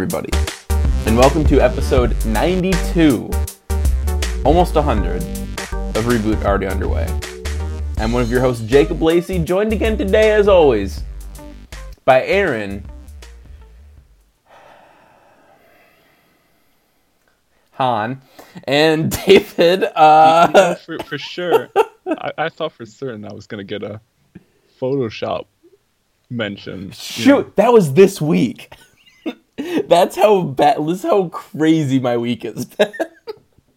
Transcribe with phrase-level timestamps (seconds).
[0.00, 0.28] Everybody,
[1.06, 3.30] and welcome to episode 92,
[4.44, 7.06] almost 100, of Reboot Already Underway.
[7.96, 11.02] I'm one of your hosts, Jacob Lacey, joined again today, as always,
[12.04, 12.84] by Aaron.
[17.72, 18.20] Han
[18.64, 19.84] and David.
[19.96, 21.70] Uh, You know, for, for sure.
[22.06, 24.02] I, I thought for certain I was gonna get a
[24.78, 25.46] Photoshop
[26.28, 26.88] mention.
[26.88, 27.52] you Shoot, know.
[27.56, 28.74] that was this week.
[29.86, 30.78] That's how bad.
[30.86, 32.92] This is how crazy my week has been.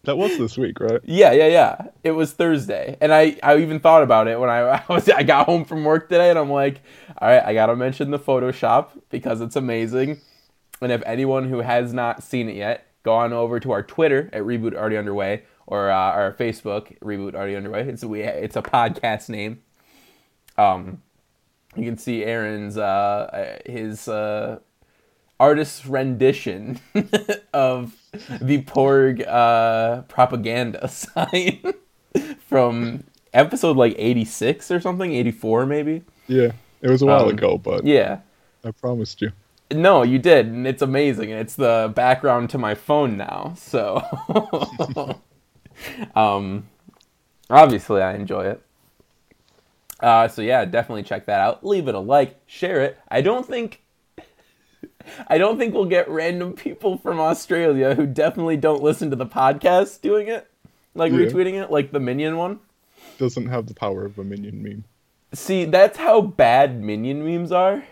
[0.04, 1.00] That was this week, right?
[1.04, 1.86] yeah, yeah, yeah.
[2.02, 5.22] It was Thursday, and I, I even thought about it when I, I was I
[5.22, 6.80] got home from work today, and I'm like,
[7.18, 10.20] all right, I gotta mention the Photoshop because it's amazing.
[10.80, 14.30] And if anyone who has not seen it yet, go on over to our Twitter
[14.32, 17.82] at Reboot Already Underway or uh, our Facebook Reboot Already Underway.
[17.88, 19.62] It's we it's a podcast name.
[20.56, 21.02] Um,
[21.76, 24.58] you can see Aaron's uh, his uh,
[25.40, 26.78] artist's rendition
[27.52, 27.96] of
[28.40, 31.62] the Porg uh, propaganda sign
[32.46, 36.02] from episode like 86 or something, 84 maybe.
[36.28, 36.52] Yeah.
[36.82, 38.20] It was a while Um, ago, but Yeah.
[38.64, 39.32] I promised you.
[39.72, 41.30] No, you did, and it's amazing.
[41.30, 43.54] And it's the background to my phone now.
[43.56, 44.02] So,
[46.14, 46.66] um,
[47.48, 48.62] obviously, I enjoy it.
[50.00, 51.64] Uh, so yeah, definitely check that out.
[51.64, 52.98] Leave it a like, share it.
[53.08, 53.82] I don't think,
[55.28, 59.26] I don't think we'll get random people from Australia who definitely don't listen to the
[59.26, 60.48] podcast doing it,
[60.94, 61.18] like Yeah.
[61.18, 62.60] retweeting it, like the Minion one.
[63.18, 64.84] Doesn't have the power of a minion meme.
[65.32, 67.84] See, that's how bad Minion memes are.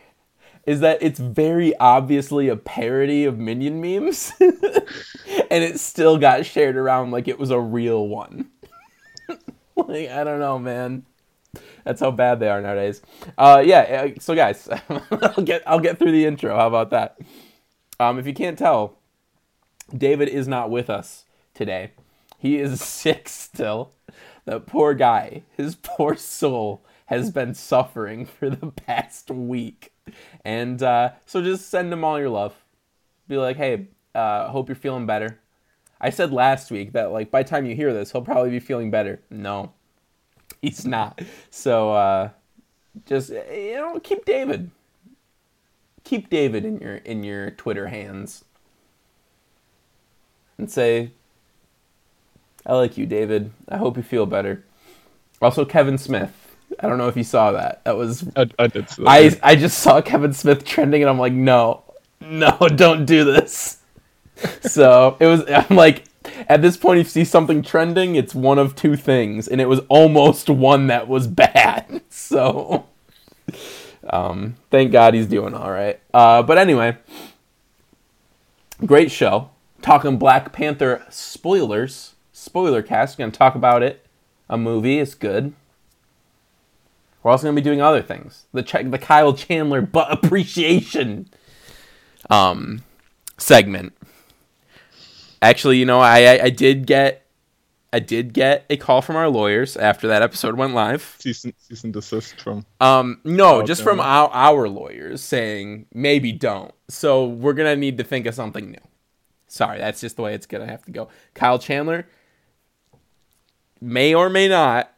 [0.66, 6.76] Is that it's very obviously a parody of Minion memes, and it still got shared
[6.76, 8.50] around like it was a real one.
[9.76, 11.04] like I don't know, man.
[11.88, 13.00] That's how bad they are nowadays.
[13.38, 14.10] Uh, yeah.
[14.14, 14.68] uh, So guys,
[15.10, 16.54] I'll get I'll get through the intro.
[16.54, 17.18] How about that?
[17.98, 18.98] Um, if you can't tell,
[19.96, 21.92] David is not with us today.
[22.36, 23.94] He is sick still.
[24.44, 29.90] That poor guy, his poor soul has been suffering for the past week.
[30.44, 32.54] And uh, so just send him all your love.
[33.28, 35.40] Be like, hey, uh, hope you're feeling better.
[36.02, 38.60] I said last week that like by the time you hear this, he'll probably be
[38.60, 39.22] feeling better.
[39.30, 39.72] No,
[40.62, 41.20] he's not.
[41.50, 42.30] So uh,
[43.06, 44.70] just you know, keep David.
[46.04, 48.44] Keep David in your in your Twitter hands.
[50.56, 51.12] And say,
[52.66, 53.52] I like you, David.
[53.68, 54.64] I hope you feel better.
[55.40, 56.56] Also, Kevin Smith.
[56.80, 57.84] I don't know if you saw that.
[57.84, 59.08] That was I, I did see that.
[59.08, 61.84] I I just saw Kevin Smith trending, and I'm like, no,
[62.20, 63.78] no, don't do this.
[64.62, 65.44] so it was.
[65.48, 66.04] I'm like,
[66.48, 69.68] at this point, if you see something trending, it's one of two things, and it
[69.68, 72.02] was almost one that was bad.
[72.10, 72.86] So,
[74.10, 75.98] um, thank God he's doing all right.
[76.12, 76.98] Uh, but anyway,
[78.84, 79.50] great show.
[79.80, 83.16] Talking Black Panther spoilers, spoiler cast.
[83.16, 84.04] Gonna talk about it.
[84.50, 84.98] A movie.
[84.98, 85.54] It's good.
[87.22, 88.46] We're also to be doing other things.
[88.52, 91.28] The check, the Kyle Chandler appreciation
[92.30, 92.82] um,
[93.36, 93.92] segment.
[95.40, 97.28] Actually, you know, I, I I did get
[97.92, 101.16] I did get a call from our lawyers after that episode went live.
[101.18, 102.66] cease and, cease and desist from.
[102.80, 106.72] Um, no, just from our, our lawyers saying maybe don't.
[106.88, 108.80] So we're gonna need to think of something new.
[109.46, 111.08] Sorry, that's just the way it's gonna have to go.
[111.34, 112.06] Kyle Chandler
[113.80, 114.92] may or may not.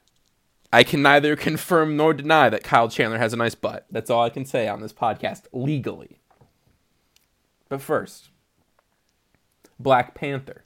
[0.72, 3.86] I can neither confirm nor deny that Kyle Chandler has a nice butt.
[3.90, 6.20] That's all I can say on this podcast legally.
[7.68, 8.30] But first,
[9.82, 10.64] Black Panther.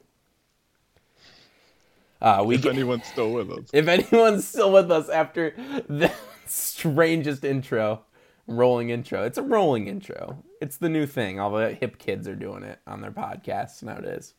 [2.21, 3.69] Uh, we If get- anyone's still with us.
[3.73, 5.55] if anyone's still with us after
[5.89, 6.11] the
[6.47, 8.03] strangest intro,
[8.47, 9.25] rolling intro.
[9.25, 10.43] It's a rolling intro.
[10.61, 11.39] It's the new thing.
[11.39, 14.35] All the hip kids are doing it on their podcasts nowadays.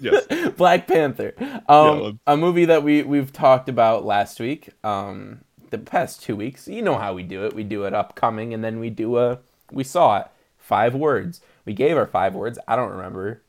[0.00, 0.26] Yes.
[0.56, 1.34] Black Panther,
[1.68, 6.34] um, let's- a movie that we we've talked about last week, um, the past two
[6.34, 6.66] weeks.
[6.66, 7.52] You know how we do it.
[7.54, 9.38] We do it upcoming, and then we do a
[9.70, 10.26] we saw it
[10.64, 11.40] five words.
[11.64, 12.58] We gave our five words.
[12.66, 13.42] I don't remember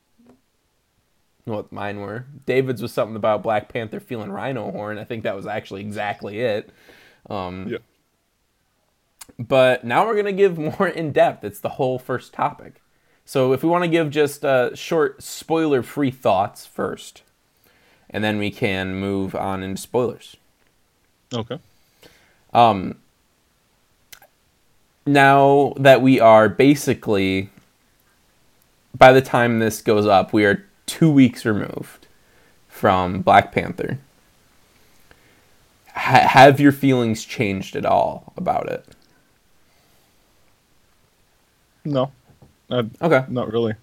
[1.45, 2.25] what mine were.
[2.45, 4.97] David's was something about Black Panther feeling rhino horn.
[4.97, 6.69] I think that was actually exactly it.
[7.29, 7.77] Um, Yeah.
[9.39, 11.43] but now we're gonna give more in depth.
[11.43, 12.81] It's the whole first topic.
[13.25, 17.23] So if we want to give just uh, short spoiler-free thoughts first,
[18.09, 20.37] and then we can move on into spoilers.
[21.33, 21.57] Okay.
[22.53, 22.99] Um,
[25.05, 27.49] now that we are basically,
[28.97, 32.07] by the time this goes up, we are two weeks removed
[32.67, 33.99] from Black Panther.
[35.93, 38.85] Ha- have your feelings changed at all about it?
[41.85, 42.11] No,
[42.69, 43.25] uh, Okay.
[43.29, 43.75] not really.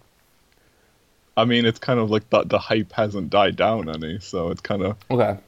[1.37, 4.61] I mean, it's kind of like the the hype hasn't died down any, so it's
[4.61, 5.39] kind of Okay.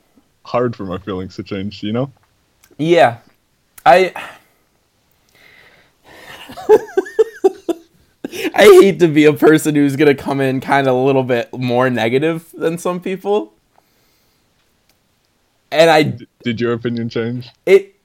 [0.45, 1.83] hard for my feelings to change.
[1.83, 2.13] You know?
[2.79, 3.19] Yeah.
[3.85, 4.13] I
[8.55, 11.23] I hate to be a person who's going to come in kind of a little
[11.23, 13.55] bit more negative than some people.
[15.71, 17.49] And I D- did your opinion change?
[17.67, 17.97] it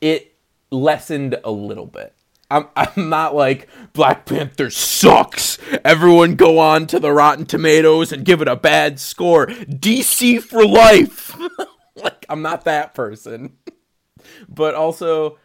[0.00, 0.34] it
[0.70, 2.14] lessened a little bit.
[2.50, 5.58] I'm I'm not like Black Panther sucks.
[5.84, 9.46] Everyone go on to the Rotten Tomatoes and give it a bad score.
[9.46, 11.36] DC for life.
[11.96, 13.56] like I'm not that person.
[14.48, 15.38] But also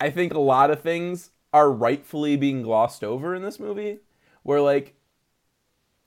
[0.00, 3.98] I think a lot of things are rightfully being glossed over in this movie
[4.42, 4.94] where like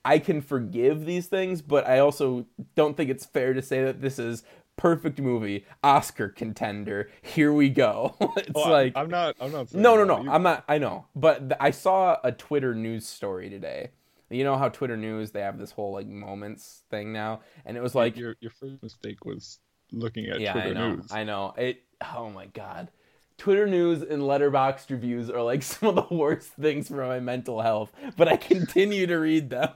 [0.04, 4.02] I can forgive these things, but I also don't think it's fair to say that
[4.02, 4.44] this is
[4.78, 7.10] perfect movie, Oscar contender.
[7.24, 8.16] Here we go.
[8.38, 9.36] it's Oh, I- like I'm not.
[9.40, 9.74] I'm not.
[9.74, 10.22] No, no, no.
[10.24, 10.64] You- I'm not.
[10.68, 13.90] I know, but th- I saw a Twitter news story today.
[14.30, 17.82] You know how Twitter news they have this whole like moments thing now, and it
[17.82, 19.60] was like, your your first mistake was
[19.92, 21.12] looking at yeah, Twitter I know, news.
[21.12, 21.54] I know.
[21.58, 21.84] It.
[22.16, 22.90] Oh my god,
[23.38, 27.62] Twitter news and Letterboxd reviews are like some of the worst things for my mental
[27.62, 29.72] health, but I continue to read them.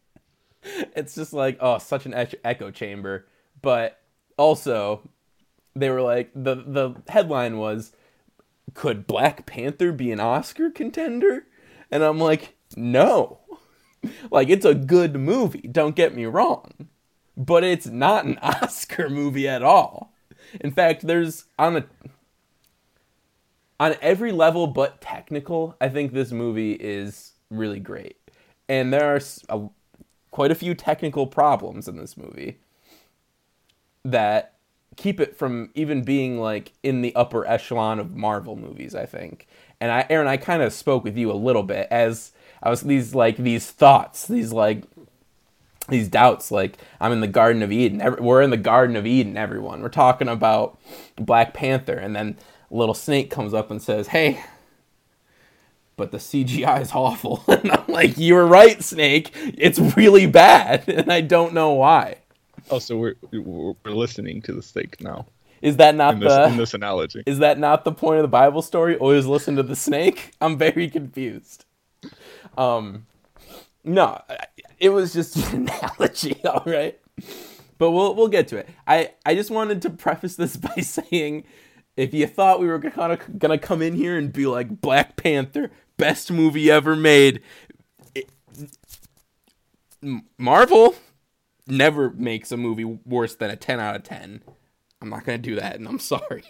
[0.62, 2.14] it's just like oh, such an
[2.44, 3.26] echo chamber.
[3.60, 4.00] But
[4.36, 5.08] also,
[5.74, 7.92] they were like the the headline was
[8.74, 11.46] could Black Panther be an Oscar contender?
[11.90, 13.40] And I'm like, no.
[14.30, 16.86] Like, it's a good movie, don't get me wrong.
[17.36, 20.14] But it's not an Oscar movie at all.
[20.60, 21.84] In fact, there's on a
[23.80, 28.16] on every level but technical, I think this movie is really great.
[28.68, 29.68] And there are a,
[30.30, 32.58] quite a few technical problems in this movie
[34.04, 34.54] that
[34.96, 39.46] keep it from even being like in the upper echelon of Marvel movies, I think.
[39.80, 42.82] And I Aaron, I kind of spoke with you a little bit as I was
[42.82, 44.84] these like these thoughts, these like
[45.88, 48.00] these doubts like I'm in the Garden of Eden.
[48.00, 49.82] Every, we're in the Garden of Eden, everyone.
[49.82, 50.78] We're talking about
[51.16, 52.38] Black Panther and then
[52.70, 54.42] little snake comes up and says, "Hey,
[55.96, 59.32] but the CGI is awful." and I'm like, "You were right, Snake.
[59.34, 62.18] It's really bad, and I don't know why."
[62.70, 65.26] Oh, so we're we're we're listening to the snake now
[65.62, 67.22] Is that not in this the in this analogy.
[67.26, 68.96] Is that not the point of the Bible story?
[68.96, 70.32] Always listen to the snake?
[70.40, 71.64] I'm very confused.
[72.56, 73.06] Um
[73.84, 74.20] no,
[74.78, 76.98] it was just an analogy, all right?
[77.78, 78.68] But we'll we'll get to it.
[78.86, 81.44] I I just wanted to preface this by saying
[81.96, 85.70] if you thought we were going to come in here and be like Black Panther,
[85.96, 87.42] best movie ever made,
[88.14, 88.30] it,
[90.38, 90.94] Marvel
[91.66, 94.42] never makes a movie worse than a 10 out of 10.
[95.02, 96.44] I'm not going to do that, and I'm sorry.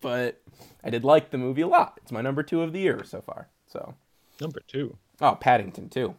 [0.00, 0.42] but
[0.84, 1.98] I did like the movie a lot.
[2.02, 3.48] It's my number two of the year so far.
[3.66, 3.94] So,
[4.40, 4.96] Number two.
[5.20, 6.14] oh, Paddington too.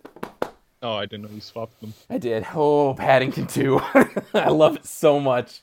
[0.83, 1.93] Oh, I didn't know you swapped them.
[2.09, 2.45] I did.
[2.53, 3.79] Oh, Paddington 2.
[4.33, 5.61] I love it so much.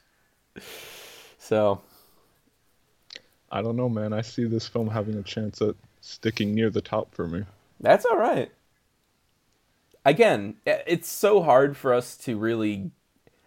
[1.39, 1.83] So,
[3.53, 4.13] I don't know, man.
[4.15, 7.45] I see this film having a chance at sticking near the top for me.
[7.81, 8.51] that's all right.
[10.07, 12.91] Again, it's so hard for us to really.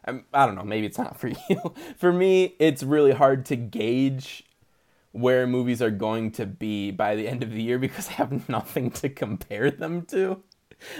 [0.06, 0.63] I'm- I don't know.
[0.63, 1.74] Maybe it's not for you.
[1.98, 4.44] for me, it's really hard to gauge
[5.12, 8.48] where movies are going to be by the end of the year because I have
[8.50, 10.44] nothing to compare them to.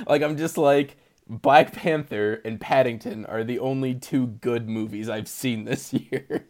[0.08, 5.28] Like I'm just like Black Panther and Paddington are the only two good movies I've
[5.28, 6.48] seen this year.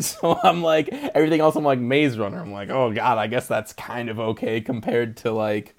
[0.00, 2.40] So I'm like everything else I'm like Maze Runner.
[2.40, 5.74] I'm like, "Oh god, I guess that's kind of okay compared to like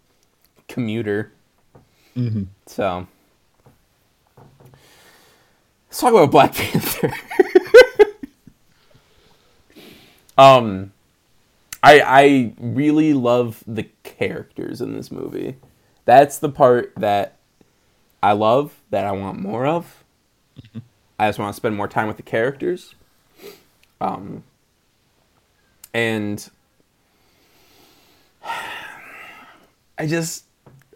[0.68, 1.34] Commuter."
[2.16, 2.44] Mm-hmm.
[2.68, 3.08] So
[5.92, 7.12] Let's talk about Black Panther.
[10.38, 10.94] um
[11.84, 15.58] I I really love the characters in this movie.
[16.12, 17.38] That's the part that
[18.22, 20.04] I love, that I want more of.
[21.18, 22.96] I just want to spend more time with the characters.
[24.02, 24.44] Um
[25.94, 26.52] and
[29.98, 30.44] I just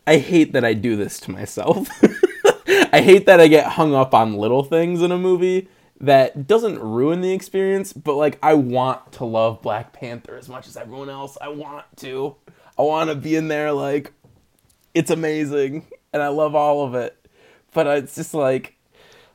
[0.05, 1.87] I hate that I do this to myself.
[2.67, 5.69] I hate that I get hung up on little things in a movie
[6.01, 10.67] that doesn't ruin the experience, but like I want to love Black Panther as much
[10.67, 11.37] as everyone else.
[11.39, 12.35] I want to.
[12.77, 14.11] I want to be in there like
[14.95, 17.15] it's amazing and I love all of it.
[17.73, 18.75] But it's just like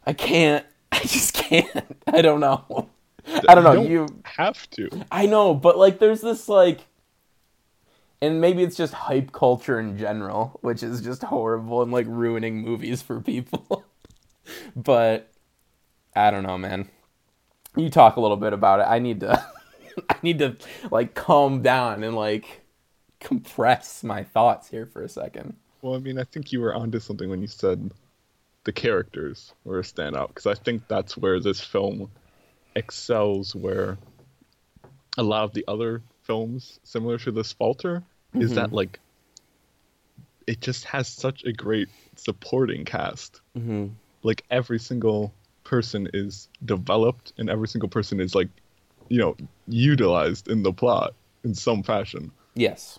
[0.05, 0.67] I can't.
[0.93, 1.97] I just can't.
[2.09, 2.89] I don't know.
[3.49, 3.83] I don't know.
[3.83, 4.89] You have to.
[5.13, 6.81] I know, but like there's this like
[8.23, 12.61] and maybe it's just hype culture in general, which is just horrible and like ruining
[12.63, 13.85] movies for people.
[14.77, 15.31] but
[16.15, 16.89] I don't know, man.
[17.77, 18.85] You talk a little bit about it.
[18.85, 19.43] I need to
[20.11, 20.57] I need to
[20.91, 22.60] like calm down and like
[23.21, 25.55] compress my thoughts here for a second.
[25.83, 27.93] Well, I mean, I think you were onto something when you said
[28.65, 32.11] the characters were a standout because I think that's where this film
[32.75, 33.99] excels, where
[35.17, 38.03] a lot of the other films similar to this falter
[38.35, 39.01] is that like
[40.47, 43.41] it just has such a great supporting cast.
[43.57, 43.89] Mm-hmm.
[44.23, 45.33] Like every single
[45.65, 48.49] person is developed and every single person is like,
[49.09, 49.37] you know,
[49.67, 52.99] utilized in the plot in some fashion Yes.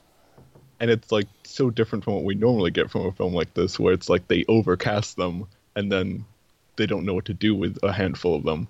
[0.82, 3.80] And it's like so different from what we normally get from a film like this
[3.80, 5.48] where it's like they overcast them
[5.78, 6.26] and then
[6.78, 8.68] they don't know what to do with a handful of them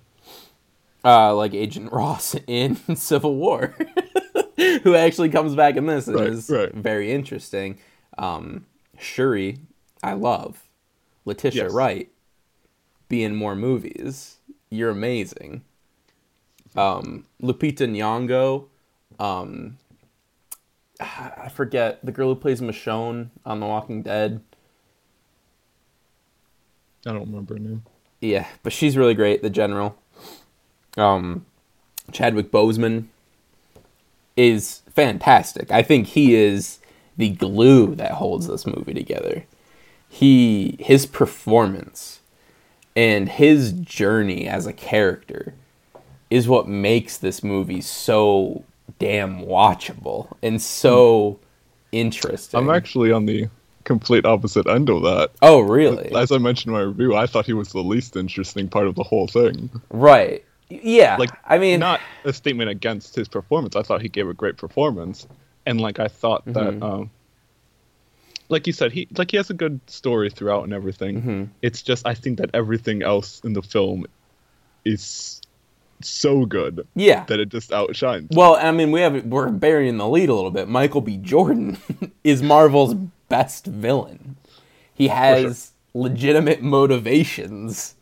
[1.04, 3.76] Uh, like Agent Ross in Civil War,
[4.84, 6.74] who actually comes back in this and Right, is right.
[6.74, 7.80] very interesting.
[8.20, 8.68] Um,
[9.00, 9.60] Shuri,
[10.04, 10.64] I love.
[11.26, 11.74] Letitia Yes.
[11.74, 12.10] Wright,
[13.10, 14.38] be in more movies.
[14.70, 15.64] You're amazing.
[16.76, 18.66] Um, Lupita Nyong'o,
[19.20, 19.78] um,
[21.38, 24.42] I forget the girl who plays Michonne on The Walking Dead.
[27.06, 27.84] i don't remember her name
[28.20, 29.42] Yeah, but she's really great.
[29.42, 29.98] The general,
[30.98, 31.46] um,
[32.12, 33.08] Chadwick Boseman,
[34.38, 35.72] is fantastic.
[35.72, 36.80] I think he is
[37.18, 39.46] the glue that holds this movie together.
[40.08, 42.20] He his performance
[42.96, 45.54] and his journey as a character
[46.30, 48.64] is what makes this movie so
[49.00, 51.40] damn watchable and so
[51.92, 52.60] interesting.
[52.60, 53.48] i'm actually on the
[53.84, 56.14] complete opposite end of that oh, really?
[56.16, 58.96] as i mentioned in my review i thought he was the least interesting part of
[58.96, 60.44] the whole thing Right.
[60.70, 61.18] Yeah.
[61.18, 64.58] like I mean, not a statement against his performance i thought he gave a great
[64.58, 65.28] performance
[65.66, 66.84] and like i thought that Mhm.
[66.84, 67.10] um
[68.50, 71.50] like you said he like he has a good story throughout and everything Mhm.
[71.62, 74.06] it's just i think that everything else in the film
[74.86, 75.42] is
[76.04, 77.26] so good yeah.
[77.26, 80.52] that it just outshines Well, I mean, we have we're burying the lead a little
[80.52, 80.68] bit.
[80.68, 81.18] Michael B.
[81.18, 81.78] Jordan
[82.24, 82.94] is Marvel's
[83.30, 84.38] best villain.
[84.94, 87.96] He has legitimate motivations.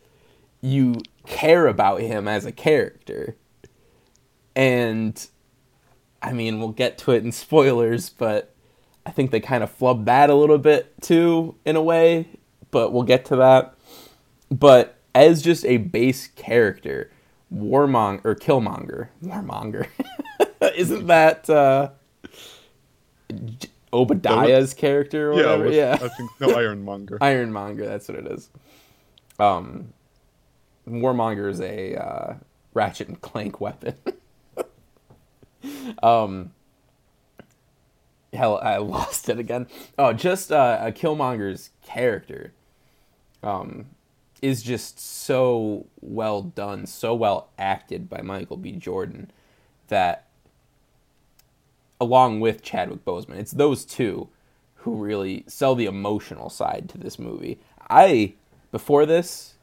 [0.61, 3.35] You care about him as a character.
[4.55, 5.27] And
[6.21, 8.53] I mean, we'll get to it in spoilers, but
[9.05, 12.27] I think they kind of flubbed that a little bit too in a way,
[12.71, 13.75] but we'll get to that.
[14.49, 17.11] But as just a base character,
[17.53, 19.87] Warmonger or Killmonger, Warmonger,
[20.75, 21.89] isn't that uh,
[23.91, 25.63] Obadiah's character or yeah, whatever?
[25.65, 28.49] with- Yeah, i think no ironmonger Ironmonger, that's what it is.
[29.39, 29.93] Um,
[30.87, 32.33] Warmonger is a uh,
[32.73, 33.95] Ratchet and Clank weapon.
[36.03, 36.51] um,
[38.33, 39.67] hell, I lost it again.
[39.97, 42.53] Oh, just uh, a Killmonger's character.
[43.41, 43.85] Um,
[44.41, 48.74] is just so well done, so well acted by Michael B.
[48.74, 49.31] Jordan
[49.88, 50.27] that
[52.01, 54.29] along with Chadwick Boseman, it's those two
[54.75, 57.60] who really sell the emotional side to this movie.
[57.89, 58.34] I
[58.72, 59.55] before this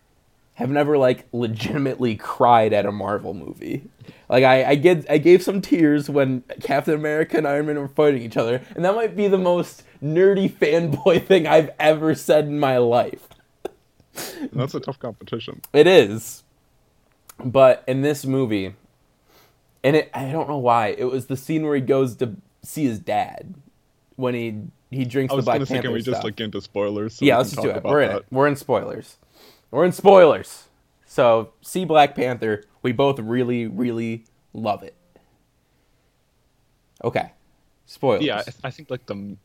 [0.54, 3.82] have never like legitimately cried at a Marvel movie.
[4.28, 7.88] Like I, I get I gave some tears when Captain America and Iron Man were
[7.88, 12.46] fighting each other, and that might be the most nerdy fanboy thing I've ever said
[12.46, 13.25] in my life.
[14.52, 16.42] That's a tough competition It is.
[17.44, 18.74] But in this movie,
[19.84, 22.84] and it I don't know why, it was the scene where he goes to see
[22.84, 23.54] his dad
[24.16, 26.14] when he he drinks i the Black gonna say Panther can we stuff.
[26.14, 27.14] just like into spoilers?
[27.16, 27.82] So yeah, let's just do it.
[27.84, 28.18] We're in that?
[28.18, 28.26] it.
[28.30, 29.16] We're in spoilers.
[29.70, 30.64] We're in spoilers.
[31.04, 32.64] So see Black Panther.
[32.82, 34.94] We both really, really love it.
[37.04, 37.32] Okay.
[37.84, 38.24] Spoilers.
[38.24, 39.36] yeah I, I think like the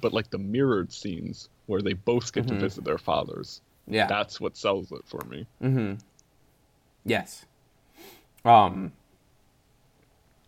[0.00, 3.67] but like the mirrored scenes where they both get to visit their fathers Mm-hmm.
[3.88, 4.06] Yeah.
[4.06, 5.94] that's what sells it for me Mm-hmm.
[7.04, 7.46] Yes.
[8.44, 8.92] Um.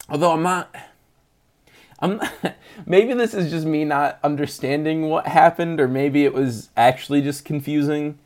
[0.09, 0.75] Although I'm not.
[2.01, 2.21] I'm.
[2.87, 7.45] maybe this is just me not understanding what happened, or maybe it was actually just
[7.45, 8.19] confusing.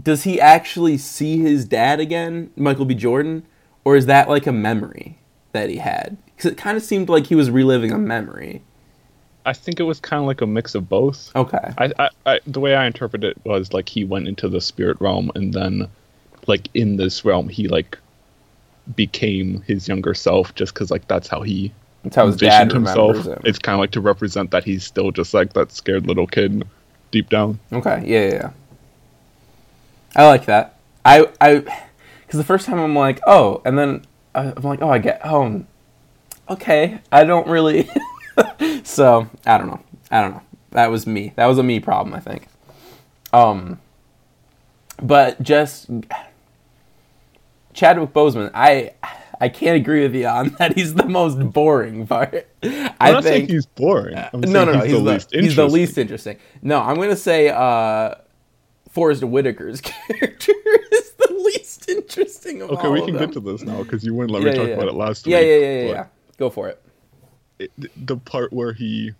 [0.00, 2.94] Does he actually see his dad again, Michael B.
[2.94, 3.44] Jordan,
[3.84, 5.18] or is that like a memory
[5.52, 6.18] that he had?
[6.26, 8.62] Because it kind of seemed like he was reliving a memory.
[9.46, 11.34] I think it was kind of like a mix of both.
[11.34, 11.72] Okay.
[11.78, 15.00] I, I, I, the way I interpret it was like he went into the spirit
[15.00, 15.88] realm, and then,
[16.46, 17.96] like in this realm, he like
[18.94, 21.72] became his younger self, just because like that's how he
[22.02, 23.24] That's how his dad himself.
[23.24, 23.40] him.
[23.44, 26.66] It's kind of like to represent that he's still just like that scared little kid
[27.12, 27.58] deep down.
[27.72, 28.02] Okay.
[28.04, 28.50] Yeah, yeah, yeah.
[30.16, 30.76] I like that.
[31.04, 31.58] I I
[32.26, 35.20] because the first time I'm like, oh, and then I- I'm like, oh, I get,
[35.24, 35.64] oh,
[36.50, 36.98] okay.
[37.12, 37.88] I don't really.
[38.86, 39.80] so I don't know.
[40.10, 40.42] I don't know.
[40.70, 41.32] That was me.
[41.36, 42.48] That was a me problem, I think.
[43.32, 43.80] Um.
[45.02, 45.90] But just
[47.74, 48.92] Chadwick Boseman, I
[49.40, 50.74] I can't agree with you on that.
[50.74, 52.48] He's the most boring part.
[52.62, 54.16] I'm I not saying he's boring.
[54.16, 54.80] I'm no, no, no.
[54.80, 55.72] He's, he's, the, the, least he's the interesting.
[55.72, 56.36] least interesting.
[56.62, 58.14] No, I'm gonna say uh,
[58.88, 60.52] Forest Whitaker's character
[60.92, 64.04] is the least interesting of Okay, all Okay, we can get to this now because
[64.04, 65.46] you wouldn't let yeah, me talk yeah, about it last yeah, week.
[65.46, 66.06] Yeah, yeah, yeah, yeah.
[66.38, 66.82] Go for it.
[67.58, 67.72] It-
[68.06, 69.12] the part where he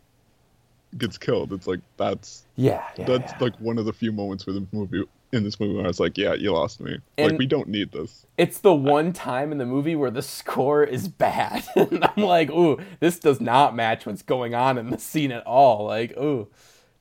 [0.98, 3.06] gets killed, it's like that's Yeah, yeah.
[3.06, 3.38] that's yeah.
[3.40, 5.02] like one of the few moments where the movie
[5.32, 6.98] in this movie where I was like, yeah, you lost me.
[7.18, 8.24] And- like we don't need this.
[8.38, 11.64] It's the one time in the movie where the score is bad.
[11.76, 15.44] and I'm like, ooh, this does not match what's going on in the scene at
[15.46, 15.84] all.
[15.86, 16.48] Like, ooh,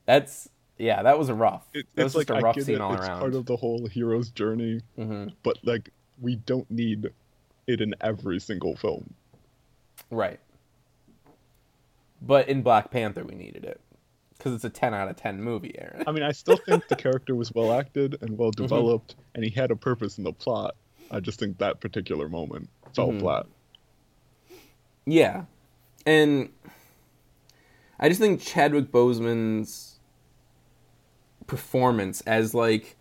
[0.06, 1.66] that's yeah, that was rough.
[1.74, 2.82] It, that it's was just like a rough scene it.
[2.82, 3.20] all it's around.
[3.20, 5.90] part of the whole hero's journey, hmm but like
[6.20, 7.12] we don't need
[7.68, 9.14] it in every single film.
[10.12, 10.40] Right.
[12.26, 13.80] But in Black Panther, we needed it
[14.38, 16.04] because it's a 10 out of 10 movie, Aaron.
[16.08, 18.36] I mean, I still think the character was well acted and Mm-hmm.
[18.42, 20.76] well developed, and he had a purpose in the plot.
[21.12, 23.20] I just think that particular moment fell Mhm.
[23.20, 23.46] flat.
[25.06, 25.46] Yeah.
[26.06, 26.50] And
[28.00, 30.00] I just think Chadwick Boseman's
[31.48, 32.96] performance as like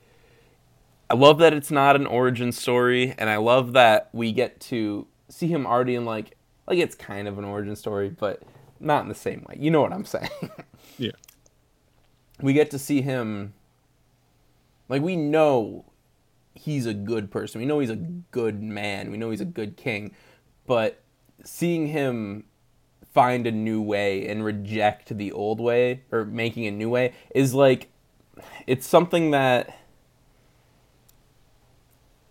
[1.09, 5.07] I love that it's not an origin story and I love that we get to
[5.31, 6.37] see him already in like
[6.69, 8.43] like it's kind of an origin story but
[8.84, 9.56] not in the same way.
[9.58, 10.30] You know what I'm saying?
[10.96, 11.10] Yeah.
[12.40, 13.52] we get to see him
[14.88, 15.86] like we know
[16.54, 17.60] he's a good person.
[17.60, 19.10] We know he's a good man.
[19.10, 20.14] We know he's a good king.
[20.66, 21.00] But
[21.42, 22.44] seeing him
[23.12, 27.54] find a new way and reject the old way or making a new way is
[27.54, 27.88] like
[28.66, 29.78] it's something that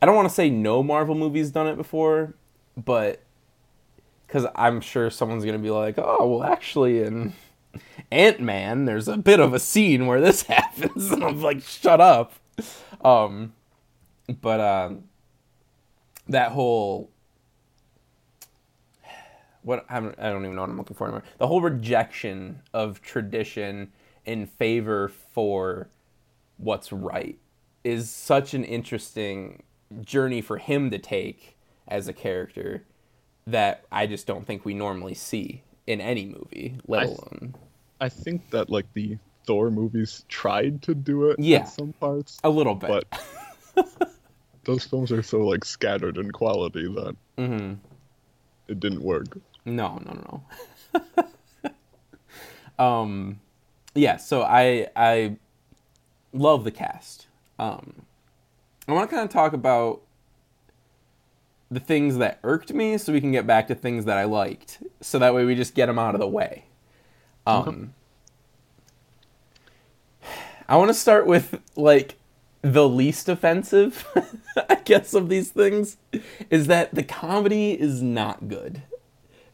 [0.01, 2.33] I don't want to say no Marvel movie's done it before,
[2.75, 3.23] but
[4.34, 7.34] because I'm sure someone's gonna be like, oh well, actually in
[8.12, 12.01] Ant Man, there's a bit of a scene where this happens, and I'm like, shut
[12.01, 12.34] up.
[13.05, 13.53] Um,
[14.42, 15.03] but um,
[16.27, 17.12] that whole
[19.62, 21.24] what I don't, I don't even know what I'm looking for anymore.
[21.38, 23.92] The whole rejection of tradition
[24.25, 25.90] in favor for
[26.57, 27.38] what's right
[27.84, 29.62] is such an interesting
[30.01, 31.55] journey for him to take
[31.88, 32.84] as a character
[33.48, 37.56] that I just don't think we normally see in any movie, let I- alone
[38.03, 41.62] I think that like the Thor movies tried to do it Yeah.
[41.62, 43.06] in some parts, a little bit.
[43.75, 44.12] but
[44.66, 47.75] those films are so like scattered in quality that mm-hmm.
[48.68, 49.38] it didn't work.
[49.64, 50.44] No, no,
[51.64, 51.74] no.
[52.86, 53.40] um,
[53.96, 54.18] yeah.
[54.18, 55.38] So I I
[56.34, 57.27] love the cast.
[57.58, 58.01] Um,
[58.88, 60.01] I want to kind of talk about
[61.74, 64.83] the things that irked me, so we can get back to things that I liked.
[65.01, 66.66] So that way we just get them out of the way.
[67.46, 67.94] Um,
[70.68, 72.16] I want to start with like
[72.62, 74.07] the least offensive,
[74.70, 75.98] I guess, of these things
[76.50, 78.83] is that the comedy is not good.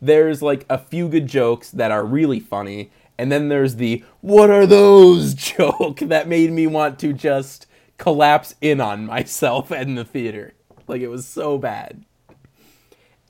[0.01, 4.49] There's like a few good jokes that are really funny and then there's the what
[4.49, 5.33] are those?
[5.39, 10.53] joke that made me want to just collapse in on myself in the theater.
[10.87, 12.05] Like it was so bad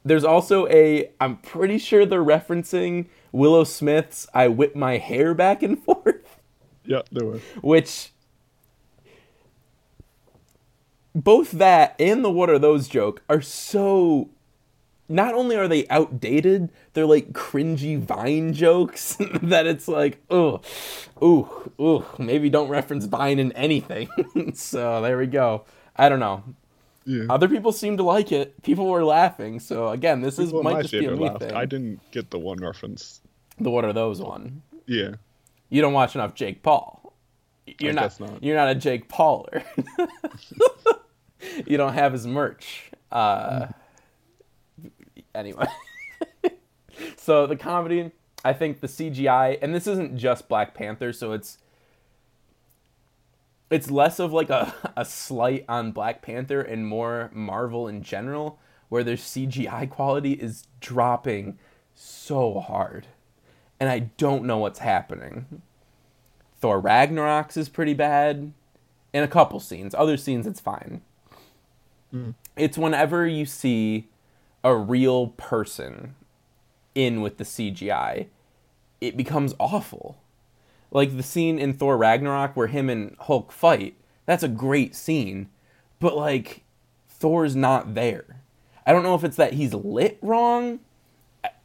[0.09, 5.61] there's also a i'm pretty sure they're referencing willow smith's i whip my hair back
[5.61, 6.39] and forth.
[6.83, 7.39] Yeah, there were.
[7.61, 8.11] which
[11.13, 14.29] both that and the what are those joke are so
[15.07, 20.61] not only are they outdated they're like cringy vine jokes that it's like oh
[21.21, 24.09] ooh ooh maybe don't reference vine in anything.
[24.55, 25.65] So there we go.
[25.95, 26.43] I don't know
[27.11, 27.23] Yeah.
[27.29, 30.73] other people seem to like it people were laughing so again this is People my
[30.73, 31.39] might just be a me laughed.
[31.39, 33.21] thing I didn't get the one reference.
[33.59, 35.15] the what are those one Yeah.
[35.69, 37.13] you don't watch enough Jake Paul.
[37.79, 38.43] You're I not, guess not.
[38.43, 39.63] You're not a Jake Pauler.
[41.67, 42.91] you don't have his merch.
[43.11, 43.67] Uh,
[45.35, 45.65] anyway,
[47.17, 48.11] so the comedy,
[48.43, 51.57] I think the CGI, and this isn't just Black Panther, so it's
[53.69, 58.59] it's less of like a, a slight on Black Panther and more Marvel in general,
[58.89, 61.57] where their CGI quality is dropping
[61.93, 63.07] so hard.
[63.79, 65.61] And I don't know what's happening.
[66.59, 68.53] Thor Ragnarok's is pretty bad.
[69.11, 69.95] In a couple scenes.
[69.95, 71.01] Other scenes it's fine.
[72.13, 72.35] Mm.
[72.55, 74.07] It's whenever you see
[74.63, 76.15] a real person
[76.93, 78.27] in with the CGI,
[79.01, 80.17] it becomes awful.
[80.91, 85.49] Like the scene in Thor Ragnarok where him and Hulk fight, that's a great scene,
[85.99, 86.63] but like
[87.07, 88.41] Thor's not there.
[88.85, 90.79] I don't know if it's that he's lit wrong.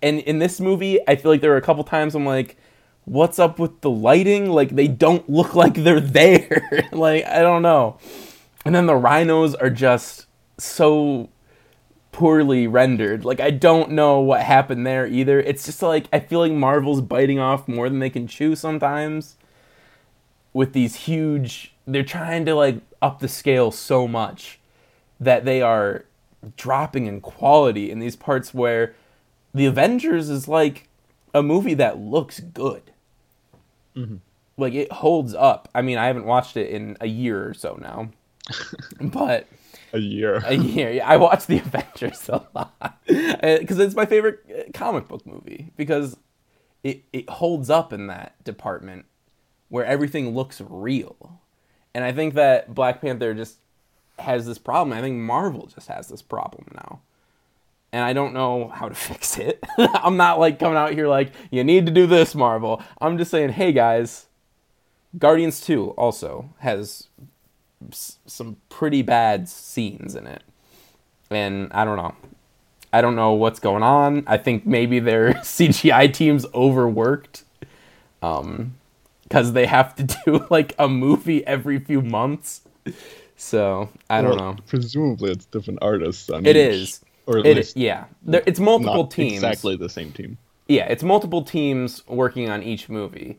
[0.02, 2.56] And in this movie, I feel like there were a couple times I'm like,
[3.04, 4.50] what's up with the lighting?
[4.50, 6.88] Like they don't look like they're there.
[6.92, 7.98] like I don't know.
[8.64, 10.26] And then the rhinos are just
[10.58, 11.28] so
[12.14, 13.24] poorly rendered.
[13.24, 15.40] Like I don't know what happened there either.
[15.40, 19.36] It's just like I feel like Marvel's biting off more than they can chew sometimes
[20.52, 24.60] with these huge they're trying to like up the scale so much
[25.18, 26.04] that they are
[26.56, 28.94] dropping in quality in these parts where
[29.52, 30.88] the Avengers is like
[31.34, 32.92] a movie that looks good.
[33.96, 34.16] Mm-hmm.
[34.56, 35.68] Like it holds up.
[35.74, 38.10] I mean, I haven't watched it in a year or so now,
[39.00, 39.48] but
[39.94, 40.42] a year.
[40.44, 40.90] a year.
[40.92, 45.72] Yeah, I watch the Avengers a lot because it's my favorite uh, comic book movie
[45.76, 46.16] because
[46.82, 49.06] it it holds up in that department
[49.68, 51.40] where everything looks real,
[51.94, 53.58] and I think that Black Panther just
[54.18, 54.96] has this problem.
[54.96, 57.00] I think Marvel just has this problem now.
[57.92, 59.62] And I don't know how to fix it.
[59.78, 62.82] I'm not like coming out here like, you need to do this, Marvel.
[63.00, 64.26] I'm just saying, hey guys,
[65.18, 67.08] Guardians 2 also has
[67.92, 70.42] some pretty bad scenes in it.
[71.30, 72.14] And I don't know.
[72.92, 74.22] I don't know what's going on.
[74.26, 77.44] I think maybe their CGI team's overworked.
[78.22, 78.74] Um,
[79.24, 82.60] because they have to do like a movie every few months.
[83.36, 84.56] So I don't Well, know.
[84.66, 86.30] Presumably, it's different artists.
[86.30, 87.00] On It each, is.
[87.26, 88.04] or at It least is, yeah.
[88.22, 89.32] There, it's multiple not teams.
[89.34, 90.38] exactly the same team.
[90.68, 93.38] Yeah, it's multiple teams working on each movie.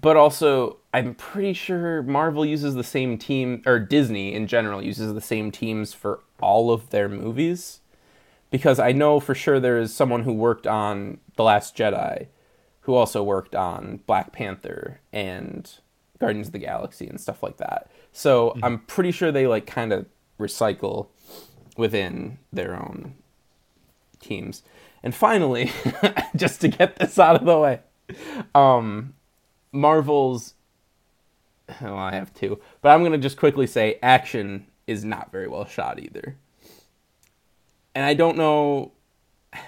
[0.00, 5.14] But also, I'm pretty sure Marvel uses the same team, or Disney in general uses
[5.14, 7.80] the same teams for all of their movies.
[8.50, 12.26] Because I know for sure there is someone who worked on The Last Jedi,
[12.80, 15.70] who also worked on Black Panther and
[16.18, 17.90] Guardians of the Galaxy and stuff like that.
[18.12, 20.06] So I'm pretty sure they like kind of
[20.38, 21.08] recycle
[21.76, 23.14] within their own
[24.20, 24.62] teams.
[25.02, 25.72] And finally,
[26.36, 27.80] just to get this out of the way,
[28.54, 29.14] um,
[29.72, 30.54] Marvel's.
[31.80, 35.64] Well, I have two, but I'm gonna just quickly say action is not very well
[35.64, 36.36] shot either.
[37.94, 38.92] And I don't know.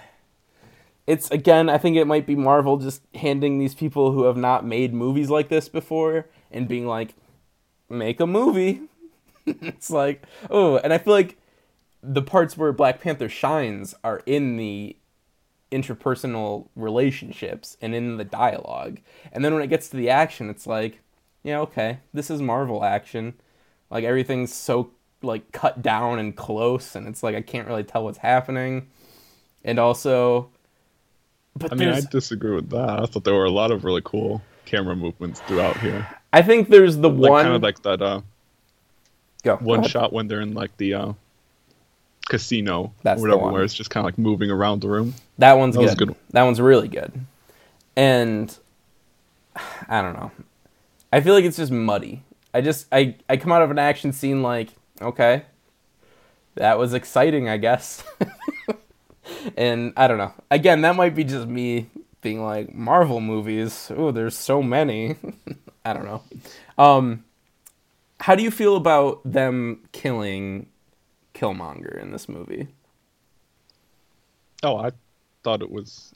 [1.07, 4.65] It's again, I think it might be Marvel just handing these people who have not
[4.65, 7.15] made movies like this before and being like,
[7.91, 8.81] make a movie.
[9.47, 11.37] it's like, oh, and I feel like
[12.03, 14.97] the parts where Black Panther shines are in the
[15.71, 19.01] interpersonal relationships and in the dialogue.
[19.33, 21.01] And then when it gets to the action, it's like,
[21.45, 23.35] yeah, okay, this is Marvel action.
[23.91, 24.91] Like everything's so
[25.23, 28.89] like cut down and close and it's like I can't really tell what's happening.
[29.65, 30.49] And also
[31.57, 33.01] but I mean, I disagree with that.
[33.03, 36.07] I thought there were a lot of really cool camera movements throughout here.
[36.33, 38.21] I think there's the Like one kind of like that uh,
[39.43, 39.91] go, go one ahead.
[39.91, 41.13] shot when they're in like the uh,
[42.29, 45.15] casino That's whatever, where it's just kind of like moving around the room.
[45.39, 46.09] That one's That good.
[46.09, 46.17] good.
[46.31, 47.13] That one's really good.
[47.97, 48.57] And
[49.89, 50.31] I don't know.
[51.15, 52.25] I feel like it's just muddy.
[52.53, 55.45] I just I I come out of an action scene like, okay.
[56.57, 58.03] That was exciting, I guess.
[59.57, 60.33] and I don't know.
[60.51, 61.89] Again, that might be just me
[62.21, 63.93] being like Marvel movies.
[63.97, 65.15] Oh, there's so many.
[65.85, 66.23] I don't know.
[66.79, 67.23] Um
[68.19, 70.67] how do you feel about them killing
[71.33, 72.67] Killmonger in this movie?
[74.65, 74.91] Oh, I
[75.45, 76.13] thought it was.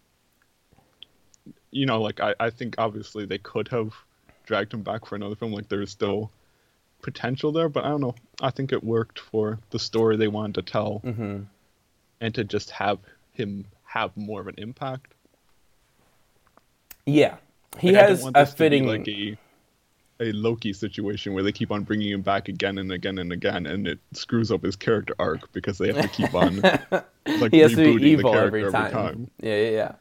[1.70, 3.94] You know, like I, I think obviously they could have
[4.48, 5.52] dragged him back for another film.
[5.52, 6.30] Like there's still
[7.02, 8.14] potential there, but I don't know.
[8.40, 11.42] I think it worked for the story they wanted to tell, Mm-hmm.
[12.22, 12.98] and to just have
[13.32, 15.12] him have more of an impact.
[17.06, 17.36] Yeah.
[17.78, 19.36] He Like, has a to be fitting like a
[20.20, 23.66] a Loki situation where they keep on bringing him back again and again and again,
[23.66, 26.60] and it screws up his character arc because they have to keep on
[27.40, 29.30] like he has to rebooting be the evil character every time.
[29.40, 29.92] Yeah, yeah, yeah.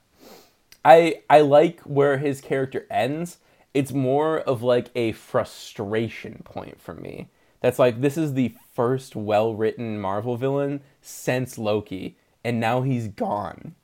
[0.84, 3.38] I I like where his character ends.
[3.74, 7.30] It's more of like a frustration point for me.
[7.62, 13.76] That's like this is the first well-written Marvel villain since Loki, and now he's gone.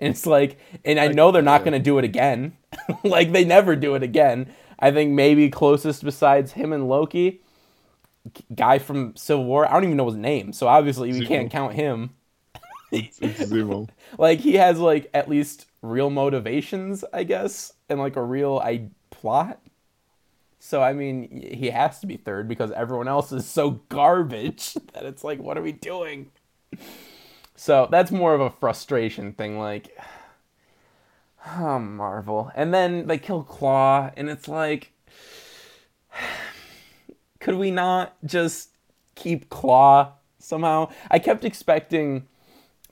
[0.00, 2.56] And it's like, and I know they're not going to do it again.
[3.04, 4.52] like they never do it again.
[4.78, 7.40] I think maybe closest besides him and Loki,
[8.54, 9.66] guy from Civil War.
[9.66, 12.10] I don't even know his name, so obviously we can't count him.
[12.92, 13.88] It's, it's Zemo.
[14.18, 18.90] like he has like at least real motivations, I guess, and like a real I
[19.20, 19.60] plot.
[20.58, 25.04] So I mean, he has to be third because everyone else is so garbage that
[25.04, 26.30] it's like, what are we doing?
[27.54, 29.96] So that's more of a frustration thing, like,
[31.46, 34.92] oh Marvel, and then they kill Klaue, and it's like,
[37.40, 38.70] could we not just
[39.14, 40.90] keep Klaue somehow?
[41.10, 42.26] I kept expecting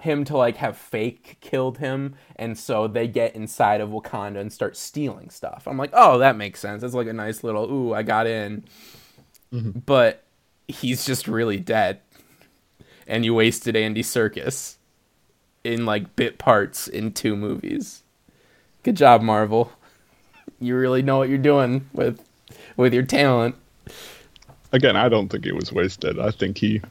[0.05, 4.53] him to like have fake killed him and so they get inside of Wakanda and
[4.53, 5.67] start stealing stuff.
[5.67, 6.83] I'm like, "Oh, that makes sense.
[6.83, 8.65] That's like a nice little ooh, I got in."
[9.53, 9.81] Mm-hmm.
[9.87, 10.23] But
[10.69, 12.01] he's just really dead.
[13.07, 14.77] And you wasted Andy Serkis.
[15.65, 18.03] in like bit parts in two movies.
[18.83, 19.73] Good job, Marvel.
[20.61, 22.21] You really know what you're doing with
[22.77, 23.57] with your talent.
[24.73, 26.19] Again, I don't think it was wasted.
[26.19, 26.83] I think he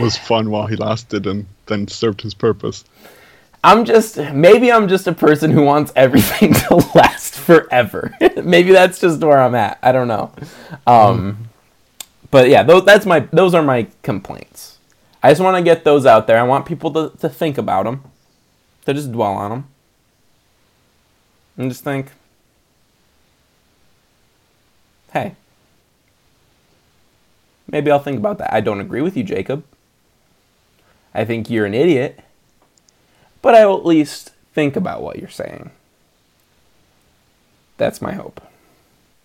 [0.00, 2.84] was fun while he lasted and then served his purpose.
[3.64, 8.16] I'm just maybe I'm just a person who wants everything to last forever.
[8.42, 9.78] maybe that's just where I'm at.
[9.82, 10.32] I don't know.
[10.86, 11.48] Um,
[12.30, 14.78] but yeah, those that's my those are my complaints.
[15.22, 16.38] I just want to get those out there.
[16.38, 18.04] I want people to, to think about them,
[18.86, 19.68] to just dwell on them,
[21.56, 22.12] and just think,
[25.12, 25.34] hey,
[27.70, 28.52] maybe I'll think about that.
[28.52, 29.64] I don't agree with you, Jacob.
[31.14, 32.20] I think you're an idiot,
[33.42, 35.70] but I will at least think about what you're saying.
[37.76, 38.40] That's my hope.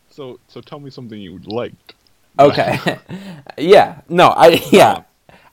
[0.10, 1.95] So, so tell me something you liked.
[2.39, 2.99] Okay.
[3.58, 4.01] yeah.
[4.10, 5.03] No, I yeah.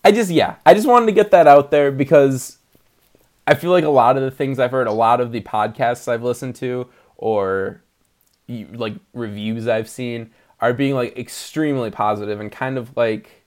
[0.05, 0.57] I just yeah.
[0.65, 2.59] I just wanted to get that out there because
[3.47, 6.09] I feel like a lot of the things I've heard, a lot of the podcasts
[6.09, 7.83] I've listened to or
[8.49, 13.45] like reviews I've seen are being like extremely positive and kind of like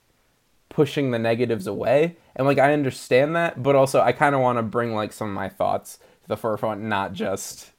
[0.69, 2.17] pushing the negatives away.
[2.35, 5.29] And like I understand that, but also I kind of want to bring like some
[5.29, 7.71] of my thoughts to the forefront, not just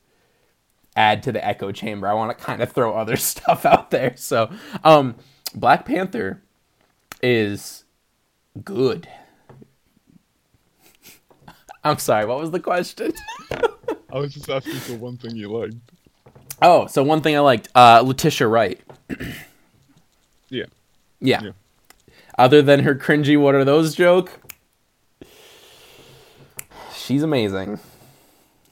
[0.96, 2.06] add to the echo chamber.
[2.06, 4.14] I want to kind of throw other stuff out there.
[4.16, 4.50] So,
[4.84, 5.16] um
[5.54, 6.42] Black Panther
[7.22, 7.84] is
[8.64, 9.08] good.
[11.84, 13.12] I'm sorry, what was the question?
[13.50, 15.74] I was just asking for one thing you liked.
[16.62, 18.80] Oh, so one thing I liked, uh, Letitia Wright.
[20.50, 20.66] Yeah.
[21.20, 21.42] Yeah.
[21.42, 21.50] Yeah.
[22.38, 24.30] Other than her cringy "What are those?" joke,
[26.94, 27.80] she's amazing.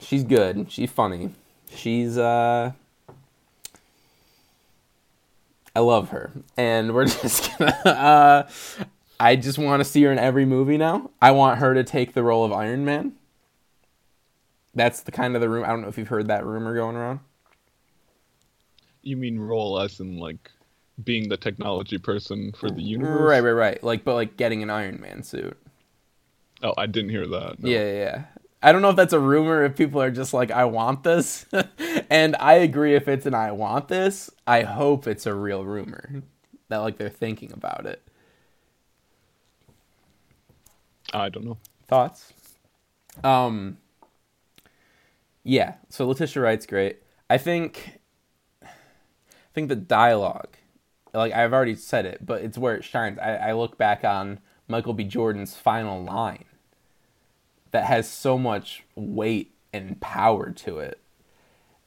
[0.01, 0.71] She's good.
[0.71, 1.31] She's funny.
[1.75, 2.73] She's uh.
[5.75, 7.71] I love her, and we're just gonna.
[7.85, 8.49] Uh,
[9.19, 11.11] I just want to see her in every movie now.
[11.21, 13.13] I want her to take the role of Iron Man.
[14.75, 15.65] That's the kind of the room.
[15.65, 17.21] I don't know if you've heard that rumor going around.
[19.03, 20.51] You mean role as in like
[21.03, 23.29] being the technology person for the universe?
[23.29, 23.83] Right, right, right.
[23.83, 25.57] Like, but like getting an Iron Man suit.
[26.63, 27.61] Oh, I didn't hear that.
[27.61, 27.69] no.
[27.69, 28.25] Yeah, yeah, yeah.
[28.63, 31.47] I don't know if that's a rumor, if people are just like, I want this.
[32.11, 34.31] and I agree if it's an I want this.
[34.47, 36.23] I hope it's a real rumor.
[36.69, 38.01] That like they're thinking about it.
[41.13, 41.59] I don't know.
[41.89, 42.33] Thoughts?
[43.25, 43.79] Um
[45.43, 46.99] Yeah, so Letitia Wright's great.
[47.29, 47.99] I think
[49.55, 50.57] think the dialogue,
[51.13, 53.19] like I've already said it, but it's where it shines.
[53.19, 55.05] I, I look back on Michael B.
[55.05, 56.45] Jordan's final line
[57.73, 60.99] that has so much weight and power to it.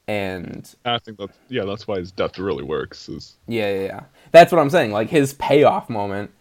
[0.08, 3.10] And I think that's yeah, that's why his death really works.
[3.10, 4.04] Is yeah, yeah, yeah.
[4.32, 4.92] That's what I'm saying.
[4.92, 6.32] Like his payoff moment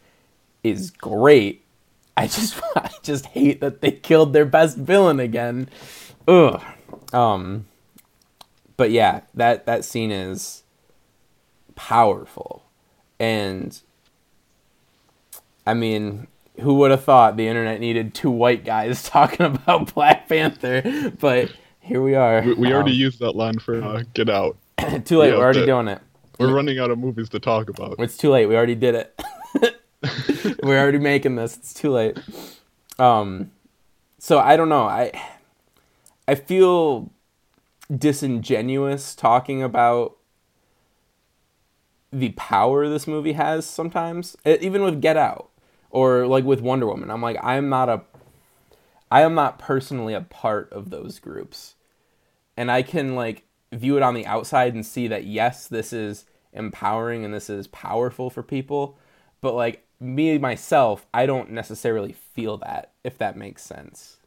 [0.62, 1.64] is great.
[2.16, 5.70] I just I just hate that they killed their best villain again.
[6.28, 6.62] Ugh.
[7.14, 7.66] Um
[8.76, 10.63] but yeah, that that scene is
[11.76, 12.64] powerful.
[13.18, 13.80] And
[15.66, 16.26] I mean,
[16.60, 21.12] who would have thought the internet needed two white guys talking about Black Panther?
[21.20, 22.42] But here we are.
[22.42, 24.56] we, we already Um, used that line for uh, Get Out.
[25.04, 25.30] too late.
[25.30, 26.00] yeah, We're already doing it.
[26.38, 27.96] We're running out of movies to talk about.
[28.00, 28.46] It's too late.
[28.46, 29.20] We already did it.
[30.62, 31.56] We're already making this.
[31.56, 32.18] It's too late.
[32.98, 33.52] Um,
[34.18, 34.82] so I don't know.
[34.82, 35.12] I
[36.26, 37.10] I feel
[37.96, 40.16] disingenuous talking about
[42.14, 44.36] the power this movie has sometimes.
[44.46, 45.50] Even with Get Out
[45.90, 48.02] or like with Wonder Woman, I'm like I'm not a
[49.10, 51.74] I am not personally a part of those groups.
[52.56, 56.24] And I can like view it on the outside and see that yes, this is
[56.52, 58.96] empowering and this is powerful for people,
[59.40, 64.18] but like me myself, I don't necessarily feel that if that makes sense.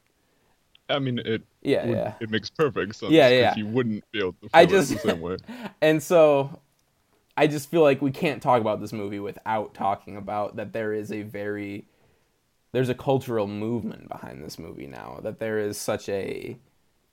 [0.89, 2.13] I mean, it Yeah, would- yeah.
[2.21, 3.11] it makes perfect sense.
[3.11, 3.55] Yeah, yeah.
[3.55, 5.37] You wouldn't able feel I it just- the same way.
[5.81, 6.59] And so
[7.37, 10.91] I just feel like we can't talk about this movie without talking about that there
[10.91, 11.85] is a very
[12.71, 16.57] there's a cultural movement behind this movie now that there is such a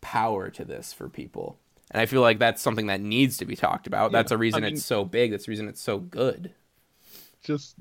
[0.01, 1.59] power to this for people.
[1.91, 4.11] And I feel like that's something that needs to be talked about.
[4.11, 5.31] that's a reason I mean- it's so big.
[5.31, 6.53] That's the reason it's so good.
[7.43, 7.77] Just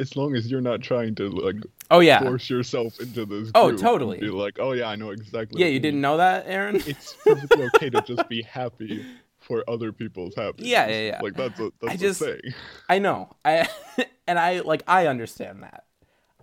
[0.00, 1.56] as long as you're not trying to like
[1.90, 2.20] Oh yeah.
[2.20, 3.50] force yourself into this.
[3.54, 4.18] Oh, totally.
[4.18, 5.60] Be like, oh yeah, I know exactly.
[5.60, 6.76] Yeah, you mean." didn't know that, Aaron?
[6.86, 9.06] It's perfectly okay to just be happy
[9.48, 10.68] for other people's happiness.
[10.70, 11.20] Yeah, yeah, yeah.
[11.22, 12.40] Like that's a that's I a just- thing.
[12.88, 13.34] I know.
[13.44, 13.68] I
[14.28, 15.86] and I like I understand that.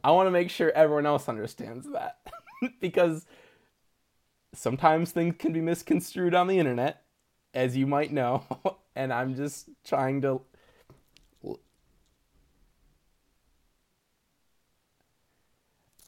[0.03, 2.17] I want to make sure everyone else understands that
[2.81, 3.25] because
[4.53, 7.03] sometimes things can be misconstrued on the internet,
[7.53, 8.43] as you might know,
[8.95, 10.41] and I'm just trying to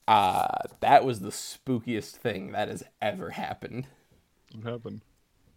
[0.08, 0.48] Uh,
[0.80, 3.88] that was the spookiest thing that has ever happened.
[4.56, 5.02] What happened?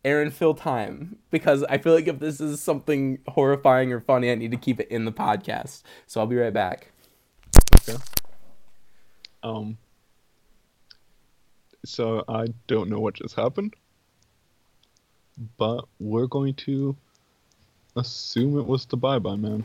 [0.04, 4.34] Aaron, fill time because I feel like if this is something horrifying or funny, I
[4.34, 5.82] need to keep it in the podcast.
[6.06, 6.92] So I'll be right back.
[7.76, 7.98] Okay.
[9.42, 9.76] Um.
[11.84, 13.74] So I don't know what just happened,
[15.56, 16.96] but we're going to
[17.96, 19.64] assume it was the Bye Bye Man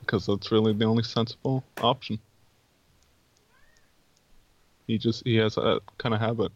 [0.00, 2.18] because that's really the only sensible option.
[4.86, 6.52] He just he has that kind of habit.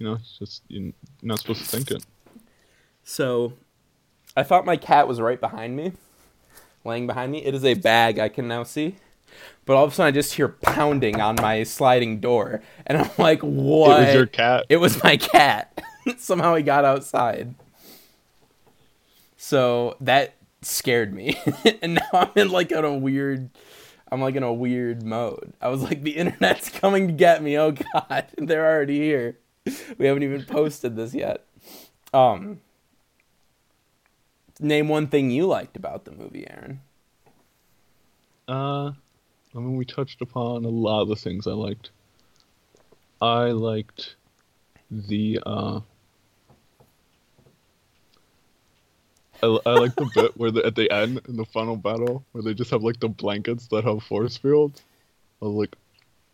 [0.00, 2.04] You know, it's just you're not supposed to think it.
[3.04, 3.52] So
[4.34, 5.92] I thought my cat was right behind me,
[6.86, 7.44] laying behind me.
[7.44, 8.96] It is a bag I can now see.
[9.66, 13.10] But all of a sudden, I just hear pounding on my sliding door, and I'm
[13.18, 14.66] like, "What?" It was your cat.
[14.70, 15.82] It was my cat.
[16.16, 17.54] Somehow he got outside.
[19.36, 21.38] So that scared me,
[21.82, 23.50] and now I'm in like in a weird.
[24.10, 25.52] I'm like in a weird mode.
[25.60, 27.58] I was like, the internet's coming to get me.
[27.58, 29.36] Oh god, they're already here.
[29.98, 31.44] We haven't even posted this yet.
[32.12, 32.60] Um,
[34.58, 36.80] name one thing you liked about the movie, Aaron.
[38.48, 38.92] Uh,
[39.54, 41.90] I mean, we touched upon a lot of the things I liked.
[43.20, 44.16] I liked
[44.90, 45.80] the uh.
[49.42, 52.42] I, I like the bit where they, at the end in the final battle where
[52.42, 54.82] they just have like the blankets that have force fields.
[55.40, 55.76] I was like,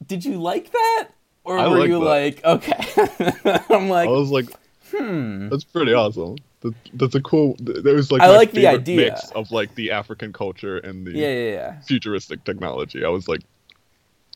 [0.06, 1.08] Did you like that,
[1.46, 2.04] or I were like you that.
[2.04, 3.60] like, okay?
[3.74, 4.46] I'm like, I was like,
[4.90, 5.48] hmm.
[5.48, 6.36] that's pretty awesome.
[6.60, 7.56] That, that's a cool.
[7.60, 8.96] There was like I like the idea.
[8.96, 11.80] mix of like the African culture and the Yeah, yeah, yeah.
[11.82, 13.04] futuristic technology.
[13.04, 13.42] I was like,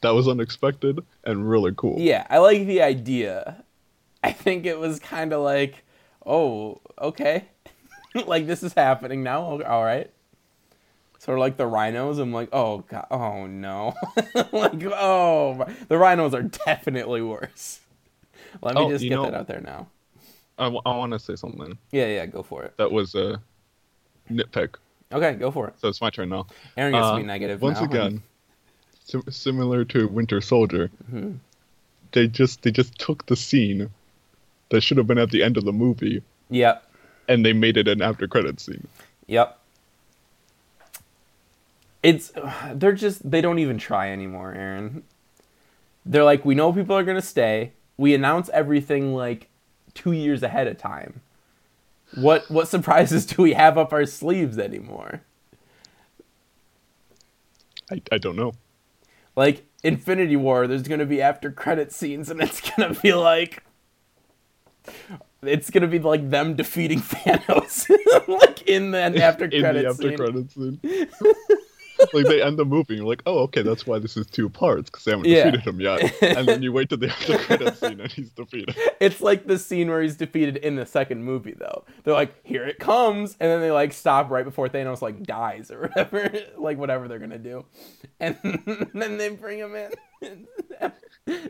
[0.02, 1.98] that was unexpected and really cool.
[1.98, 3.64] Yeah, I like the idea.
[4.22, 5.82] I think it was kind of like,
[6.24, 7.46] oh, okay,
[8.26, 9.60] like this is happening now.
[9.62, 10.10] All right.
[11.20, 12.18] Sort of like the rhinos.
[12.18, 13.94] I'm like, oh god, oh no,
[14.52, 17.78] like oh, the rhinos are definitely worse.
[18.62, 19.86] Let me Oh, just get know- that out there now.
[20.58, 21.78] I, want to say something.
[21.90, 22.74] Yeah, yeah, go for it.
[22.76, 23.40] That was a
[24.30, 24.74] nitpick.
[25.10, 25.74] Okay, go for it.
[25.80, 26.46] So it's my turn now.
[26.76, 27.86] Aaron gets to Uh, be negative Once now.
[27.86, 28.22] again,
[29.04, 31.32] sim- similar to Winter Soldier, Mm-hmm.
[32.12, 33.88] they just they just took the scene
[34.70, 36.82] that should have been at the end of the movie Yep,
[37.28, 38.86] and they made it an after credit scene.
[39.28, 39.58] Yep.
[42.02, 42.32] It's
[42.74, 45.02] they're just they don't even try anymore, Aaron.
[46.06, 47.72] They're like, we know people are gonna stay.
[47.98, 49.48] We announce everything like
[49.92, 51.20] two years ahead of time.
[52.14, 55.20] What what surprises do we have up our sleeves anymore?
[57.90, 58.52] I, I don't know.
[59.36, 63.62] Like Infinity War, there's gonna be after credit scenes, and it's gonna be like
[65.42, 67.88] it's gonna be like them defeating Thanos,
[68.28, 70.16] like in the after In credit the after scene.
[70.16, 70.80] credit scene.
[72.12, 74.48] like they end the movie, and you're like, oh, okay, that's why this is two
[74.48, 75.44] parts because they haven't Yeah.
[75.50, 76.22] defeated him yet.
[76.22, 78.76] And then you wait to the after credit scene, and he's defeated.
[79.00, 81.84] It's like the scene where he's defeated in the second movie, though.
[82.04, 85.70] They're like, "Here it comes," and then they like stop right before Thanos like dies
[85.70, 87.64] or whatever, like whatever they're gonna do,
[88.18, 88.36] and
[88.94, 90.46] then they bring him in.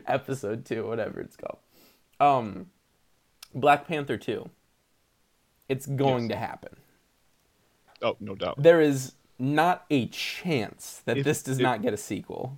[0.07, 1.59] Episode two, whatever it's called.
[2.19, 2.67] Um,
[3.55, 4.49] Black Panther two.
[5.69, 6.31] It's going Yes.
[6.31, 6.75] to happen.
[8.01, 8.61] Oh, no doubt.
[8.61, 12.57] There is not a chance that this does not get a sequel.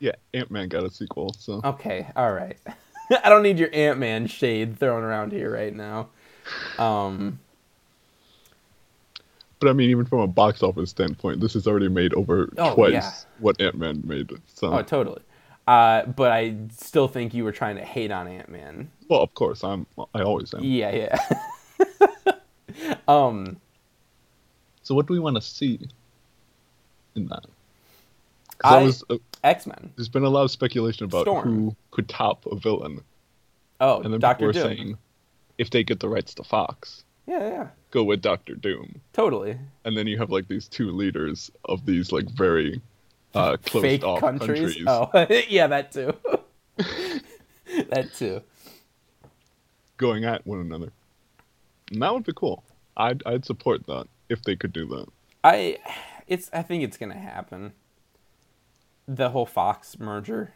[0.00, 2.56] Yeah, Ant Man got a sequel, so Okay, all right.
[3.24, 6.08] I don't need your Ant Man shade thrown around here right now.
[6.78, 7.38] Um,
[9.60, 12.74] But I mean, even from a box office standpoint, this has already made over Oh,
[12.74, 13.12] twice yeah.
[13.38, 14.30] what Ant Man made.
[14.46, 15.22] So, oh, totally.
[15.68, 18.90] Uh, but I still think you were trying to hate on Ant Man.
[19.08, 19.86] well, of course, I'm.
[20.14, 20.64] I always am.
[20.64, 20.90] Yeah,
[21.78, 22.32] yeah.
[23.08, 23.56] um,
[24.82, 25.88] So, what do we want to see
[27.14, 27.44] in that?
[28.64, 29.92] I- was, uh, X Men.
[29.96, 31.44] there's been a lot of speculation about Storm.
[31.48, 33.00] who could top a villain,
[33.80, 34.70] Oh, and then Doctor people Doom.
[34.70, 34.98] were saying
[35.58, 39.58] if they get the rights to Fox, Yeah, yeah, go with Doctor Doom, totally.
[39.84, 42.80] and then you have like these two leaders of these like very
[43.34, 44.76] uh, closed Fake off countries.
[44.76, 45.10] countries, Oh,
[45.48, 46.14] yeah, that too.
[47.90, 48.42] that too.
[49.96, 50.92] going at one another.
[51.90, 52.62] And that would be cool.
[52.96, 55.06] I'd I'd support that if they could do that.
[55.44, 55.78] I,
[56.26, 56.50] it's.
[56.52, 57.72] I think it's gonna happen.
[59.08, 60.54] The whole Fox merger.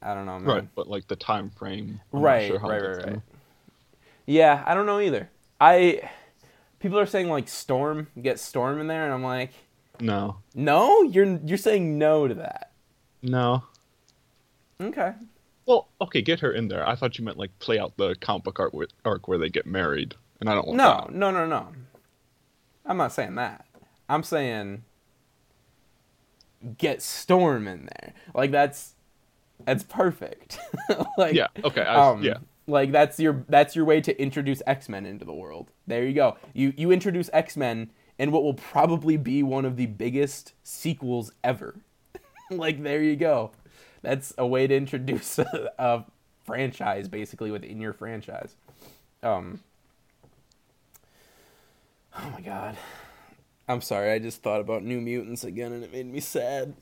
[0.00, 0.44] I don't know, man.
[0.54, 2.00] Right, but like the time frame.
[2.12, 3.22] I'm right, sure right, right, gonna- right.
[4.26, 5.30] Yeah, I don't know either.
[5.60, 6.08] I
[6.78, 9.52] people are saying like Storm, get Storm in there, and I'm like,
[10.00, 12.72] No, no, you're you're saying no to that.
[13.22, 13.64] no.
[14.80, 15.12] Okay.
[15.66, 16.88] Well, okay, get her in there.
[16.88, 19.48] I thought you meant like play out the comic book arc, where- arc where they
[19.48, 21.14] get married, and I don't want No, that.
[21.14, 21.68] no, no, no.
[22.86, 23.66] I'm not saying that.
[24.08, 24.84] I'm saying
[26.76, 28.14] get Storm in there.
[28.34, 28.94] Like that's
[29.64, 30.58] that's perfect.
[31.18, 31.48] like Yeah.
[31.64, 31.82] Okay.
[31.82, 32.38] I, um, yeah.
[32.66, 35.70] Like that's your that's your way to introduce X Men into the world.
[35.86, 36.36] There you go.
[36.52, 41.32] You you introduce X Men in what will probably be one of the biggest sequels
[41.42, 41.76] ever.
[42.50, 43.52] like there you go.
[44.02, 46.04] That's a way to introduce a, a
[46.44, 48.56] franchise basically within your franchise.
[49.22, 49.60] Um.
[52.16, 52.76] Oh my god.
[53.68, 54.10] I'm sorry.
[54.12, 56.74] I just thought about New Mutants again, and it made me sad.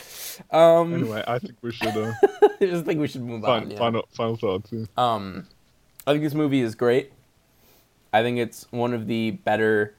[0.50, 2.12] Um, Anyway, I think we should uh,
[2.60, 3.70] I just think we should move on.
[3.70, 3.78] yeah.
[3.78, 4.70] final final thoughts.
[4.72, 4.84] Yeah.
[4.96, 5.48] Um,
[6.06, 7.12] I think this movie is great.
[8.12, 9.94] I think it's one of the better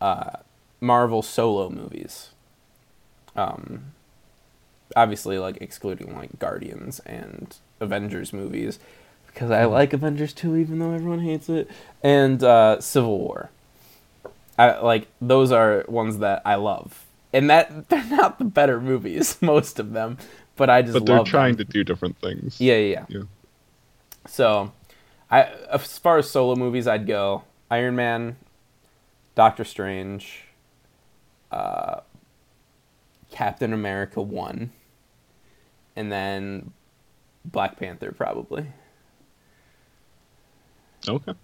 [0.00, 0.36] uh,
[0.80, 2.30] Marvel solo movies.
[3.36, 3.92] Um,
[4.94, 8.78] obviously, like excluding like Guardians and Avengers movies,
[9.26, 11.68] because I like Avengers too, even though everyone hates it,
[12.02, 13.50] and uh, Civil War.
[14.58, 19.36] I like those are ones that I love, and that they're not the better movies,
[19.42, 20.18] most of them,
[20.56, 21.66] but I just But they're trying them.
[21.66, 22.60] to do different things.
[22.60, 23.04] Yeah, yeah, yeah.
[23.08, 23.22] Yeah.
[24.26, 24.72] So,
[25.30, 28.36] I as far as solo movies, I'd go Iron Man,
[29.34, 30.44] Doctor Strange,
[31.50, 32.00] uh,
[33.30, 34.70] Captain America one,
[35.96, 36.72] and then
[37.44, 38.66] Black Panther probably.
[41.06, 41.34] Okay.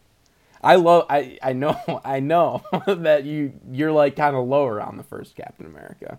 [0.63, 1.07] I love.
[1.09, 2.01] I I know.
[2.05, 6.19] I know that you you're like kind of lower on the first Captain America.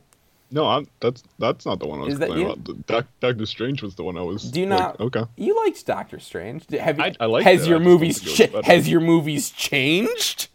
[0.53, 2.53] No, I'm, that's that's not the one I was Is complaining you?
[2.53, 2.85] about.
[2.87, 4.51] Doc, Doctor Strange was the one I was.
[4.51, 4.99] Do you like, not?
[4.99, 5.23] Okay.
[5.37, 6.69] You liked Doctor Strange.
[6.71, 8.99] Have you, I- I liked has it, your movies think it was cha- has your
[8.99, 10.49] movies changed?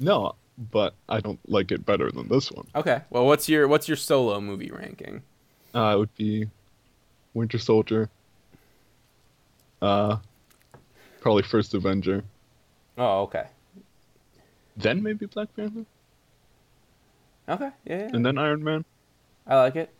[0.00, 0.34] No,
[0.72, 2.66] but I don't like it better than this one.
[2.74, 3.02] Okay.
[3.10, 5.22] Well, what's your what's your solo movie ranking?
[5.72, 6.48] Uh, it would be
[7.34, 8.08] Winter Soldier.
[9.80, 10.16] Uh,
[11.20, 12.24] probably first Avenger,
[12.96, 13.46] Oh, okay.
[14.76, 15.84] then maybe Black Panther,
[17.48, 17.70] Okay.
[17.84, 18.10] Yeah, yeah.
[18.12, 18.84] and then Iron Man.
[19.46, 19.90] I like it.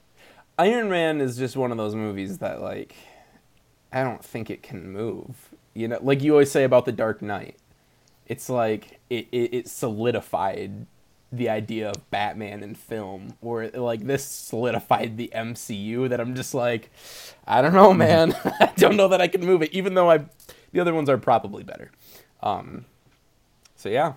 [0.59, 2.95] Iron Man is just one of those movies that like
[3.93, 5.51] I don't think it can move.
[5.75, 7.57] You know, like you always say about the Dark Knight.
[8.27, 10.87] It's like it, it, it solidified
[11.33, 16.09] the idea of Batman in film, or like this solidified the MCU.
[16.09, 16.91] That I'm just like,
[17.47, 18.35] I don't know, man.
[18.45, 20.25] I don't know that I can move it, even though I,
[20.73, 21.91] the other ones are probably better.
[22.45, 22.85] Um,
[23.75, 24.13] so yeah,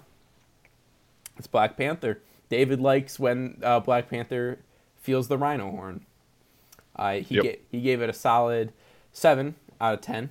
[1.38, 2.20] it's Black Panther.
[2.50, 4.60] David likes when uh, Black Panther
[5.02, 6.06] feels the rhino horn.
[6.96, 7.44] Uh, he Yep.
[7.44, 8.74] ga- he gave it a solid
[9.14, 10.30] seven out of ten.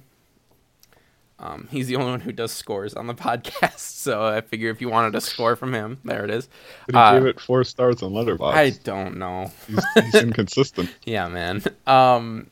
[1.38, 4.80] Um, he's the only one who does scores on the podcast, so I figure if
[4.80, 6.49] you wanted a score from him, there it is.
[6.86, 8.55] But he Uh, gave it four stars on Letterboxd.
[8.55, 9.51] I don't know.
[9.66, 10.94] He's, he's inconsistent.
[11.05, 11.62] Yeah, man.
[11.86, 12.47] Um,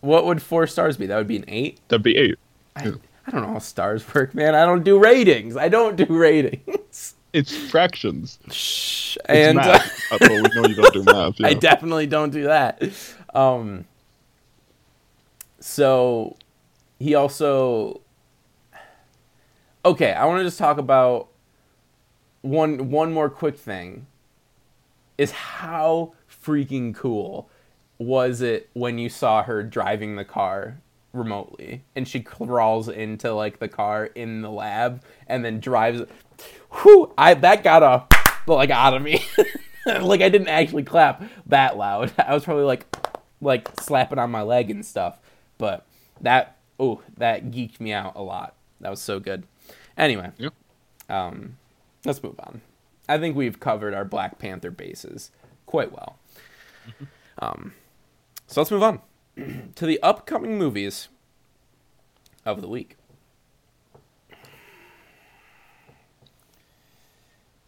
[0.00, 1.04] what would four stars be?
[1.06, 1.80] That would be an eight.
[1.88, 2.38] That'd be eight.
[2.76, 2.92] I, Yeah.
[3.30, 4.54] I don't know how stars work, man.
[4.54, 5.56] I don't do ratings.
[5.56, 7.14] I don't do ratings.
[7.32, 8.40] It's fractions.
[8.50, 9.16] Shh.
[9.16, 10.12] It's and uh, math.
[10.12, 11.34] Uh, well, we know you don't do math.
[11.40, 11.46] Yeah.
[11.46, 12.82] I definitely don't do that.
[13.32, 13.84] Um,
[15.60, 16.36] so
[16.98, 18.00] he also
[19.84, 20.12] okay.
[20.12, 21.28] I want to just talk about
[22.42, 24.06] one one more quick thing.
[25.16, 27.48] Is how freaking cool
[27.98, 30.80] was it when you saw her driving the car
[31.12, 36.02] remotely and she crawls into like the car in the lab and then drives
[36.72, 38.06] whew, I that got a
[38.46, 39.24] like out of me.
[39.86, 42.12] like I didn't actually clap that loud.
[42.18, 42.86] I was probably like
[43.40, 45.18] like slapping on my leg and stuff.
[45.58, 45.86] But
[46.20, 48.54] that oh, that geeked me out a lot.
[48.80, 49.44] That was so good.
[49.96, 50.54] Anyway, Yep.
[51.08, 51.56] um
[52.04, 52.60] let's move on.
[53.08, 55.30] I think we've covered our Black Panther bases
[55.66, 56.18] quite well.
[57.38, 57.74] Um
[58.46, 59.00] so let's move on
[59.74, 61.08] to the upcoming movies
[62.44, 62.96] of the week.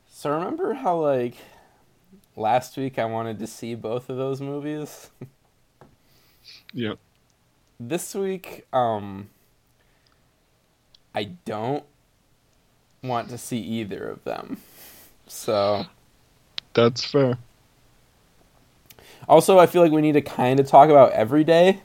[0.09, 1.35] So remember how like
[2.37, 5.11] last week I wanted to see both of those movies?
[6.75, 6.95] Yeah.
[7.79, 9.29] this week um
[11.15, 11.85] I don't
[13.03, 14.57] want to see either of them.
[15.29, 15.87] So
[16.75, 17.39] That's fair.
[19.29, 21.81] Also I feel like we need to kind of talk about every day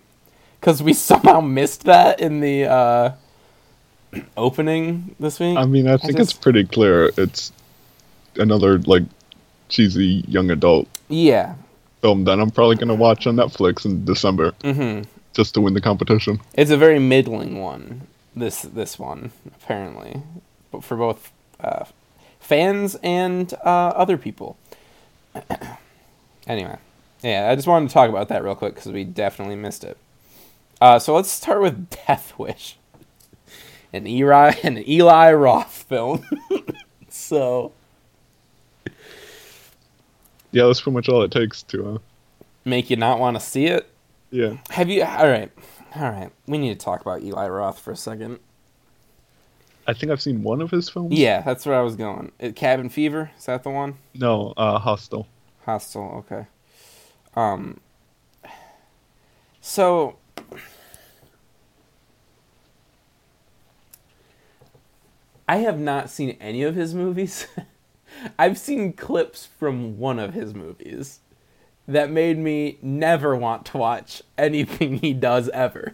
[0.61, 3.11] cuz we somehow missed that in the uh
[4.35, 5.57] opening this week.
[5.57, 7.11] I mean, I think it's just- pretty clear.
[7.17, 7.51] It's
[8.38, 9.03] another like
[9.69, 11.55] cheesy young adult yeah.
[12.01, 15.05] film that I'm probably gonna watch on Netflix in December Mhm.
[15.33, 16.39] just to win the competition.
[16.53, 18.07] It's a very middling one.
[18.35, 20.21] This this one apparently,
[20.71, 21.85] but for both uh,
[22.39, 24.55] fans and uh, other people.
[26.47, 26.77] anyway,
[27.22, 29.97] yeah, I just wanted to talk about that real quick because we definitely missed it.
[30.80, 32.78] Uh, so let's start with Death Wish,
[33.93, 36.24] an Eli an Eli Roth film.
[37.09, 37.72] so
[40.51, 41.97] Yeah, that's pretty much all it takes to uh,
[42.65, 43.88] make you not want to see it.
[44.30, 44.57] Yeah.
[44.72, 45.03] Have you?
[45.03, 45.51] All right,
[45.95, 46.32] all right.
[46.47, 48.39] We need to talk about Eli Roth for a second.
[49.89, 51.13] I think I've seen one of his films.
[51.18, 52.34] Yeah, that's where I was going.
[52.43, 53.95] Uh, Cabin Fever is that the one?
[54.13, 55.28] No, uh, Hostel.
[55.65, 56.26] Hostel.
[56.30, 56.45] Okay.
[57.38, 57.79] Um.
[59.61, 60.17] So.
[65.47, 67.47] I have not seen any of his movies.
[68.39, 71.19] I've seen clips from one of his movies
[71.88, 75.93] that made me never want to watch anything he does ever.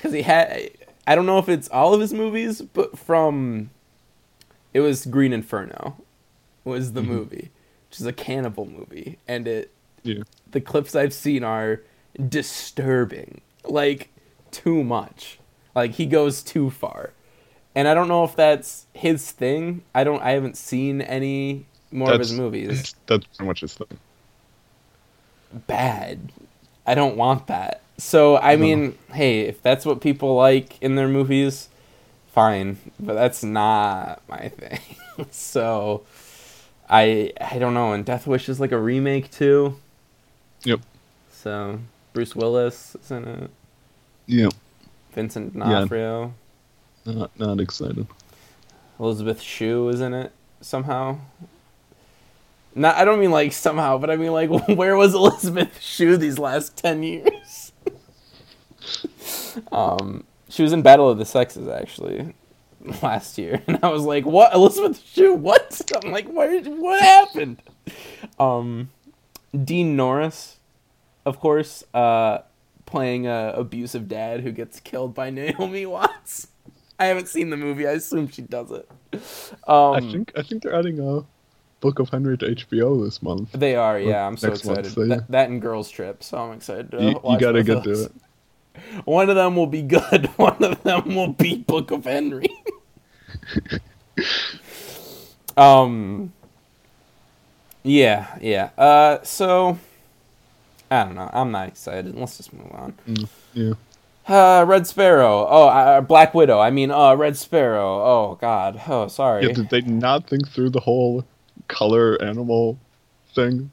[0.00, 0.70] Cuz he had
[1.06, 3.70] I don't know if it's all of his movies, but from
[4.72, 5.98] it was Green Inferno
[6.64, 7.50] was the movie,
[7.88, 9.70] which is a cannibal movie and it
[10.02, 10.22] Yeah.
[10.50, 11.82] the clips I've seen are
[12.28, 13.40] disturbing.
[13.64, 14.10] Like
[14.50, 15.38] too much.
[15.74, 17.12] Like he goes too far.
[17.74, 19.82] And I don't know if that's his thing.
[19.94, 22.94] I don't I haven't seen any more of his movies.
[23.06, 23.98] That's pretty much his thing.
[25.66, 26.32] Bad.
[26.86, 27.82] I don't want that.
[27.98, 31.68] So I mean, hey, if that's what people like in their movies,
[32.32, 32.78] fine.
[32.98, 34.80] But that's not my thing.
[35.30, 36.04] so
[36.88, 39.76] I I don't know, and Death Wish is like a remake too.
[40.64, 40.80] Yep.
[41.30, 41.80] So
[42.12, 43.50] Bruce Willis is in it.
[44.26, 44.52] Yep.
[45.12, 46.34] Vincent D'Onofrio.
[47.04, 48.06] Not not excited.
[48.98, 51.18] Elizabeth Shue is in it somehow.
[52.74, 56.38] Not, I don't mean like somehow, but I mean like where was Elizabeth Shue these
[56.38, 57.72] last ten years?
[59.72, 62.34] um, she was in Battle of the Sexes actually
[63.02, 65.34] last year, and I was like, "What, Elizabeth Shue?
[65.34, 66.60] What?" I'm like, "Where?
[66.62, 67.62] What happened?"
[68.38, 68.90] Um,
[69.64, 70.58] Dean Norris,
[71.24, 72.38] of course, uh,
[72.86, 76.48] playing a abusive dad who gets killed by Naomi Watts.
[76.98, 77.88] I haven't seen the movie.
[77.88, 78.88] I assume she does it.
[79.66, 81.24] Um, I think I think they're adding a
[81.80, 83.52] Book of Henry to HBO this month.
[83.52, 83.98] they are.
[83.98, 84.94] Yeah, I'm so next month, excited.
[84.94, 85.16] so yeah.
[85.16, 86.22] that, that and Girls Trip.
[86.22, 86.90] So I'm excited.
[86.90, 88.12] To You, you gotta get to it.
[89.04, 90.26] One of them will be good.
[90.36, 92.48] One of them will be Book of Henry.
[95.56, 96.32] um.
[97.82, 98.70] Yeah, yeah.
[98.76, 99.78] Uh, so
[100.90, 101.30] I don't know.
[101.32, 102.14] I'm not excited.
[102.14, 102.94] Let's just move on.
[103.08, 103.72] Mm, yeah.
[104.28, 105.46] Uh, Red Sparrow.
[105.48, 106.60] Oh, uh, Black Widow.
[106.60, 108.02] I mean, uh, Red Sparrow.
[108.02, 108.80] Oh God.
[108.86, 109.46] Oh, sorry.
[109.46, 111.24] Yeah, did they not think through the whole
[111.68, 112.78] color animal
[113.34, 113.70] thing?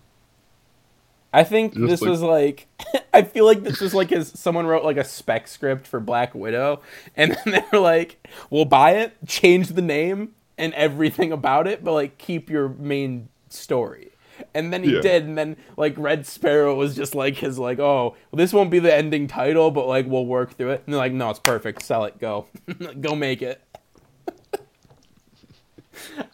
[1.34, 2.68] I think Just this like- was like
[3.14, 6.34] I feel like this was like his someone wrote like a spec script for Black
[6.34, 6.82] Widow
[7.16, 11.84] and then they were like, "We'll buy it, change the name and everything about it,
[11.84, 13.28] but like keep your main
[13.58, 14.12] story."
[14.54, 15.02] And then he Yeah.
[15.02, 18.70] did and then like Red Sparrow was just like his like, "Oh, well, this won't
[18.70, 21.40] be the ending title, but like we'll work through it." And they're like, "No, it's
[21.40, 21.82] perfect.
[21.82, 22.20] Sell it.
[22.20, 22.46] Go.
[23.02, 23.62] go make it."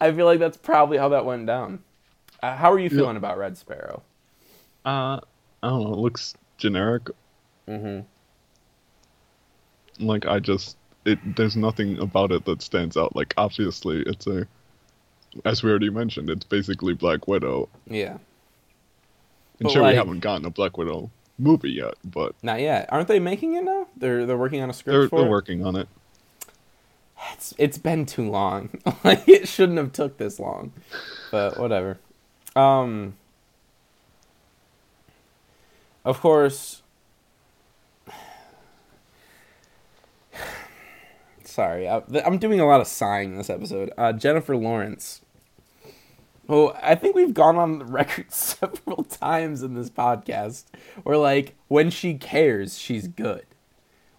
[0.00, 1.82] I feel like that's probably how that went down.
[2.42, 4.02] Uh, how are you feeling about Red Sparrow?
[4.84, 5.18] Uh,
[5.62, 5.92] I don't know.
[5.94, 7.04] It looks generic.
[7.66, 8.00] Mm-hmm.
[10.06, 11.18] Like I just, it.
[11.36, 13.16] There's nothing about it that stands out.
[13.16, 14.46] Like obviously, it's a,
[15.44, 17.68] as we already mentioned, it's basically Black Widow.
[17.88, 18.12] Yeah.
[18.12, 18.20] And
[19.60, 22.88] But, sure, like- we haven't gotten a Black Widow movie yet, but Not yet.
[22.90, 23.86] Aren't they making it now?
[23.96, 25.88] They're they're working on a script they're for they're working on it.
[27.32, 28.70] It's it's been too long.
[29.04, 30.72] like it shouldn't have took this long.
[31.30, 31.98] But whatever.
[32.54, 33.14] Um
[36.04, 36.82] Of course
[41.44, 43.92] Sorry, I, I'm doing a lot of sighing in this episode.
[43.96, 45.20] Uh, Jennifer Lawrence.
[46.46, 50.64] Well, I think we've gone on the record several times in this podcast
[51.02, 53.46] where, like, when she cares, she's good.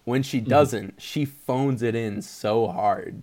[0.04, 0.50] When she mm-hmm.
[0.50, 3.22] doesn't, she phones it in so hard.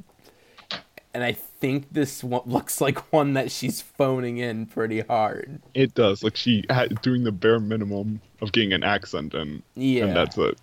[1.14, 5.62] And I think this one looks like one that she's phoning in pretty hard.
[5.74, 6.24] It does.
[6.24, 10.06] Like she had doing the bare minimum of getting an accent, and Yeah.
[10.06, 10.58] and that's it.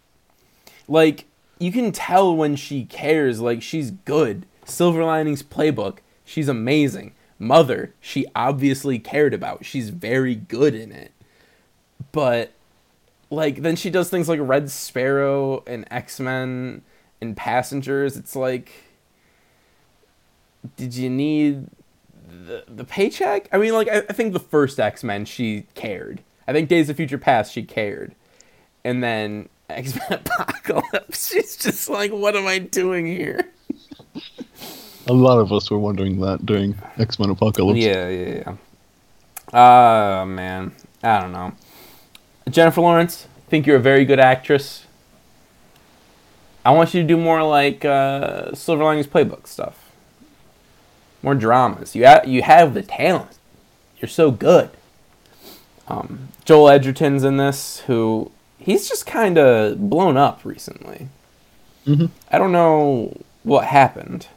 [0.88, 1.24] like
[1.58, 7.94] you can tell when she cares like she's good silver linings playbook she's amazing mother
[8.00, 9.64] she obviously cared about.
[9.64, 11.12] She's very good in it.
[12.12, 12.52] But
[13.30, 16.82] like then she does things like red sparrow and x-men
[17.20, 18.16] and passengers.
[18.16, 18.70] It's like
[20.76, 21.66] did you need
[22.28, 23.48] the, the paycheck?
[23.50, 26.22] I mean like I, I think the first x-men she cared.
[26.46, 28.14] I think days of future past she cared.
[28.84, 31.30] And then X Men Apocalypse.
[31.30, 33.50] She's just like, what am I doing here?
[35.10, 37.80] A lot of us were wondering that during X Men Apocalypse.
[37.80, 38.56] Yeah, yeah,
[39.52, 40.20] yeah.
[40.22, 41.52] Uh man, I don't know.
[42.48, 44.86] Jennifer Lawrence, think you're a very good actress.
[46.64, 49.90] I want you to do more like uh, Silver Linings Playbook stuff.
[51.22, 51.96] More dramas.
[51.96, 53.38] You ha- you have the talent.
[53.98, 54.70] You're so good.
[55.88, 61.08] Um, Joel Edgerton's in this, who he's just kind of blown up recently.
[61.84, 64.28] hmm I don't know what happened.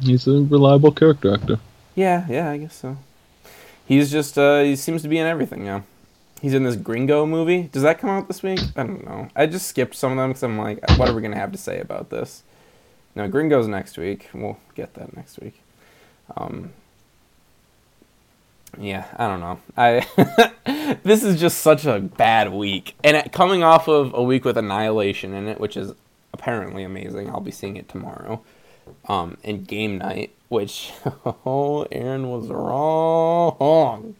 [0.00, 1.58] He's a reliable character actor.
[1.94, 2.96] Yeah, yeah, I guess so.
[3.86, 5.84] He's just uh he seems to be in everything now.
[6.40, 7.64] He's in this Gringo movie.
[7.70, 8.60] Does that come out this week?
[8.76, 9.28] I don't know.
[9.36, 11.58] I just skipped some of them because I'm like, what are we gonna have to
[11.58, 12.42] say about this?
[13.14, 14.28] No, Gringo's next week.
[14.32, 15.60] We'll get that next week.
[16.36, 16.72] Um,
[18.78, 19.60] yeah, I don't know.
[19.76, 24.56] I this is just such a bad week, and coming off of a week with
[24.56, 25.92] Annihilation in it, which is
[26.32, 27.28] apparently amazing.
[27.28, 28.42] I'll be seeing it tomorrow.
[29.08, 30.92] Um, and Game Night, which
[31.46, 34.14] oh, Aaron was wrong.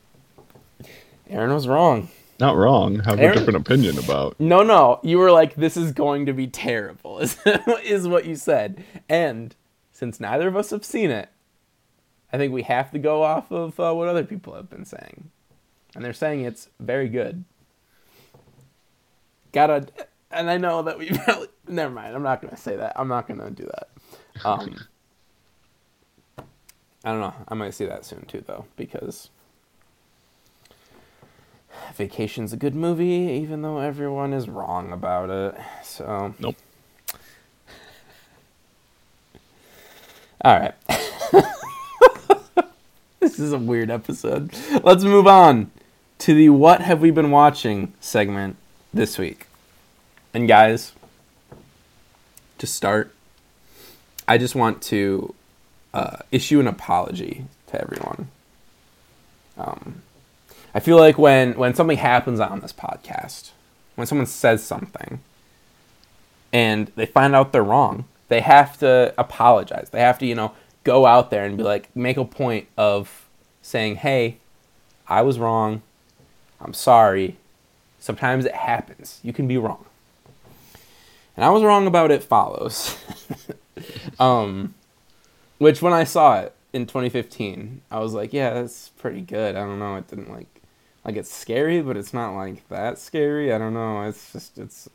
[1.29, 2.09] Aaron was wrong.
[2.41, 3.01] Not wrong.
[3.01, 4.39] Have Aaron- a different opinion about.
[4.41, 7.39] No, no, you were like, "This is going to be terrible," is,
[7.85, 8.85] is what you said.
[9.09, 9.55] And
[9.93, 11.29] since neither of us have seen it,
[12.33, 15.31] I think we have to go off of uh, what other people have been saying,
[15.95, 17.45] and they're saying it's very good.
[19.53, 19.87] Gotta,
[20.31, 21.49] and I know that we probably.
[21.69, 22.17] Never mind.
[22.17, 22.95] I'm not gonna say that.
[22.97, 23.89] I'm not gonna do that.
[24.45, 24.76] Um,
[27.05, 27.35] I don't know.
[27.49, 29.30] I might see that soon too, though, because
[31.95, 33.05] Vacation's a good movie,
[33.43, 35.55] even though everyone is wrong about it.
[35.83, 36.57] So, Nope.
[40.45, 40.74] all right.
[43.20, 44.53] this is a weird episode.
[44.83, 45.70] Let's move on
[46.18, 48.57] to the What Have We Been Watching segment
[48.95, 49.47] this week.
[50.35, 50.93] And, guys,
[52.59, 53.14] to start,
[54.27, 55.35] I just want to
[55.93, 58.29] uh, issue an apology to everyone.
[59.57, 60.03] Um,
[60.75, 63.51] I feel like when when something happens on this podcast,
[63.95, 65.20] when someone says something
[66.53, 69.91] and they find out they're wrong, they have to apologize.
[69.91, 70.53] They have to, you know,
[70.85, 73.29] go out there and be like make a point of
[73.61, 74.39] saying, "Hey,
[75.09, 75.83] I was wrong.
[76.61, 77.37] I'm sorry.
[77.99, 79.20] Sometimes it happens.
[79.23, 79.85] You can be wrong."
[81.37, 82.97] And I was wrong about it follows.
[84.18, 84.74] um
[85.59, 89.55] which when I saw it in 2015, I was like, yeah, that's pretty good.
[89.55, 90.49] I don't know, it didn't like
[91.05, 93.53] like it's scary, but it's not like that scary.
[93.53, 94.03] I don't know.
[94.03, 94.89] It's just it's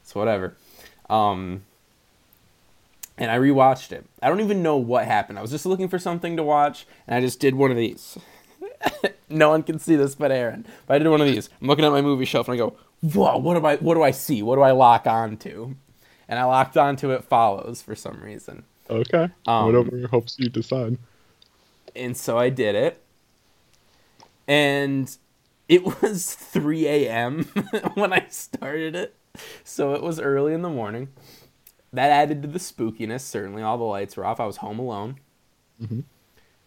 [0.00, 0.56] it's whatever.
[1.10, 1.62] Um
[3.18, 4.06] and I rewatched it.
[4.22, 5.38] I don't even know what happened.
[5.38, 8.18] I was just looking for something to watch and I just did one of these.
[9.28, 10.66] no one can see this but Aaron.
[10.86, 11.50] But I did one of these.
[11.60, 14.02] I'm looking at my movie shelf and I go, "Whoa, what do I what do
[14.02, 14.42] I see?
[14.42, 15.74] What do I lock onto?"
[16.28, 18.64] And I locked onto it follows for some reason.
[18.88, 19.28] Okay.
[19.46, 20.96] Um, Whatever hopes you decide.
[21.94, 23.02] and so I did it.
[24.48, 25.14] And
[25.68, 27.44] it was 3 a.m.
[27.94, 29.14] when I started it.
[29.64, 31.08] So it was early in the morning.
[31.92, 33.20] That added to the spookiness.
[33.20, 34.40] Certainly, all the lights were off.
[34.40, 35.16] I was home alone.
[35.82, 36.04] Mhm.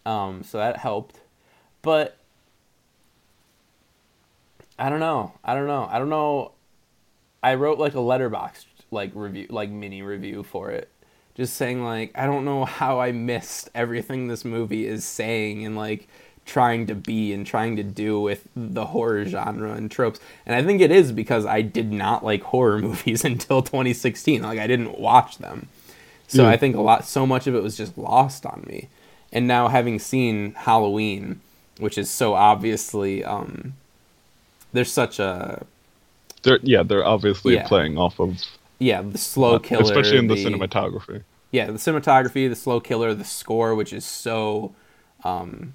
[0.04, 1.20] Um, so that helped.
[1.82, 2.16] But
[4.78, 5.32] I don't know.
[5.44, 5.88] I don't know.
[5.90, 6.52] I don't know.
[7.42, 10.90] I wrote like a Letterboxd like review, like mini review for it
[11.36, 15.76] just saying like I don't know how I missed everything this movie is saying and
[15.76, 16.08] like
[16.46, 20.18] trying to be and trying to do with the horror genre and tropes.
[20.46, 24.42] And I think it is because I did not like horror movies until 2016.
[24.42, 25.68] Like I didn't watch them.
[26.26, 26.48] So Yeah.
[26.48, 28.88] I think a lot so much of it was just lost on me.
[29.30, 31.40] And now having seen Halloween,
[31.78, 33.74] which is so obviously um
[34.76, 35.64] there's such a
[36.42, 37.66] They're yeah, they're obviously Yeah.
[37.66, 38.40] playing off of
[38.78, 41.22] yeah, the slow killer especially in the, cinematography.
[41.50, 44.74] yeah, the cinematography, the slow killer, the score, which is so
[45.24, 45.74] um,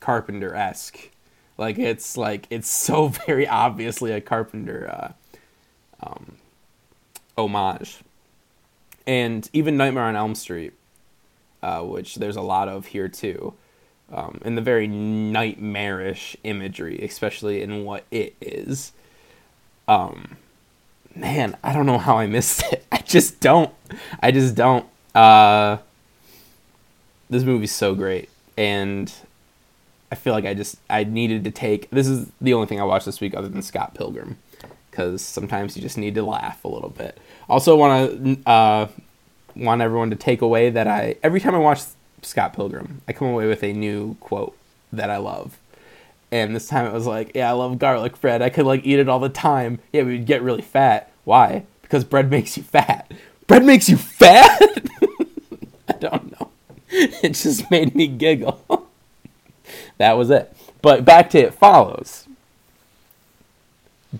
[0.00, 1.10] Carpenter esque.
[1.58, 6.36] Like it's like it's so very obviously a Carpenter uh, um,
[7.36, 7.98] homage,
[9.06, 10.72] and even Nightmare on Elm Street,
[11.62, 13.52] uh, which there's a lot of here too,
[14.12, 18.92] um, and the very nightmarish imagery, especially in what it is.
[19.88, 20.36] Um,
[21.16, 22.84] man, I don't know how I missed it.
[22.92, 23.72] I just don't.
[24.20, 24.86] I just don't.
[25.14, 25.78] Uh,
[27.30, 29.12] this movie's so great, and
[30.10, 31.90] I feel like I just I needed to take.
[31.90, 34.36] This is the only thing I watched this week other than Scott Pilgrim,
[34.90, 37.18] because sometimes you just need to laugh a little bit.
[37.48, 38.88] Also, want to uh,
[39.56, 41.80] want everyone to take away that I every time I watch
[42.22, 44.56] Scott Pilgrim, I come away with a new quote
[44.92, 45.58] that I love.
[46.30, 48.40] And this time it was like, yeah, I love garlic bread.
[48.40, 49.80] I could like eat it all the time.
[49.92, 51.12] Yeah, we'd get really fat.
[51.24, 51.64] Why?
[51.82, 53.12] Because bread makes you fat.
[53.46, 54.60] Bread makes you fat?
[55.88, 56.48] I don't know.
[56.88, 58.88] It just made me giggle.
[59.98, 60.56] that was it.
[60.80, 62.26] But back to it follows.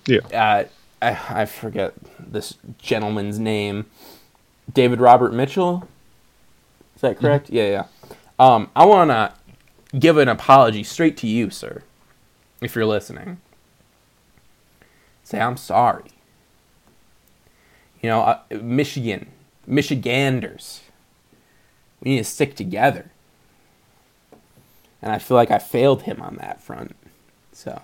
[0.06, 0.20] Yeah.
[0.32, 0.64] Uh,
[1.00, 3.86] I, I forget this gentleman's name.
[4.72, 5.88] David Robert Mitchell?
[7.02, 7.50] Is that correct?
[7.50, 7.86] Yeah, yeah.
[8.38, 9.34] Um, I want to
[9.98, 11.82] give an apology straight to you, sir,
[12.60, 13.40] if you're listening.
[15.24, 16.12] Say I'm sorry.
[18.00, 19.32] You know, uh, Michigan,
[19.66, 20.82] Michiganders,
[22.00, 23.10] we need to stick together.
[25.02, 26.94] And I feel like I failed him on that front.
[27.50, 27.82] So.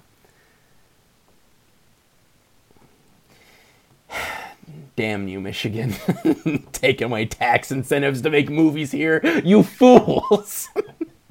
[4.99, 5.95] Damn you, Michigan.
[6.73, 9.21] Taking away tax incentives to make movies here.
[9.45, 10.69] You fools.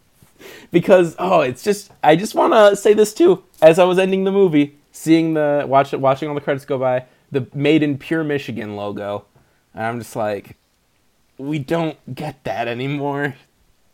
[0.72, 3.44] because, oh, it's just, I just want to say this too.
[3.62, 7.08] As I was ending the movie, seeing the, watch, watching all the credits go by,
[7.30, 9.26] the Made in Pure Michigan logo.
[9.74, 10.56] And I'm just like,
[11.38, 13.36] we don't get that anymore.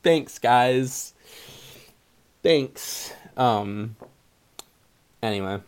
[0.03, 1.15] Thanks, guys.
[2.43, 3.11] Thanks.
[3.35, 3.95] Um.
[5.23, 5.61] Anyway.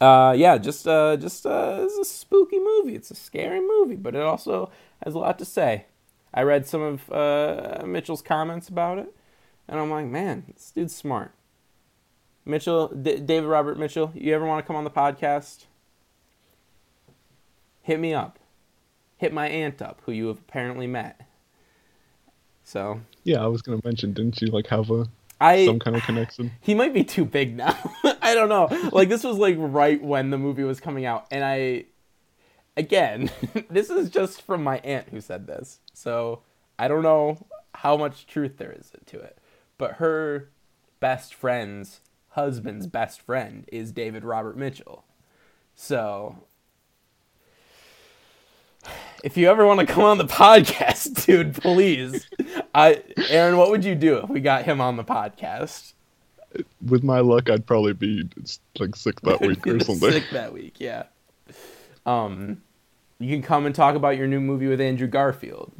[0.00, 2.94] Uh, yeah, just uh, just uh, it's a spooky movie.
[2.94, 4.70] It's a scary movie, but it also
[5.04, 5.86] has a lot to say.
[6.34, 9.14] I read some of uh, Mitchell's comments about it,
[9.66, 11.32] and I'm like, man, this dude's smart.
[12.44, 15.64] Mitchell, D- David Robert Mitchell, you ever want to come on the podcast?
[17.82, 18.38] Hit me up.
[19.16, 21.20] Hit my aunt up, who you have apparently met.
[22.64, 25.06] So Yeah, I was gonna mention, didn't you like have a
[25.40, 26.52] I some kind of connection?
[26.60, 27.76] he might be too big now.
[28.22, 28.68] I don't know.
[28.92, 31.84] Like this was like right when the movie was coming out, and I,
[32.76, 33.30] again,
[33.70, 36.42] this is just from my aunt who said this, so
[36.78, 37.38] I don't know
[37.74, 39.38] how much truth there is to it.
[39.78, 40.50] But her
[41.00, 45.04] best friend's husband's best friend is David Robert Mitchell,
[45.74, 46.36] so.
[49.24, 52.28] If you ever want to come on the podcast, dude, please.
[52.74, 55.92] I Aaron, what would you do if we got him on the podcast?
[56.84, 58.28] With my luck, I'd probably be
[58.78, 60.10] like sick that week or something.
[60.10, 61.04] Sick that week, yeah.
[62.06, 62.62] Um,
[63.18, 65.72] you can come and talk about your new movie with Andrew Garfield.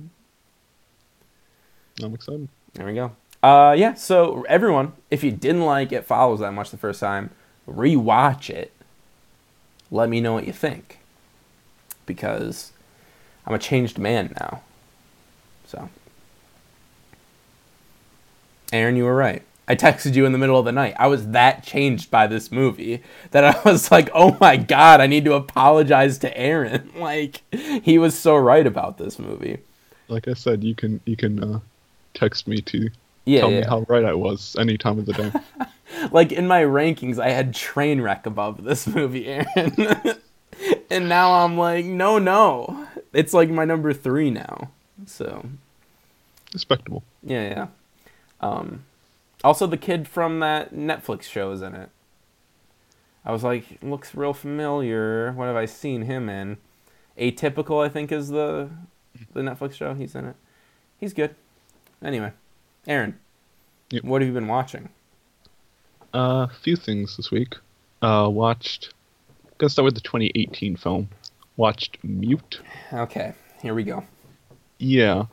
[2.02, 2.48] I'm excited.
[2.74, 3.12] There we go.
[3.42, 3.94] Uh, yeah.
[3.94, 7.30] So everyone, if you didn't like It Follows that much the first time,
[7.68, 8.72] rewatch it.
[9.90, 10.98] Let me know what you think,
[12.06, 12.72] because
[13.46, 14.62] I'm a changed man now.
[15.66, 15.88] So,
[18.72, 19.42] Aaron, you were right.
[19.68, 20.94] I texted you in the middle of the night.
[20.98, 25.06] I was that changed by this movie that I was like, "Oh my god, I
[25.06, 29.58] need to apologize to Aaron." Like he was so right about this movie.
[30.08, 31.60] Like I said, you can you can uh,
[32.14, 32.90] text me to
[33.24, 35.32] Yeah, tell me how right I was any time of the day.
[36.10, 39.74] like in my rankings, I had Trainwreck above this movie, Aaron.
[40.90, 42.85] and now I'm like, no, no.
[43.16, 44.70] It's like my number three now.
[45.06, 45.46] So
[46.52, 47.02] Respectable.
[47.22, 47.66] yeah, yeah.
[48.40, 48.84] Um,
[49.42, 51.88] also, the kid from that Netflix show is in it.
[53.24, 55.32] I was like, looks real familiar.
[55.32, 56.58] What have I seen him in?
[57.18, 58.68] Atypical, I think, is the
[59.32, 59.94] the Netflix show.
[59.94, 60.36] He's in it.
[60.98, 61.34] He's good.
[62.02, 62.32] Anyway,
[62.86, 63.18] Aaron,
[63.90, 64.04] Yep.
[64.04, 64.90] what have you been watching?
[66.12, 67.54] A few things this week.
[68.02, 68.92] Uh, watched.
[69.58, 71.08] Gonna start with the 2018 film.
[71.56, 72.60] Watched Mute.
[72.92, 73.32] Okay,
[73.62, 74.04] here we go.
[74.78, 75.24] Yeah,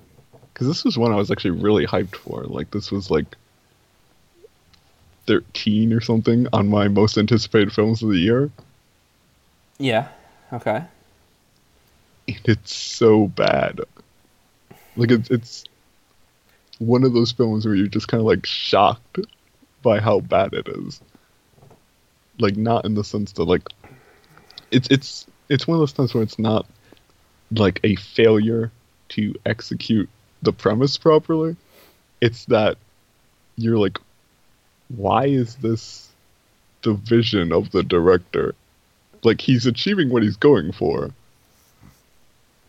[0.53, 2.43] because this was one I was actually really hyped for.
[2.43, 3.35] Like this was like
[5.27, 8.51] 13 or something on my most anticipated films of the year.
[9.77, 10.07] Yeah.
[10.51, 10.83] Okay.
[12.27, 13.81] And it's so bad.
[14.95, 15.63] Like it's it's
[16.79, 19.19] one of those films where you're just kind of like shocked
[19.81, 21.01] by how bad it is.
[22.39, 23.67] Like not in the sense that like
[24.71, 26.65] it's it's it's one of those times where it's not
[27.51, 28.71] like a failure
[29.09, 30.09] to execute
[30.41, 31.55] the premise properly.
[32.21, 32.77] It's that
[33.55, 33.99] you're like
[34.89, 36.09] why is this
[36.81, 38.55] the vision of the director?
[39.23, 41.11] Like he's achieving what he's going for.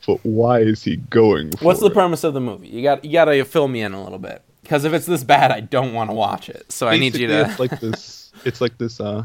[0.06, 1.94] But why is he going for What's the it?
[1.94, 2.68] premise of the movie?
[2.68, 5.24] You got you got to fill me in a little bit because if it's this
[5.24, 6.70] bad, I don't want to watch it.
[6.70, 7.46] So I need you to.
[7.46, 8.32] It's like this.
[8.44, 9.00] It's like this.
[9.00, 9.24] Uh,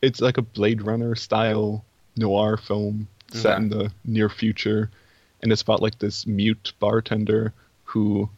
[0.00, 1.84] it's like a Blade Runner style
[2.16, 3.62] noir film set Okay.
[3.62, 4.90] in the near future,
[5.42, 7.52] and it's about like this mute bartender
[7.84, 8.28] who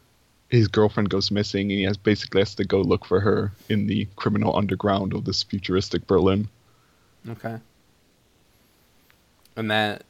[0.49, 3.87] his girlfriend goes missing, and he has basically has to go look for her in
[3.87, 6.49] the criminal underground of this futuristic Berlin.
[7.29, 7.59] okay.
[9.57, 10.03] And that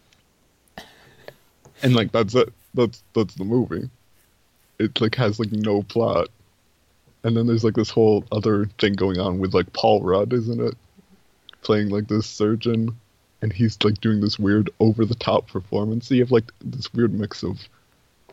[1.83, 2.53] And like that's it.
[2.75, 3.89] That's that's the movie.
[4.79, 6.29] It like has like no plot.
[7.23, 10.61] And then there's like this whole other thing going on with like Paul Rudd, isn't
[10.61, 10.75] it?
[11.63, 12.99] Playing like this surgeon
[13.45, 16.09] and he's like doing this weird over the top performance.
[16.09, 17.61] So you have like this weird mix of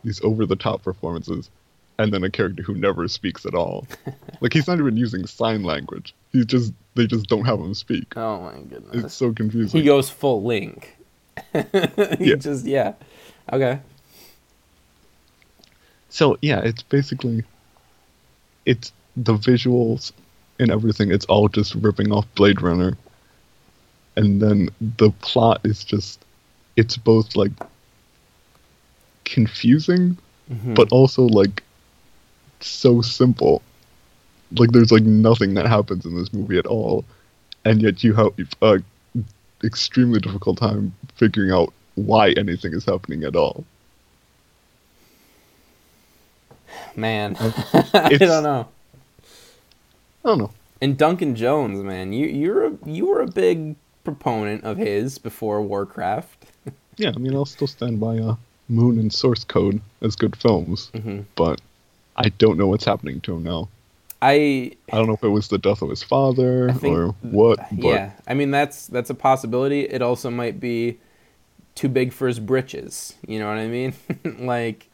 [0.05, 1.49] these over the top performances
[1.99, 3.85] and then a character who never speaks at all.
[4.41, 6.15] like he's not even using sign language.
[6.31, 8.15] He's just they just don't have him speak.
[8.15, 9.03] oh my goodness.
[9.05, 9.81] It's so confusing.
[9.81, 10.95] he goes full Link.
[11.53, 11.59] he
[12.19, 12.35] Yeah.
[12.35, 12.93] just yeah.
[13.51, 13.79] Okay.
[16.09, 17.43] So yeah, it's basically
[18.65, 20.13] it's the visuals
[20.57, 21.11] and everything.
[21.11, 22.97] It's all just ripping off Blade Runner,
[24.15, 26.23] and then the plot is just
[26.75, 27.51] it's both like
[29.25, 30.17] confusing
[30.51, 30.75] Mhm.
[30.75, 31.63] but also like
[32.59, 33.61] so simple
[34.57, 37.05] like there's like nothing that happens in this movie at all
[37.63, 38.79] and yet you have a
[39.63, 43.63] extremely difficult time figuring out why anything is happening at all
[46.95, 47.35] man,
[47.93, 48.67] I don't know.
[50.23, 50.51] i don't know
[50.81, 55.61] And Duncan Jones, man, you you're a, you were a big proponent of his before
[55.61, 56.45] Warcraft.
[56.97, 58.35] yeah i mean i'll still stand by uh
[58.69, 61.25] moon and source code as good films Mhm.
[61.35, 61.61] but
[62.15, 63.69] i don't know what's happening to him now
[64.23, 67.57] I i don't know if it was the death of his father think- or what
[67.71, 69.81] but yeah, I mean that's that's a possibility.
[69.81, 70.99] It also might be
[71.73, 73.15] too big for his britches.
[73.27, 73.93] You know what I mean?
[74.39, 74.89] like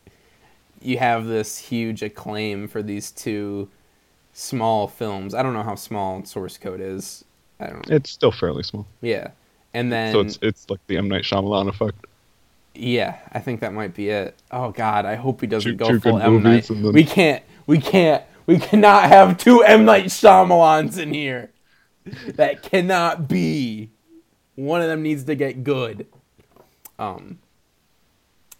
[0.81, 3.67] you have this huge acclaim for these two
[4.31, 5.33] small films.
[5.33, 7.25] I don't know how small Source Code is.
[7.59, 7.89] I don't.
[7.89, 9.29] it's still fairly small Yeah,
[9.73, 12.05] and then so it's it's like the m night Shyamalan effect
[12.75, 14.35] Yeah, I think that might be it.
[14.51, 16.43] Oh God, I hope he doesn't Two- go two full good M Night.
[16.43, 21.13] movies and then- We can't, we can't, we cannot have two M Night Shyamalans in
[21.13, 21.51] here.
[22.35, 23.89] That cannot be.
[24.55, 26.07] One of them needs to get good.
[26.97, 27.39] Um,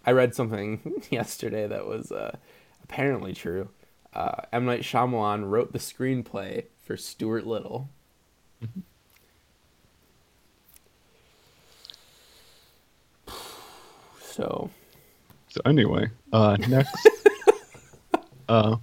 [0.04, 2.36] I read something yesterday that was uh,
[2.84, 3.68] apparently true.
[4.14, 7.88] Uh, M Night Shyamalan wrote the screenplay for Stuart Little.
[14.20, 14.70] So
[15.48, 17.08] So anyway, uh, next,
[18.48, 18.76] uh,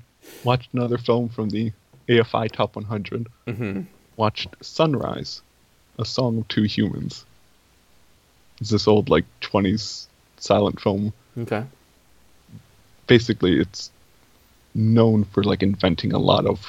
[0.43, 1.71] watched another film from the
[2.09, 3.27] AFI Top 100.
[3.47, 3.85] mhm.
[4.17, 5.41] Watched Sunrise,
[5.99, 7.25] a song of two humans.
[8.61, 10.07] It's this old like 20s
[10.37, 11.11] silent film.
[11.37, 11.65] okay,
[13.07, 13.91] Basically, it's
[14.73, 16.65] known for like inventing a lot of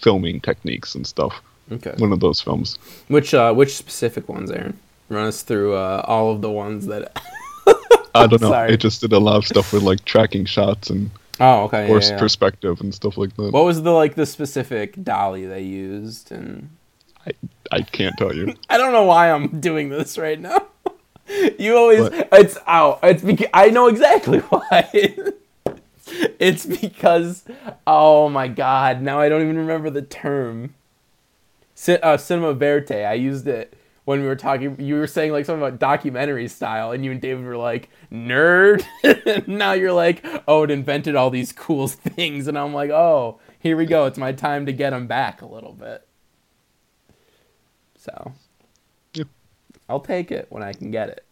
[0.00, 1.42] filming techniques and stuff.
[1.72, 1.94] Okay.
[1.98, 2.78] One of those films.
[3.08, 4.78] Which uh, which specific ones, Aaron?
[5.08, 7.20] Run us through uh, all of the ones that.
[8.14, 8.50] I don't know.
[8.50, 8.72] Sorry.
[8.74, 11.10] It just did a lot of stuff with like tracking shots and
[11.42, 11.88] Oh, okay.
[11.88, 12.18] yeah, yeah.
[12.18, 13.52] perspective and stuff like that.
[13.52, 16.30] What was the like the specific dolly they used?
[16.32, 16.68] And
[17.26, 17.32] I,
[17.72, 18.54] I can't tell you.
[18.70, 20.66] I don't know why I'm doing this right now.
[21.58, 22.28] you always What?
[22.32, 22.98] it's out.
[23.02, 24.88] It's because I know exactly why.
[26.38, 27.44] it's because
[27.86, 30.74] oh my god, now I don't even remember the term.
[31.88, 32.90] Uh, cinema verte.
[33.06, 33.74] I used it
[34.04, 34.78] when we were talking.
[34.80, 38.84] You were saying like something about documentary style, and you and David were like nerd.
[39.48, 43.76] now you're like, oh, it invented all these cool things, and I'm like, oh, here
[43.76, 44.06] we go.
[44.06, 46.06] It's my time to get them back a little bit.
[47.96, 48.32] So,
[49.14, 49.24] Yeah.
[49.88, 51.24] I'll take it when I can get it.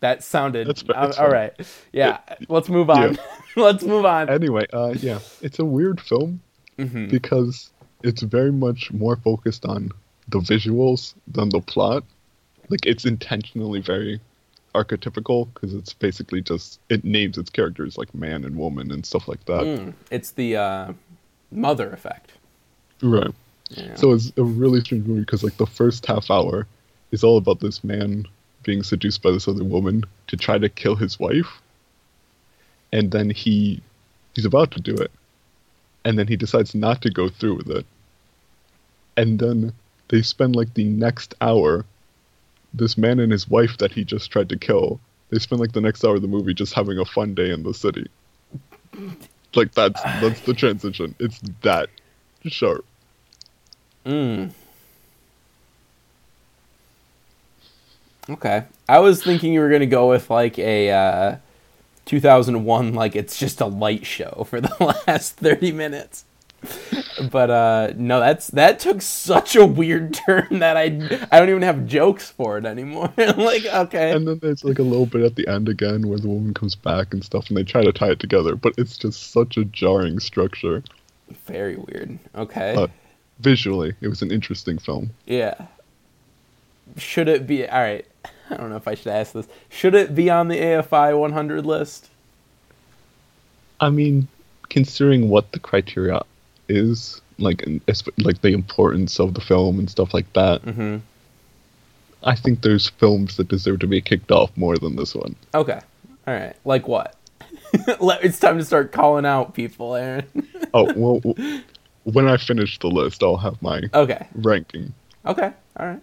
[0.00, 1.52] That sounded uh, all right.
[1.92, 2.18] Yeah,
[2.48, 3.18] let's move on.
[3.56, 4.30] let's move on.
[4.30, 6.40] Anyway, uh, yeah, it's a weird film
[6.78, 7.10] Mhm.
[7.10, 7.70] because
[8.02, 9.90] it's very much more focused on
[10.28, 12.04] the visuals than the plot.
[12.68, 14.20] Like it's intentionally very
[14.74, 19.26] archetypical because it's basically just it names its characters like man and woman and stuff
[19.28, 19.62] like that.
[19.62, 20.92] Mm, it's the uh,
[21.50, 22.32] mother effect.
[23.02, 23.34] Right.
[23.70, 23.94] Yeah.
[23.94, 26.66] So it's a really strange movie because like the first half hour
[27.12, 28.26] is all about this man
[28.62, 31.60] being seduced by this other woman to try to kill his wife,
[32.92, 33.80] and then he
[34.34, 35.10] he's about to do it,
[36.04, 37.86] and then he decides not to go through with it,
[39.16, 39.72] and then
[40.08, 41.84] they spend like the next hour,
[42.74, 45.80] this man and his wife that he just tried to kill, they spend like the
[45.80, 48.06] next hour of the movie just having a fun day in the city.
[49.54, 51.14] Like that's that's the transition.
[51.18, 51.88] It's that
[52.44, 52.84] sharp.
[54.04, 54.50] Mm.
[58.28, 58.64] Okay.
[58.88, 61.36] I was thinking you were to go with like a uh,
[62.10, 64.74] 2001, like it's just a light show for the
[65.06, 66.24] last 30 minutes.
[67.30, 70.84] But uh, no, that's that took such a weird turn that I
[71.32, 73.10] I don't even have jokes for it anymore.
[73.16, 76.28] like okay, And then there's like a little bit at the end again where the
[76.28, 79.30] woman comes back and stuff, and they try to tie it together, but it's just
[79.32, 80.82] such a jarring structure.
[81.46, 82.18] very weird.
[82.34, 82.88] Okay, Uh,
[83.38, 85.10] visually, it was an interesting film.
[85.26, 85.66] yeah.
[86.96, 88.04] Should it be all right?
[88.50, 89.46] I don't know if I should ask this.
[89.68, 92.08] Should it be on the AFI 100 list?
[93.80, 94.28] I mean,
[94.68, 96.22] considering what the criteria
[96.68, 97.64] is, like
[98.18, 100.98] like the importance of the film and stuff like that, Mm-hmm.
[102.22, 105.36] I think there's films that deserve to be kicked off more than this one.
[105.54, 105.80] Okay.
[106.26, 106.54] All right.
[106.64, 107.16] Like what?
[108.22, 110.26] It's time to start calling out people, Aaron.
[110.72, 111.20] Oh well,
[112.04, 114.28] when I finish the list, I'll have my okay.
[114.36, 114.92] ranking.
[115.26, 115.52] Okay.
[115.76, 116.00] All right.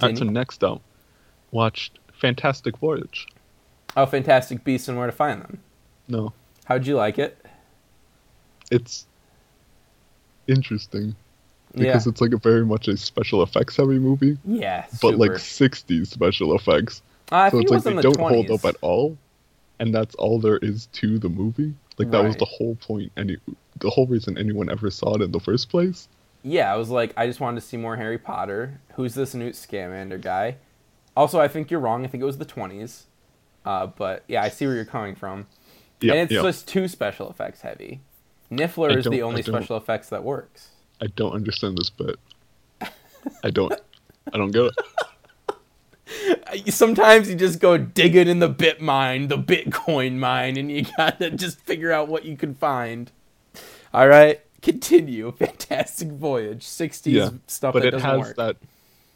[0.00, 0.80] Alright, so next up,
[1.50, 3.26] watched Fantastic Voyage.
[3.96, 5.58] oh, Fantastic Beasts and Where to Find Them.
[6.08, 6.32] No,
[6.66, 7.36] How'd you like it?
[8.70, 9.06] it's
[10.48, 11.14] interesting.
[11.74, 12.10] because Yeah.
[12.10, 15.74] it's like a very much a special effects heavy movie, Yeah, but like super.
[15.76, 17.00] 60s special effects.
[17.30, 19.16] Uh, I so think it's it like they the don't hold up at all,
[19.78, 21.72] and that's all there is to the movie.
[21.98, 23.10] Like that was the whole point.
[23.16, 23.36] Any
[23.78, 26.08] the whole reason anyone ever saw it in the first place.
[26.42, 28.80] Yeah, I was like, I just wanted to see more Harry Potter.
[28.94, 30.56] Who's this Newt Scamander guy?
[31.16, 32.04] Also, I think you're wrong.
[32.04, 33.04] I think it was the 20s.
[33.64, 35.46] Uh, but yeah, I see where you're coming from.
[36.00, 36.42] Yeah, and it's yeah.
[36.42, 38.00] just too special effects heavy.
[38.50, 40.70] Niffler I is the only special effects that works.
[41.00, 42.16] I don't understand this bit.
[43.44, 43.72] I don't.
[44.32, 44.74] I don't get it.
[46.72, 50.84] Sometimes you just go dig it in the bit mine, the Bitcoin mine, and you
[50.96, 53.10] gotta just figure out what you can find.
[53.94, 55.32] All right, continue.
[55.38, 58.36] Fantastic Voyage, 60s Yeah, stuff but that it has work.
[58.36, 58.56] that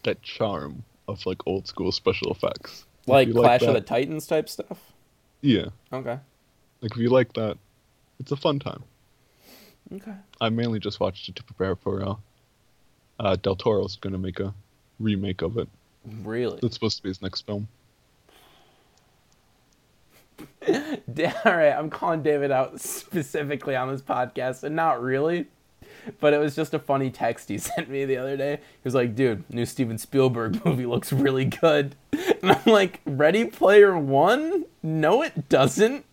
[0.03, 2.85] that charm of like old school special effects.
[3.07, 4.93] Like Clash of the Titans type stuff.
[5.41, 6.19] Yeah, Okay.
[6.83, 7.57] like if you like that,
[8.19, 8.83] it's a fun time.
[9.95, 10.15] Okay.
[10.41, 12.15] I mainly just watched it to prepare for uh,
[13.21, 14.53] uh Del Toro's gonna make a
[14.99, 15.69] remake of it.
[16.23, 16.59] Really?
[16.63, 17.69] It's supposed to be his next film.
[21.45, 25.47] All right, I'm calling David out specifically on this podcast, and not really,
[26.21, 28.57] but it was just a funny text he sent me the other day.
[28.57, 33.45] He was like, "Dude, new Steven Spielberg movie looks really good," and I'm like, "Ready
[33.45, 34.65] Player One?
[34.83, 36.05] No, it doesn't."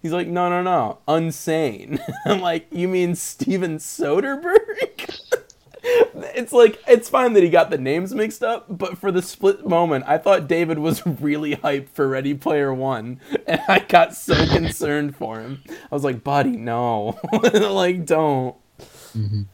[0.00, 5.38] He's like, "No, no, no, Unsane." I'm like, "You mean Steven Soderbergh?"
[5.84, 9.66] It's like it's fine that he got the names mixed up, but for the split
[9.66, 14.34] moment, I thought David was really hyped for Ready Player One, and I got so
[14.46, 15.62] concerned for him.
[15.68, 17.18] I was like, "Buddy, no,
[17.52, 18.54] like don't,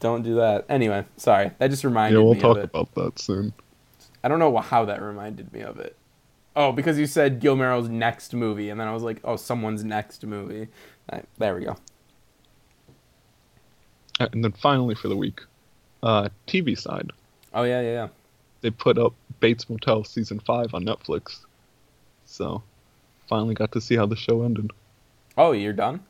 [0.00, 2.70] don't do that." Anyway, sorry, that just reminded Yeah, we'll me talk of it.
[2.74, 3.54] about that soon.
[4.22, 5.96] I don't know how that reminded me of it.
[6.54, 10.24] Oh, because you said Guillermo's next movie, and then I was like, "Oh, someone's next
[10.26, 10.68] movie."
[11.10, 11.76] Right, there we go.
[14.20, 15.40] Uh, And then finally for the week,
[16.02, 17.10] uh, TV side,
[17.52, 18.08] Oh yeah, yeah, yeah.
[18.60, 21.40] they put up Bates Motel season five on Netflix.
[22.26, 22.62] So,
[23.28, 24.70] finally got to see how the show ended.
[25.36, 26.00] Oh, you're done,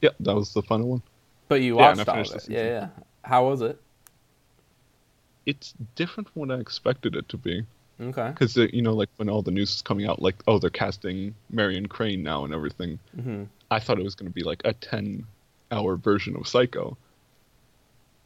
[0.00, 1.02] Yeah, that was the final one.
[1.48, 2.48] but you watched I all of it.
[2.48, 2.88] Yeah, yeah.
[3.22, 3.80] How was it?
[5.46, 7.64] It's different from what I expected it to be.
[8.00, 8.28] Okay.
[8.30, 11.34] Because, you know, like when all the news is coming out, like, oh, they're casting
[11.50, 12.98] Marion Crane now and everything.
[13.14, 15.26] hmm I thought it was going to be like a 10
[15.70, 16.96] hour version of Psycho.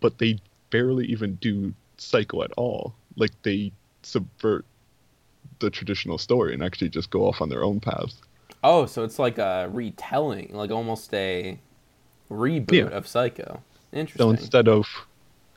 [0.00, 0.38] But they
[0.70, 2.94] barely even do Psycho at all.
[3.16, 4.64] Like, they subvert
[5.60, 8.16] the traditional story and actually just go off on their own paths.
[8.62, 11.58] Oh, so it's like a retelling, like almost a
[12.30, 12.96] reboot Yeah.
[12.96, 13.62] of Psycho.
[13.92, 14.24] Interesting.
[14.24, 14.86] So instead of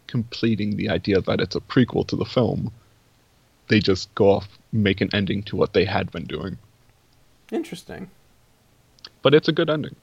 [0.07, 2.71] completing the idea that it's a prequel to the film,
[3.67, 6.57] they just go off, make an ending to what they had been doing.
[7.51, 8.09] Interesting.
[9.21, 9.95] But it's a good ending.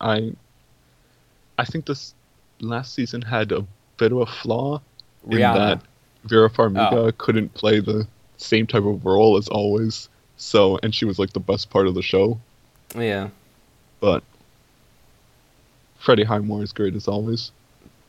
[0.00, 0.32] I
[1.58, 2.14] I think this
[2.60, 3.64] last season had a
[3.96, 4.80] bit of a flaw
[5.28, 5.54] in Rihanna.
[5.54, 5.80] that
[6.24, 7.12] Vera Farmiga Oh.
[7.12, 10.08] couldn't play the same type of role as always.
[10.36, 12.38] So and she was like the best part of the show.
[12.96, 13.28] Yeah.
[14.00, 14.22] But
[15.98, 17.50] Freddie Highmore is great as always.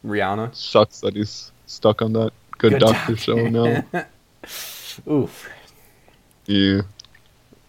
[0.06, 0.54] Rihanna.
[0.56, 3.18] Sucks that he's stuck on that good, Good doctor Doctor.
[3.18, 3.84] show now.
[5.12, 5.50] Oof.
[6.46, 6.82] yeah.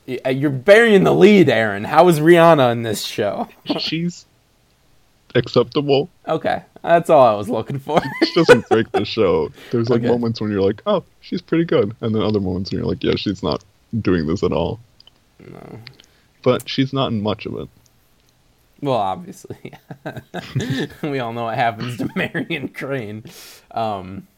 [0.07, 1.83] Yeah, You're burying the lead, Aaron.
[1.85, 3.49] How is Rihanna in this show?
[3.79, 4.27] she's
[5.35, 6.09] acceptable.
[6.29, 8.01] Okay, that's all I was looking for.
[8.25, 9.51] She doesn't break the show.
[9.71, 10.09] There's like Okay.
[10.09, 13.03] moments when you're like, oh, she's pretty good, and then other moments when you're like,
[13.03, 13.65] yeah, she's not
[14.01, 14.81] doing this at all.
[15.41, 15.79] no.
[16.43, 17.69] But she's not in much of it.
[18.81, 19.73] Well, obviously,
[21.03, 23.25] we all know what happens to Marion Crane.
[23.73, 24.29] Um.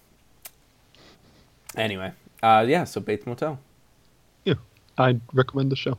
[1.76, 2.84] Anyway, uh, yeah.
[2.84, 3.58] So Bates Motel.
[4.44, 4.54] Yeah,
[4.96, 5.98] I'd recommend the show.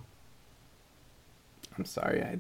[1.77, 2.39] I'm sorry, I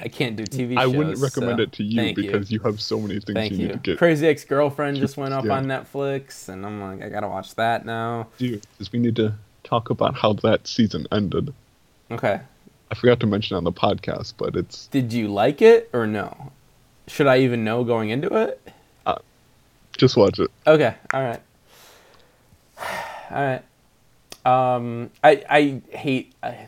[0.00, 0.74] I can't do TV.
[0.74, 2.60] shows, I wouldn't recommend so it to you thank because you.
[2.60, 3.66] have so many things Thank you, you.
[3.68, 5.56] need to get Crazy Ex Girlfriend just went up Yeah.
[5.56, 8.28] on Netflix, and I'm like, I gotta watch that now.
[8.38, 11.52] to because we need to talk about how that season ended.
[12.10, 12.40] Okay.
[12.90, 16.52] I forgot to mention on the podcast, but it's Did you like it or no?
[17.08, 18.60] Should I even know going into it?
[19.98, 20.50] just watch it.
[20.66, 20.94] Okay.
[21.14, 21.40] All right.
[23.30, 23.62] All right.
[24.44, 26.32] Um, I I hate.
[26.42, 26.66] I,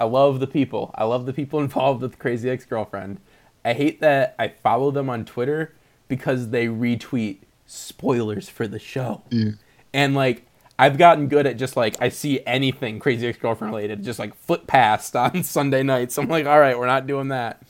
[0.00, 0.90] I love the people.
[0.94, 3.20] I love the people involved with Crazy Ex Girlfriend.
[3.64, 5.74] I hate that I follow them on Twitter
[6.08, 9.22] because they retweet spoilers for the show.
[9.28, 9.52] Yeah.
[9.92, 10.46] And like
[10.78, 14.34] I've gotten good at just like I see anything Crazy Ex Girlfriend related, just like
[14.34, 16.16] foot past on Sunday nights.
[16.16, 17.62] I'm like, all right, we're not doing that.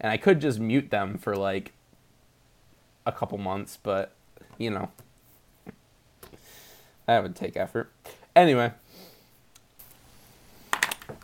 [0.00, 1.72] And I could just mute them for like
[3.06, 4.12] a couple months, but
[4.58, 4.90] you know,
[7.06, 7.90] that would take effort.
[8.36, 8.72] Anyway,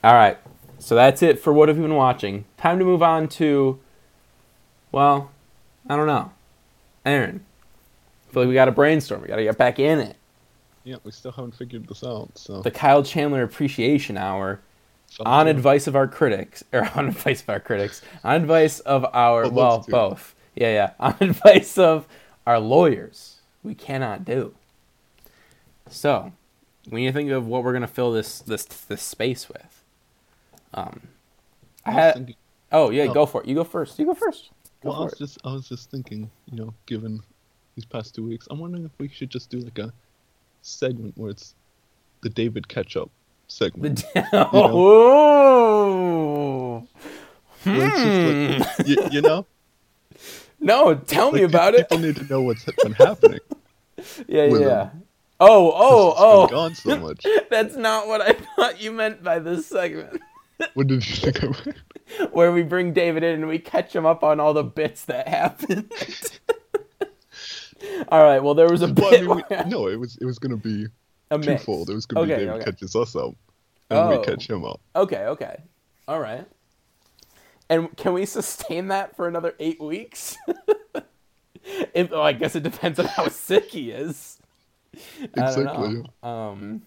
[0.03, 0.39] all right.
[0.85, 2.45] So that's it for what have you been watching.
[2.59, 3.81] Time to move on to,
[4.93, 5.31] well,
[5.89, 6.31] I don't know,
[7.07, 7.43] Aaron.
[8.29, 9.23] I feel like we got to brainstorm.
[9.23, 10.17] We got to get back in it.
[10.85, 12.29] Yeah, we still haven't figured this out.
[12.35, 14.61] So The Kyle Chandler Appreciation Hour,
[15.25, 19.49] on advice of our critics, or on advice of our critics, on advice of our
[19.49, 20.35] Well, well, both.
[20.55, 20.91] Yeah, yeah.
[21.01, 22.07] On advice of
[22.47, 24.55] our lawyers, we cannot do.
[25.89, 26.33] So,
[26.91, 29.84] we need to think of what we're gonna fill this this this space with.
[30.75, 31.01] Um,
[31.87, 32.15] I I had.
[32.15, 32.37] thinking-
[32.73, 33.15] Oh yeah, Oh.
[33.15, 33.49] go for it.
[33.49, 33.99] You go first.
[33.99, 34.51] You go first.
[34.83, 35.19] Go well, I was it.
[35.19, 37.21] just I was just thinking, you know, given
[37.77, 39.93] these past two weeks, I'm wondering if we should just do like a
[40.63, 41.55] segment where it's
[42.23, 43.11] the David Ketchup
[43.49, 44.05] segment.
[44.15, 44.51] The know?
[44.53, 46.89] oh.
[47.65, 48.63] where it's Hmm.
[48.83, 49.47] like, you, you know,
[50.61, 51.89] No, tell me Like, pe- about it.
[51.89, 53.41] People need to know what's been happening.
[54.29, 54.91] Yeah, yeah.
[54.91, 55.03] him.
[55.41, 56.47] Oh, oh, oh.
[56.49, 57.25] gone so much.
[57.51, 60.21] That's not what I thought you meant by this segment.
[60.75, 61.77] What did you think of it?
[62.33, 65.27] Where we bring David in and we catch him up on all the bits that
[65.29, 65.93] happened.
[68.09, 68.41] all right.
[68.43, 70.87] Well, there was a Well, I mean, we, no, it was it was gonna be
[71.31, 71.47] a mix.
[71.63, 71.91] twofold.
[71.91, 72.65] It was gonna Okay, be David okay.
[72.71, 73.35] catches us up,
[73.91, 74.19] and Oh.
[74.19, 74.81] we catch him up.
[74.95, 75.25] Okay.
[75.27, 75.57] Okay.
[76.07, 76.47] All right.
[77.69, 80.37] And can we sustain that for another eight weeks?
[81.95, 84.39] if, oh, I guess it depends on how sick he is.
[85.23, 86.05] Exactly.
[86.23, 86.83] Um,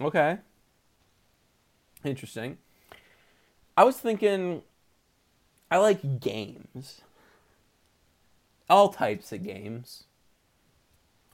[0.00, 0.38] okay.
[2.04, 2.58] Interesting.
[3.80, 4.60] I was thinking,
[5.70, 7.00] I like games.
[8.68, 10.04] All types of games.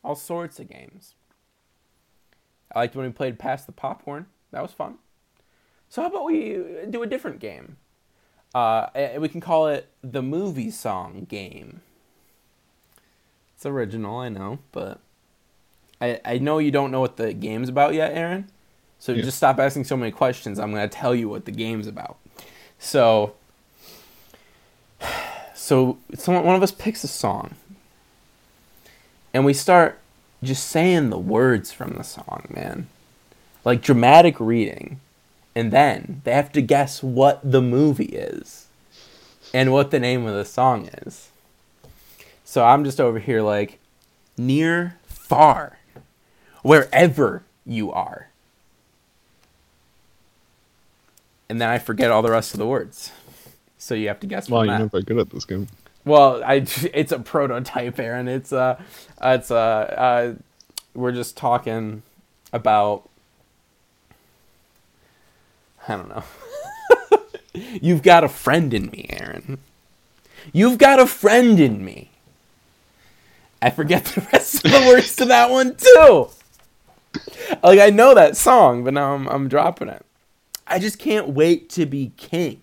[0.04, 1.16] All sorts of games.
[2.72, 4.26] I liked when we played Pass the Popcorn.
[4.52, 4.98] That was fun.
[5.88, 7.78] So how about we do a different game?
[8.54, 11.80] Uh, we can call it the movie song game.
[13.56, 15.00] It's original, I know, but
[16.00, 18.48] I I know you don't know what the game's about yet, Aaron.
[19.00, 19.22] So Yeah.
[19.22, 20.60] just stop asking so many questions.
[20.60, 22.18] I'm gonna tell you what the game's about.
[22.78, 23.34] So,
[25.54, 27.54] so someone one of us picks a song,
[29.34, 29.98] and we start
[30.42, 32.86] just saying the words from the song, man,
[33.64, 35.00] like dramatic reading,
[35.54, 38.66] and then they have to guess what the movie is,
[39.52, 41.30] and what the name of the song is.
[42.44, 43.80] So I'm just over here like,
[44.38, 45.78] near, far,
[46.62, 48.28] wherever you are.
[51.48, 53.12] And then I forget all the rest of the words.
[53.78, 55.68] So you have to guess Wow, from you're not very good at this game.
[56.04, 56.54] Well, I
[56.94, 58.28] it's a prototype, Aaron.
[58.28, 58.80] It's uh,
[59.22, 60.34] it's uh, uh,
[60.94, 62.02] we're just talking
[62.52, 63.08] about.
[65.88, 66.24] I don't know.
[67.80, 69.58] You've got a friend in me, Aaron.
[70.52, 72.10] You've got a friend in me.
[73.62, 76.28] I forget the rest of the words to that one too.
[77.62, 80.05] Like I know that song, but now I'm I'm dropping it.
[80.66, 82.60] I just can't wait to be king.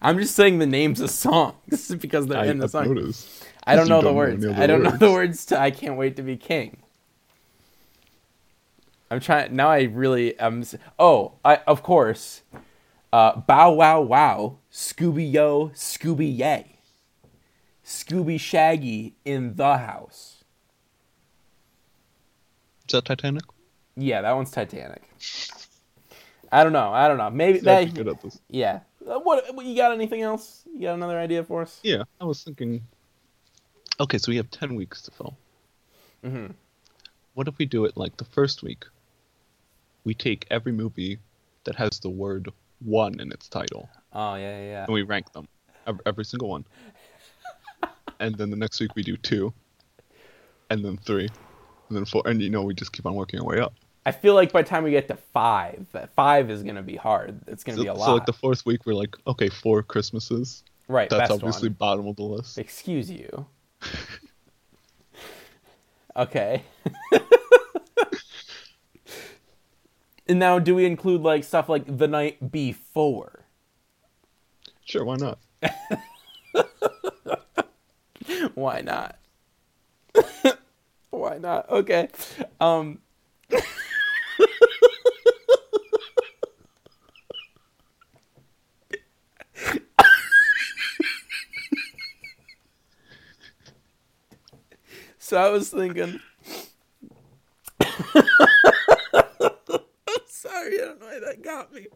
[0.00, 2.88] I'm just saying the names of songs because they're I, in the song.
[2.94, 3.46] noticed.
[3.64, 4.44] I don't know the don't know words.
[4.44, 6.78] other I don't know the words to I can't wait to be king.
[9.10, 10.64] I'm trying now I really am
[10.98, 12.42] Oh, I of course.
[13.12, 16.78] Uh Bow Wow Wow, Scooby Yo, Scooby Yay.
[17.84, 20.42] Scooby Shaggy in the house.
[22.88, 23.44] Is that Titanic?
[23.96, 25.02] Yeah, that one's Titanic.
[26.52, 26.92] I don't know.
[26.92, 27.30] I don't know.
[27.30, 28.38] Maybe that good at this.
[28.48, 28.80] Yeah.
[29.08, 30.62] Uh, What, what you got anything else?
[30.72, 31.80] You got another idea for us?
[31.82, 32.82] Yeah, I was thinking.
[33.98, 35.36] Okay, so we have ten weeks to fill.
[36.22, 36.54] Mhm.
[37.34, 38.84] What if we do it like the first week?
[40.04, 41.18] We take every movie
[41.64, 42.50] that has the word
[42.80, 44.84] "one" in its title, Oh, yeah, yeah, yeah.
[44.84, 45.46] and we rank them,
[45.86, 46.64] every, every single one.
[48.20, 49.52] and then the next week we do two,
[50.70, 51.28] and then three,
[51.88, 53.74] and then four, and you know we just keep on working our way up.
[54.04, 56.96] I feel like by the time we get to five, that five is gonna be
[56.96, 57.40] hard.
[57.46, 58.06] It's gonna So, be a lot.
[58.06, 60.64] so like the fourth week we're like, okay, four Christmases.
[60.88, 61.76] right, That's obviously one.
[61.78, 62.58] bottom of the list.
[62.58, 63.46] Excuse you.
[66.16, 66.62] okay.
[70.26, 73.44] and now, do we include like stuff like the night before?
[74.84, 75.38] Sure, why not?
[78.54, 79.18] Why not?
[81.10, 81.70] Why not?
[81.70, 82.08] Okay.
[82.60, 82.98] Um.
[95.18, 96.20] So I was thinking.
[97.80, 97.80] I'm
[100.26, 101.86] sorry, I don't know why that got me.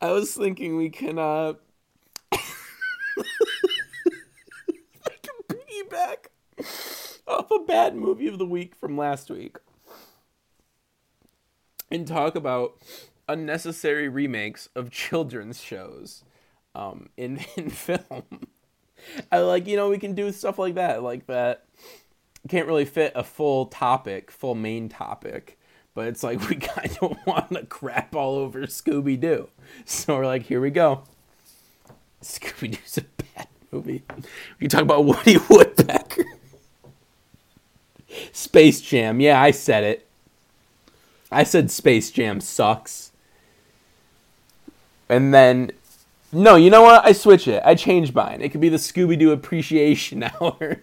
[0.00, 1.54] I was thinking we can uh
[5.48, 6.26] piggyback
[7.26, 9.56] off a bad movie of the week from last week
[11.90, 12.76] and talk about
[13.28, 16.24] unnecessary remakes of children's shows
[16.74, 18.48] um, in in film.
[19.30, 21.64] I like you know we can do stuff like that, like that.
[22.48, 25.58] Can't really fit a full topic, full main topic,
[25.94, 29.48] but it's like we kind of want to crap all over Scooby Doo,
[29.84, 31.04] so we're like, here we go.
[32.22, 34.02] Scooby Doo's a bad movie.
[34.58, 36.24] We can talk about Woody Woodpecker.
[38.32, 40.07] Space Jam, yeah, I said it.
[41.30, 43.12] I said Space Jam sucks.
[45.08, 45.72] And then
[46.32, 47.04] no, you know what?
[47.06, 47.62] I switch it.
[47.64, 48.42] I change mine.
[48.42, 50.82] It could be the Scooby Doo Appreciation Hour,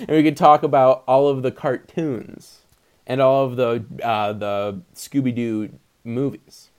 [0.00, 2.60] and we could talk about all of the cartoons
[3.06, 5.70] and all of the uh, the Scooby Doo
[6.02, 6.70] movies.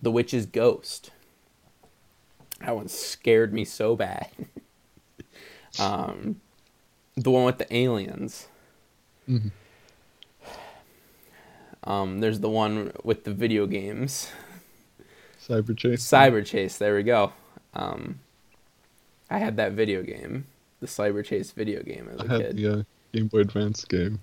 [0.00, 1.10] The Witch's Ghost.
[2.60, 4.28] That one scared me so bad.
[5.78, 6.40] um,
[7.16, 8.48] the one with the aliens.
[9.28, 9.52] Mhm.
[11.84, 14.30] Um, there's the one with the video games.
[15.40, 16.02] Cyber Chase.
[16.02, 16.78] Cyber Chase.
[16.78, 17.32] There we go.
[17.74, 18.20] Um,
[19.28, 20.46] I had that video game,
[20.80, 22.56] the Cyber Chase video game as a I had kid.
[22.56, 22.82] the uh,
[23.12, 24.20] Game Boy Advance game.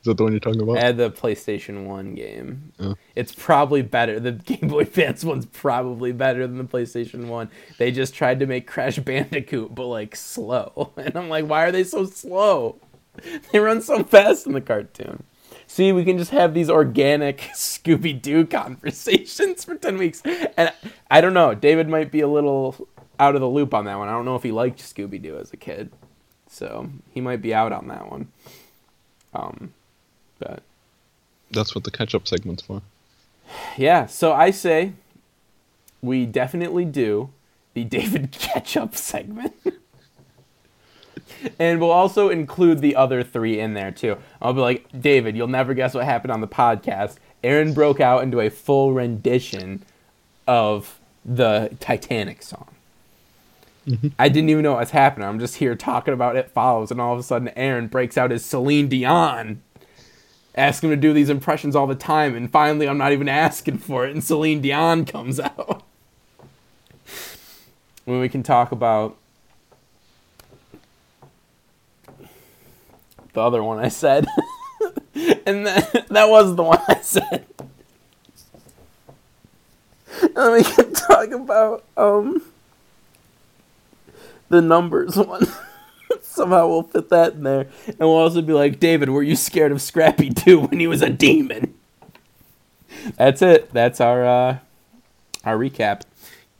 [0.00, 0.78] Is that the one you're talking about?
[0.78, 2.72] I had the PlayStation One game.
[2.78, 2.94] Oh.
[3.16, 4.20] It's probably better.
[4.20, 7.50] The Game Boy Advance one's probably better than the PlayStation One.
[7.78, 11.72] They just tried to make Crash Bandicoot, but like slow, and I'm like, why are
[11.72, 12.76] they so slow?
[13.50, 15.24] They run so fast in the cartoon.
[15.70, 20.22] See, we can just have these organic Scooby Doo conversations for 10 weeks.
[20.56, 20.72] And
[21.10, 22.88] I don't know, David might be a little
[23.20, 24.08] out of the loop on that one.
[24.08, 25.92] I don't know if he liked Scooby Doo as a kid.
[26.48, 28.28] So he might be out on that one.
[29.34, 29.74] Um,
[30.38, 30.62] but
[31.50, 32.80] That's what the catch-up segment's for.
[33.76, 34.94] yeah, so I say
[36.00, 37.28] we definitely do
[37.74, 39.52] the David Ketchup segment.
[41.58, 44.16] And we'll also include the other three in there too.
[44.40, 47.16] I'll be like, David, you'll never guess what happened on the podcast.
[47.42, 49.84] Aaron broke out into a full rendition
[50.46, 52.68] of the Titanic song.
[53.86, 54.08] Mm-hmm.
[54.18, 55.28] I didn't even know what was happening.
[55.28, 58.30] I'm just here talking about it follows, and all of a sudden Aaron breaks out
[58.30, 59.62] his Celine Dion
[60.58, 63.78] ask him to do these impressions all the time, and finally I'm not even asking
[63.78, 65.82] for it, and Celine Dion comes out.
[68.04, 69.16] when we can talk about
[73.32, 74.26] the other one I said,
[75.46, 77.46] and that, that was the one I said.
[80.34, 82.42] And we can talk about um
[84.48, 85.46] the numbers one.
[86.22, 87.68] Somehow we'll fit that in there.
[87.86, 91.02] And we'll also be like, David, were you scared of Scrappy too when he was
[91.02, 91.74] a demon?
[93.16, 93.72] That's it.
[93.72, 94.58] That's our uh
[95.44, 96.02] our recap.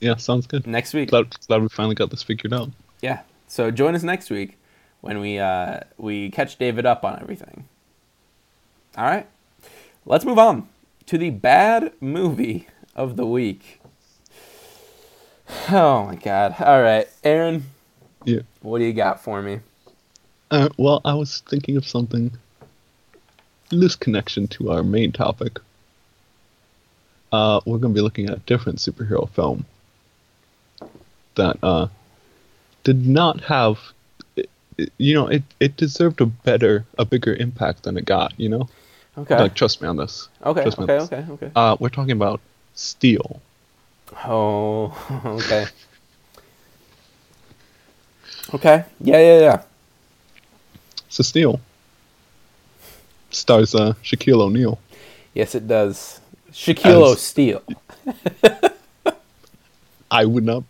[0.01, 0.67] Yeah, sounds good.
[0.67, 1.11] Next week.
[1.11, 2.71] Glad, glad we finally got this figured out.
[3.01, 3.23] Yeah.
[3.49, 4.58] So join us next week
[5.01, 7.65] when we uh we catch David up on everything.
[8.97, 9.27] All right.
[10.07, 10.69] Let's move on
[11.07, 13.81] to the bad movie of the week.
[15.71, 16.57] Oh my god.
[16.61, 17.09] All right.
[17.25, 17.65] Aaron,
[18.25, 18.41] Yeah.
[18.61, 19.61] what do you got for me?
[20.51, 22.33] Uh, well, I was thinking of something
[23.71, 25.59] loose connection to our main topic.
[27.33, 29.65] Uh, we're going to be looking at a different superhero film
[31.35, 31.89] that uh,
[32.85, 33.79] did not have,
[34.99, 38.33] you know, it, it deserved a better, a bigger impact than it got.
[38.39, 38.69] You know,
[39.17, 39.39] Okay.
[39.39, 40.29] like trust me on this.
[40.45, 40.63] okay.
[40.63, 40.99] Trust Okay.
[40.99, 41.25] Okay.
[41.31, 41.51] Okay.
[41.57, 42.41] Uh, we're talking about
[42.75, 43.41] Steel.
[44.25, 45.67] Oh, okay.
[48.55, 48.83] Okay.
[49.01, 49.63] Yeah, yeah, yeah.
[51.11, 51.61] So Steel
[53.31, 54.79] stars uh, Shaquille O'Neal.
[55.35, 56.21] Yes, it does.
[56.51, 57.63] Shaquille O'Steal.
[60.11, 60.65] I would not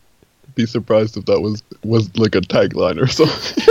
[0.56, 3.67] be surprised if that was was like a tagline or something.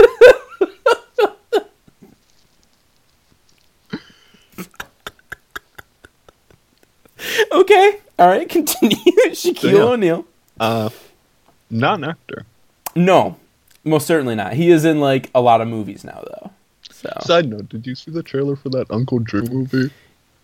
[7.52, 8.00] Okay.
[8.18, 8.48] All right.
[8.58, 8.96] Continue.
[9.30, 9.82] Shaquille Yeah.
[9.82, 10.24] O'Neal.
[10.58, 10.90] Uh,
[11.70, 12.44] not an actor.
[12.96, 13.36] No,
[13.84, 14.54] most certainly not.
[14.54, 16.50] He is in like a lot of movies now, though.
[16.90, 19.90] So Side note: Did you see the trailer for that Uncle Drew movie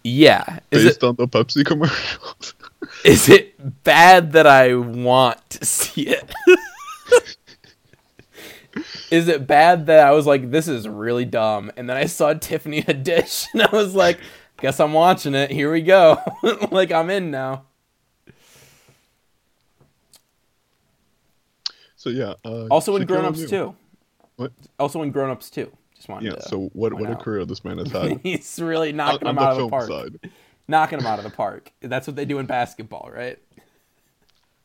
[0.04, 2.54] yeah, is based it on the Pepsi commercials?
[3.04, 6.30] is it bad that I want to see it?
[9.10, 12.34] is it bad that I was like, this is really dumb, and then I saw
[12.34, 14.20] Tiffany Haddish, and I was like,
[14.64, 15.50] guess I'm watching it.
[15.50, 16.16] Here we go.
[16.70, 17.64] like I'm in now.
[21.96, 22.32] so yeah.
[22.42, 23.76] Uh, Also in Grown Ups too.
[24.36, 24.52] What?
[24.78, 25.70] Also in Grown Ups too.
[25.94, 26.36] Just wanted Yeah.
[26.36, 26.48] to.
[26.48, 26.94] So what?
[26.94, 28.20] What a career this man has had.
[28.22, 29.88] He's really on, knocking on them out the of the park.
[29.88, 30.30] side,
[30.66, 31.70] Knocking them out of the park.
[31.82, 33.38] That's what they do in basketball, right?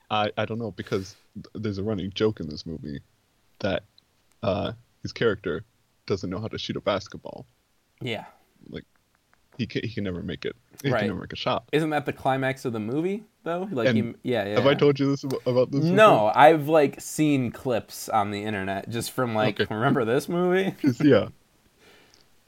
[0.10, 1.18] I I don't know because
[1.54, 3.02] there's a running joke in this movie
[3.60, 3.84] that
[4.44, 4.72] uh
[5.02, 5.66] his character
[6.06, 7.46] doesn't know how to shoot a basketball.
[8.02, 8.24] Yeah.
[9.60, 10.56] He can, he can never make it.
[10.82, 11.00] He Right.
[11.00, 11.66] can never make a shot.
[11.72, 13.68] Isn't that the climax of the movie though?
[13.72, 14.56] Like he, yeah, yeah.
[14.56, 15.84] Have I told you this about, about this?
[15.84, 19.74] No, I've like seen clips on the internet just from like Okay.
[19.76, 20.74] remember this movie?
[21.04, 21.28] yeah.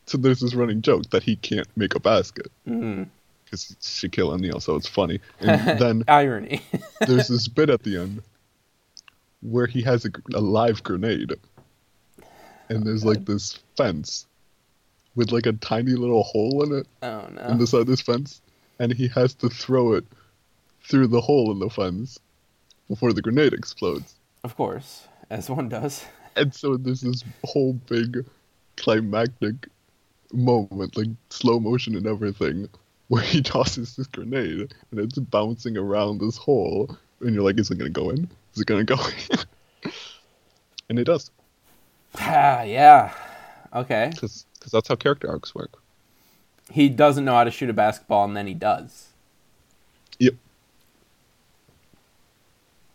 [0.08, 3.08] So there's this running joke that he can't make a basket Mm.
[3.46, 5.20] because Shaquille O'Neal, so it's funny.
[5.42, 6.62] And then Irony.
[7.08, 8.24] there's this bit at the end
[9.42, 11.34] where he has a, a live grenade,
[12.70, 14.26] and there's like this fence
[15.16, 17.42] with like a tiny little hole in it oh no!
[17.50, 18.42] in the side of this fence,
[18.80, 20.06] and he has to throw it
[20.84, 22.20] through the hole in the fence
[22.88, 24.16] before the grenade explodes.
[24.44, 26.06] Of course, as one does.
[26.38, 28.26] And so there's this whole big
[28.78, 29.68] climactic
[30.32, 32.70] moment, like slow motion and everything,
[33.10, 37.70] where he tosses this grenade and it's bouncing around this hole, and you're like, is
[37.70, 38.30] it gonna go in?
[38.56, 39.92] Is it gonna go in?
[40.90, 41.32] and it does,
[42.18, 43.14] Ah, yeah.
[43.76, 44.12] Okay.
[44.14, 45.82] because that's how character arcs work.
[46.72, 49.08] He doesn't know how to shoot a basketball and then he does.
[50.20, 50.36] Yep.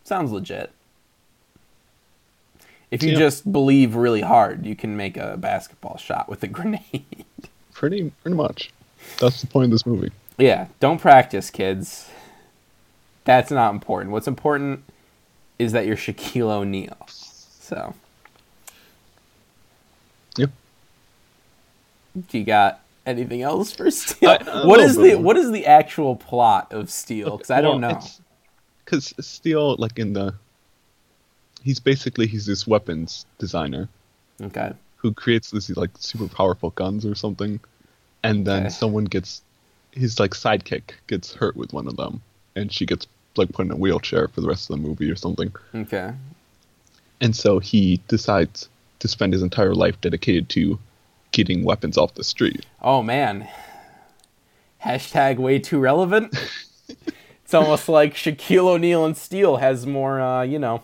[0.03, 0.71] Sounds legit.
[2.89, 3.17] If you Yeah.
[3.19, 7.25] just believe really hard, you can make a basketball shot with a grenade.
[7.73, 8.71] Pretty, pretty much.
[9.19, 10.11] That's the point of this movie.
[10.37, 12.09] yeah, don't practice, kids.
[13.25, 14.11] That's not important.
[14.11, 14.83] What's important
[15.59, 16.97] is that you're Shaquille O'Neal.
[17.07, 17.93] So,
[20.37, 20.51] Yep.
[22.29, 24.29] Do you got anything else for Steel?
[24.29, 27.37] I- a what little the what is the actual plot of Steel?
[27.37, 27.99] Because I don't know.
[28.85, 30.33] Because Steel, like in the,
[31.63, 33.89] he's basically he's this weapons designer
[34.41, 34.71] Okay.
[34.97, 37.59] who creates this like super powerful guns or something,
[38.23, 38.69] and then Okay.
[38.69, 39.41] someone gets
[39.91, 42.21] his like sidekick gets hurt with one of them,
[42.55, 45.15] and she gets like put in a wheelchair for the rest of the movie or
[45.15, 46.11] something, Okay.
[47.21, 48.69] and so he decides
[48.99, 50.79] to spend his entire life dedicated to
[51.31, 52.65] getting weapons off the street.
[52.81, 53.47] Oh man.
[54.83, 56.35] Hashtag way too relevant.
[57.43, 60.83] it's almost like Shaquille O'Neal and Steel has more, uh, you know,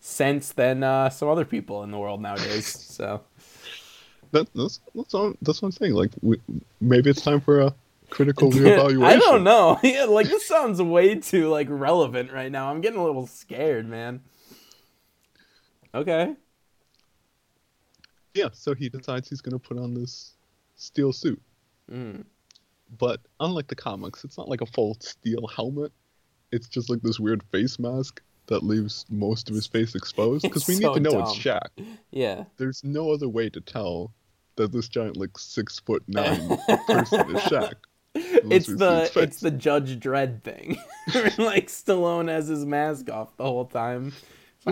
[0.00, 2.66] sense than uh, some other people in the world nowadays.
[2.66, 3.22] So
[4.32, 5.94] That, that's that's what, that's what I'm saying.
[5.94, 6.40] Like we,
[6.80, 7.74] maybe it's time for a
[8.10, 9.04] critical reevaluation.
[9.04, 9.78] I don't know.
[9.82, 12.70] Yeah, like this sounds way too like relevant right now.
[12.70, 14.20] I'm getting a little scared, man.
[15.94, 16.34] Okay.
[18.38, 20.34] Yeah, so he decides he's gonna put on this
[20.76, 21.42] steel suit.
[21.90, 22.24] Mm.
[22.98, 25.92] But unlike the comics, it's not like a full steel helmet.
[26.52, 30.42] It's just like this weird face mask that leaves most of his face exposed.
[30.42, 31.60] Because we It's need to know it's dumb.
[31.60, 31.86] Shaq.
[32.10, 32.44] Yeah.
[32.56, 34.12] There's no other way to tell
[34.56, 37.74] that this giant, like six foot nine person is Shaq.
[38.14, 40.78] It's the it's the Judge Dredd thing.
[41.38, 44.12] like Stallone has his mask off the whole time.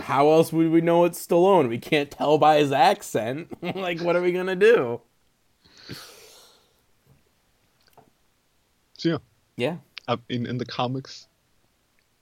[0.03, 1.69] How else would we know it's Stallone?
[1.69, 3.49] We can't tell by his accent.
[3.77, 5.01] like what are we gonna do?
[8.99, 9.19] So yeah,
[10.09, 10.17] Yeah.
[10.29, 11.29] in in the comics,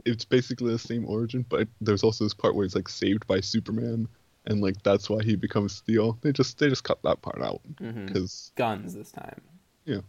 [0.05, 3.41] it's basically the same origin, but there's also this part where he's like saved by
[3.41, 4.09] Superman,
[4.47, 6.19] and like that's why he becomes Steel.
[6.21, 8.07] They just they just cut that part out mm-hmm.
[8.07, 9.41] because Guns this time.
[9.85, 10.01] Yeah.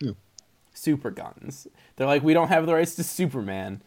[0.00, 0.12] Yeah.
[0.72, 1.66] Super guns.
[1.96, 3.82] They're like, we don't have the rights to Superman.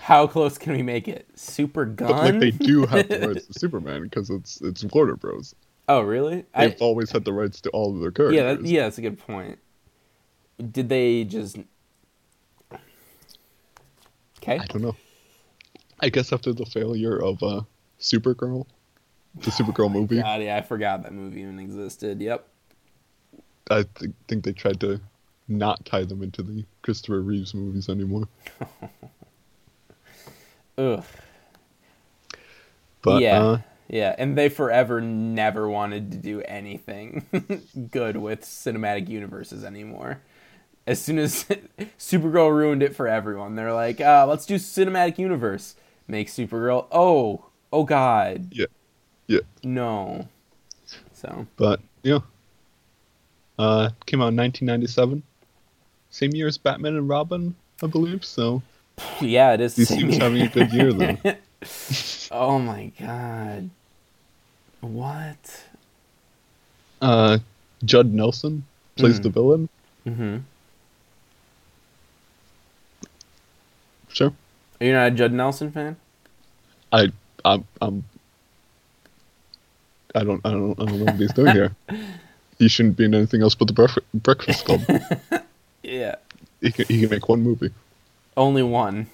[0.00, 1.28] How close can we make it?
[1.34, 2.08] Super gun?
[2.08, 5.54] But like they do have the rights to Superman because it's it's Warner Bros.
[5.88, 6.44] Oh, really?
[6.56, 8.36] They've I, always had the rights to all of their characters.
[8.36, 9.58] yeah, that, yeah, that's a good point.
[10.72, 11.58] Did they just?
[14.38, 14.58] Okay.
[14.58, 14.96] I don't know.
[16.00, 17.62] I guess after the failure of uh,
[18.00, 18.66] Supergirl,
[19.36, 22.20] the Supergirl movie, God, yeah, I forgot that movie even existed.
[22.20, 22.46] Yep.
[23.70, 25.00] I th- think they tried to
[25.48, 28.28] not tie them into the Christopher Reeves movies anymore.
[30.78, 31.04] Ugh.
[33.02, 33.42] But yeah.
[33.42, 33.58] uh,
[33.88, 37.24] Yeah, and they forever never wanted to do anything
[37.90, 40.22] good with cinematic universes anymore.
[40.86, 41.44] As soon as
[41.98, 45.76] Supergirl ruined it for everyone, they're like, uh, let's do cinematic universe.
[46.08, 46.86] Make Supergirl.
[46.92, 48.66] Oh, oh God, yeah,
[49.26, 49.40] yeah.
[49.64, 50.28] no.
[51.12, 52.20] So, But yeah,
[53.58, 55.22] uh, came out in 1997,
[56.10, 58.24] same year as Batman and Robin, I believe.
[58.24, 58.62] So
[59.20, 59.74] yeah, it is.
[59.74, 60.22] the he same seems year.
[60.22, 61.18] having a good year then.
[62.30, 63.70] oh my God.
[64.80, 65.64] What?
[67.02, 67.38] Uh,
[67.84, 68.64] Judd Nelson
[68.96, 69.22] plays Mhm.
[69.24, 69.68] the villain.
[70.06, 70.36] Mm-hmm.
[74.08, 74.32] Sure.
[74.80, 75.96] Are you not a Judd Nelson fan?
[76.92, 77.10] I
[77.44, 78.04] I'm, I'm
[80.14, 81.74] I don't I don't I don't know what he's doing here.
[82.58, 84.80] He shouldn't be in anything else but the Bref- Breakfast Club.
[85.82, 86.14] Yeah.
[86.62, 87.70] he can he can make one movie.
[88.36, 89.08] Only one.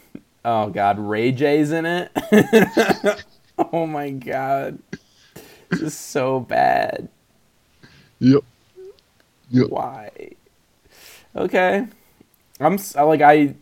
[0.45, 2.11] Oh god, Ray J's in it.
[3.73, 4.79] oh my god.
[5.71, 7.09] This is so bad.
[8.19, 8.43] Yep.
[9.51, 9.69] Yep.
[9.69, 10.11] Why?
[11.37, 11.87] okay.
[12.61, 13.55] I'm like I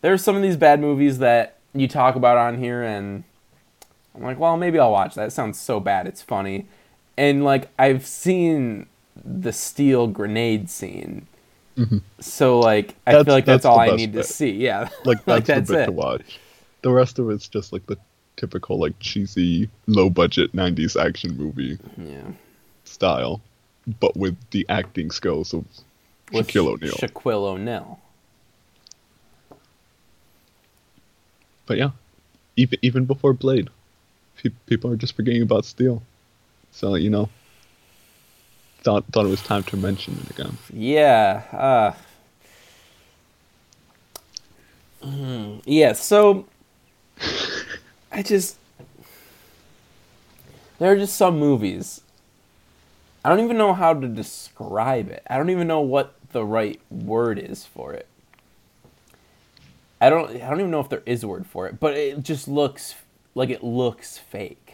[0.00, 3.24] there's some of these bad movies that you talk about on here and
[4.14, 5.28] I'm like, well, maybe I'll watch that.
[5.28, 6.66] It sounds so bad it's funny.
[7.16, 8.86] And like I've seen
[9.24, 11.26] the steel grenade scene.
[11.76, 11.98] Mm-hmm.
[12.20, 14.50] So like I That's- feel like that's, that's all I need to see.
[14.50, 14.88] Yeah.
[15.04, 15.86] Like that's, that's the bit it.
[15.86, 16.40] to watch.
[16.82, 17.96] The rest of it's just like the
[18.36, 22.30] typical like cheesy, low budget '90s action movie Yeah.
[22.84, 23.40] style,
[24.00, 25.64] but with the acting skills of
[26.32, 26.94] With Shaquille O'Neal.
[26.94, 28.00] Shaquille O'Neal.
[31.66, 31.90] But yeah,
[32.56, 33.68] even even before Blade,
[34.36, 36.02] pe- people are just forgetting about Steel.
[36.70, 37.28] So you know,
[38.86, 40.56] thought thought it was time to mention it again.
[40.72, 41.42] Yeah.
[41.52, 41.94] Uh,
[45.04, 45.92] mm, yeah.
[45.92, 46.46] So
[48.12, 48.58] I just
[50.78, 52.00] there are just some movies.
[53.24, 55.24] I don't even know how to describe it.
[55.28, 58.06] I don't even know what the right word is for it.
[60.00, 60.30] I don't.
[60.30, 62.94] I don't even know if there is a word for it, but it just looks
[63.34, 64.65] like it looks fake.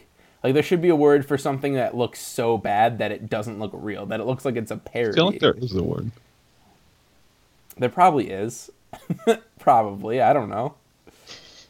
[0.43, 3.59] Like there should be a word for something that looks so bad that it doesn't
[3.59, 4.05] look real.
[4.05, 5.15] That it looks like it's a parody.
[5.15, 6.11] feel like there is a word.
[7.77, 8.69] There probably is.
[9.59, 10.21] probably.
[10.21, 10.75] I don't know.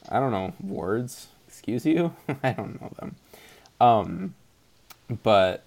[0.09, 1.27] I don't know words.
[1.47, 2.15] Excuse you?
[2.43, 3.15] I don't know them.
[3.79, 4.33] Um
[5.21, 5.63] but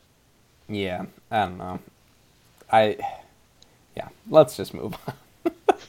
[0.69, 1.79] yeah, I don't know.
[2.73, 2.97] I
[3.97, 5.15] yeah, let's just move on.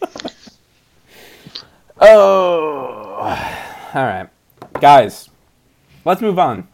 [1.99, 3.15] oh.
[3.93, 4.29] All right.
[4.79, 5.29] Guys,
[6.05, 6.67] let's move on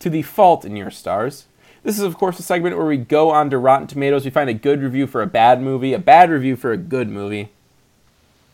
[0.00, 1.46] to the fault in your stars.
[1.82, 4.24] This is, of course, a segment where we go on to Rotten Tomatoes.
[4.24, 7.08] We find a good review for a bad movie, a bad review for a good
[7.08, 7.50] movie.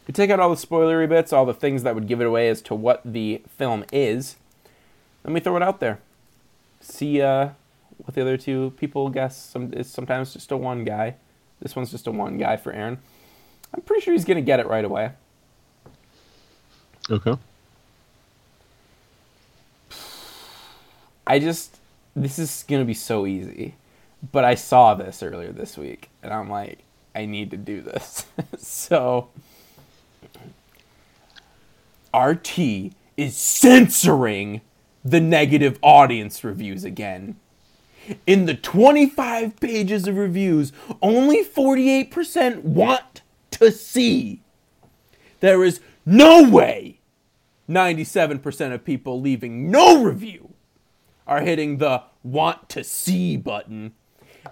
[0.07, 2.49] We take out all the spoilery bits, all the things that would give it away
[2.49, 4.37] as to what the film is,
[5.25, 5.99] and we throw it out there.
[6.81, 7.51] See uh,
[7.99, 9.37] what the other two people guess.
[9.37, 11.17] Some, it's sometimes just a one guy.
[11.61, 12.99] This one's just a one guy for Aaron.
[13.75, 15.11] I'm pretty sure he's going to get it right away.
[17.11, 17.37] Okay.
[21.27, 21.77] I just
[22.15, 23.75] this is gonna be so easy,
[24.33, 26.79] but I saw this earlier this week, and I'm like,
[27.15, 28.27] I need to do this.
[28.59, 29.29] so,
[32.15, 32.59] RT
[33.17, 34.63] is censoring
[35.05, 37.37] the negative audience reviews again.
[38.27, 40.73] In the 25 pages of reviews,
[41.03, 43.23] only 48% want
[43.53, 44.43] to see.
[45.41, 47.01] There is no way
[47.69, 50.55] 97% of people leaving no review
[51.27, 53.95] are hitting the want to see button.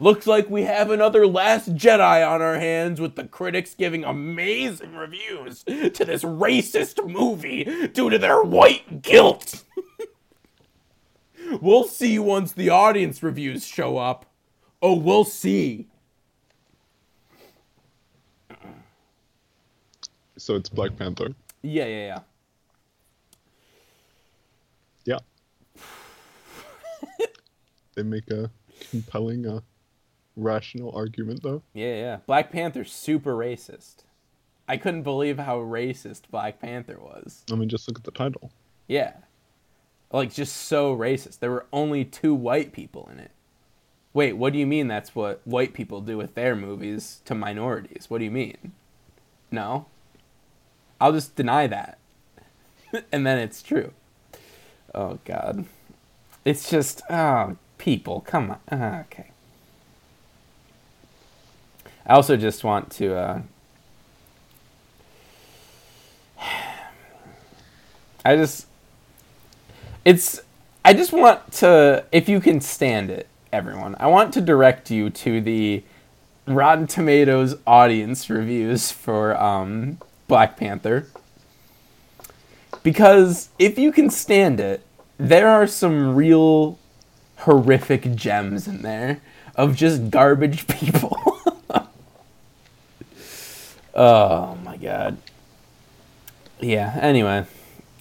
[0.01, 4.95] Looks like we have another Last Jedi on our hands with the critics giving amazing
[4.95, 9.63] reviews to this racist movie due to their white guilt.
[11.61, 14.27] we'll see once the audience reviews show up.
[14.83, 15.87] Oh, we'll see.
[20.37, 21.29] So it's Black Panther.
[21.63, 22.19] Yeah, yeah, yeah.
[27.95, 28.51] They make a
[28.91, 29.61] compelling, uh,
[30.37, 31.63] rational argument, though.
[31.73, 32.17] Yeah, yeah.
[32.27, 34.05] Black Panther's super racist.
[34.67, 37.45] I couldn't believe how racist Black Panther was.
[37.51, 38.51] I mean, just look at the title.
[38.89, 39.13] Yeah.
[40.11, 41.41] Like, just so racist.
[41.41, 43.31] There were only two white people in it.
[44.13, 48.07] Wait, what do you mean that's what white people do with their movies to minorities?
[48.09, 48.73] What do you mean?
[49.51, 49.87] No?
[51.01, 51.99] I'll just deny that.
[53.13, 53.93] and then it's true.
[54.95, 55.67] Oh, God.
[56.45, 58.59] It's just, oh, people, come on.
[58.71, 59.31] Ah, okay.
[62.07, 63.43] I also just want to, uh,
[68.25, 68.67] I just
[70.05, 70.41] it's
[70.85, 73.97] I just want to if you can stand it, everyone.
[73.99, 75.83] I want to direct you to the
[76.47, 79.99] Rotten Tomatoes audience reviews for um,
[80.29, 81.07] Black Panther.
[82.83, 84.83] Because if you can stand it,
[85.17, 86.79] there are some real
[87.39, 89.21] horrific gems in there
[89.55, 91.17] of just garbage people.
[93.95, 95.17] oh my god.
[96.61, 97.47] Yeah, anyway.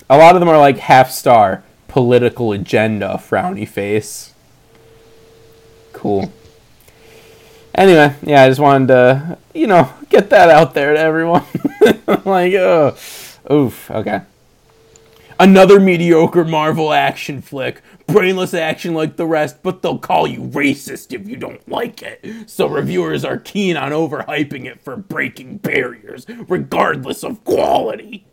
[0.10, 4.34] A lot of them are like half star political agenda frowny face.
[5.92, 6.32] Cool.
[7.76, 11.44] Anyway, yeah, I just wanted to, you know, get that out there to everyone.
[12.26, 12.96] like, oh,
[13.52, 14.22] oof, okay.
[15.40, 17.82] Another mediocre Marvel action flick.
[18.06, 22.50] Brainless action like the rest, but they'll call you racist if you don't like it.
[22.50, 28.26] So reviewers are keen on overhyping it for breaking barriers, regardless of quality.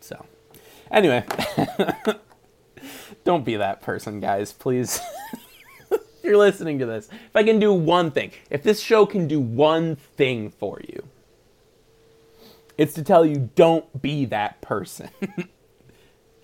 [0.00, 0.24] So,
[0.90, 1.24] anyway,
[3.24, 5.00] don't be that person, guys, please.
[6.24, 9.40] you're listening to this, if I can do one thing, if this show can do
[9.40, 11.08] one thing for you,
[12.76, 15.10] it's to tell you don't be that person.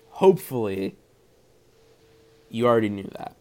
[0.09, 0.95] Hopefully,
[2.49, 3.35] you already knew that.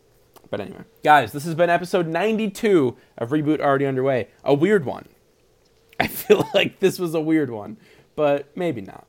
[0.51, 4.29] But anyway, guys, this has been episode 92 of Reboot Already Underway.
[4.45, 5.09] A weird one.
[6.01, 7.79] I feel like this was a weird one,
[8.15, 9.07] but maybe not.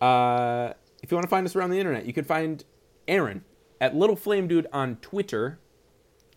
[0.00, 2.64] Uh, if you want to find us around the internet, you can find
[3.06, 3.44] Aaron
[3.80, 5.58] at Little Flame Dude on Twitter.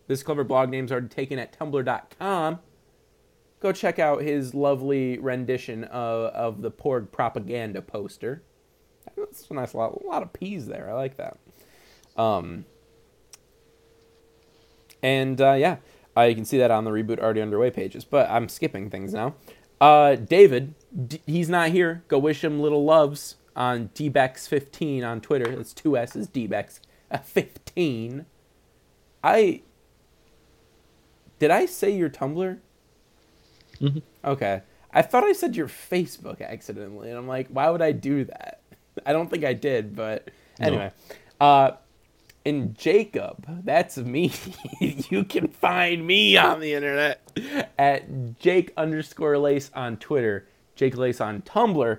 [0.06, 2.58] This clever blog name's already taken at tumblr.com.
[3.60, 8.42] Go check out his lovely rendition of, of the Porg propaganda poster.
[9.16, 10.90] That's a nice lot, a lot of peas there.
[10.90, 11.38] I like that.
[12.16, 12.66] Um,
[15.02, 15.76] and uh, yeah,
[16.16, 18.04] uh, you can see that on the reboot already underway pages.
[18.04, 19.34] But I'm skipping things now.
[19.80, 20.74] Uh, David,
[21.08, 22.04] D- he's not here.
[22.08, 25.56] Go wish him little loves on dbex15 on Twitter.
[25.56, 28.24] That's two S's, dbex15.
[29.22, 29.62] I
[31.44, 32.58] did I say your Tumblr?
[33.78, 34.00] Mhm.
[34.24, 34.62] Okay.
[34.94, 38.60] I thought I said your Facebook accidentally, and I'm like, why would I do that?
[39.04, 40.66] I don't think I did, but No.
[40.68, 40.90] anyway.
[41.38, 41.72] Uh,
[42.46, 44.32] and Jacob, that's me.
[44.80, 47.20] you can find me on the internet
[47.78, 51.98] at Jake underscore Lace on Twitter, Jake Lace on Tumblr.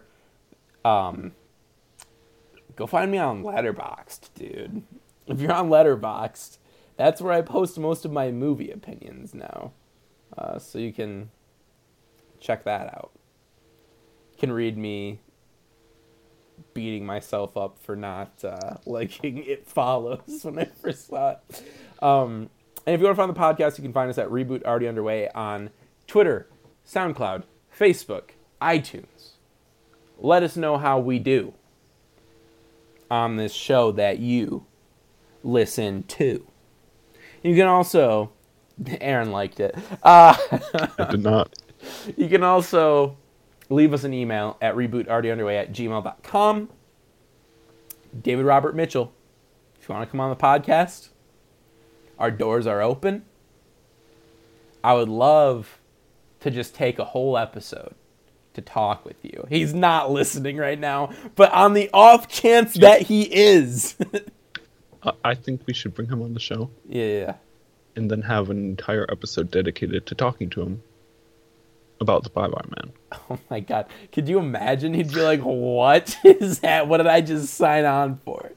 [0.83, 1.33] Um,
[2.75, 4.81] go find me on Letterboxd, dude.
[5.27, 6.57] If you're on Letterboxd,
[6.97, 9.71] that's where I post most of my movie opinions now.
[10.37, 11.29] Uh, so you can
[12.39, 13.11] check that out.
[14.33, 15.19] You can read me
[16.73, 21.63] beating myself up for not uh, liking It Follows when I first saw it.
[22.01, 22.49] Um,
[22.85, 24.87] and if you want to find the podcast, you can find us at Reboot Already
[24.87, 25.71] Underway on
[26.07, 26.47] Twitter,
[26.87, 27.43] SoundCloud,
[27.77, 28.31] Facebook,
[28.61, 29.31] iTunes.
[30.17, 31.53] Let us know how we do
[33.09, 34.65] on this show that you
[35.43, 36.45] listen to.
[37.45, 38.31] You can also,
[39.01, 39.75] Aaron liked it.
[40.01, 40.35] Uh,
[40.97, 41.53] I did not.
[42.17, 43.17] you can also
[43.69, 46.69] leave us an email at rebootalreadyunderway at gmail.com.
[48.19, 49.13] David Robert Mitchell,
[49.79, 51.09] if you want to come on the podcast,
[52.17, 53.25] our doors are open.
[54.83, 55.79] I would love
[56.39, 57.93] to just take a whole episode
[58.55, 59.45] to talk with you.
[59.49, 63.95] He's not listening right now, but on the off chance that he is.
[65.23, 67.33] I, think we should bring him on the show yeah, yeah.
[67.95, 70.81] and then have an entire episode dedicated to talking to him
[71.99, 72.91] about the Bye Bye Man.
[73.29, 73.87] Oh my god.
[74.11, 74.93] Could you imagine?
[74.93, 76.87] He'd be like, What is that?
[76.87, 78.51] What did I just sign on for?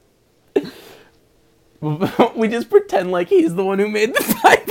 [2.35, 4.65] we just pretend like he's the one who made the five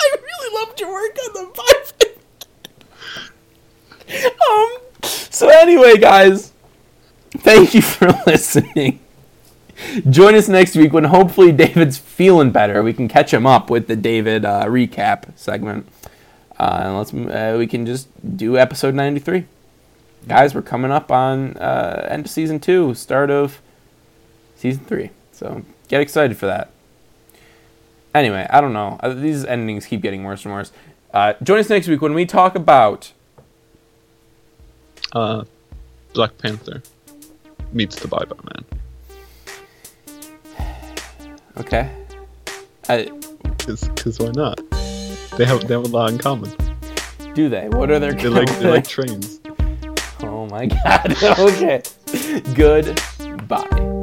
[0.00, 1.92] I really loved your work on the five
[4.50, 4.68] Um
[5.02, 6.52] so anyway guys,
[7.36, 8.98] thank you for listening.
[10.10, 12.82] Join us next week when hopefully David's feeling better.
[12.82, 15.88] We can catch him up with the David uh, recap segment.
[16.58, 19.44] Uh, and let's uh, we can just do episode 93
[20.26, 23.62] guys we're coming up on uh, end of season two start of
[24.56, 26.70] season three so get excited for that
[28.12, 30.72] anyway i don't know Uh, these endings keep getting worse and worse
[31.14, 33.12] uh, join us next week when we talk about
[36.12, 36.82] Black Panther
[37.72, 38.64] meets the Bye Bye Man.
[41.60, 41.90] Okay
[42.88, 43.10] I,
[43.58, 44.58] Because why not?
[45.36, 46.50] They have they have a lot in common.
[47.34, 49.40] do they what are their They like they like trains.
[50.22, 51.82] oh my god okay
[52.54, 53.97] goodbye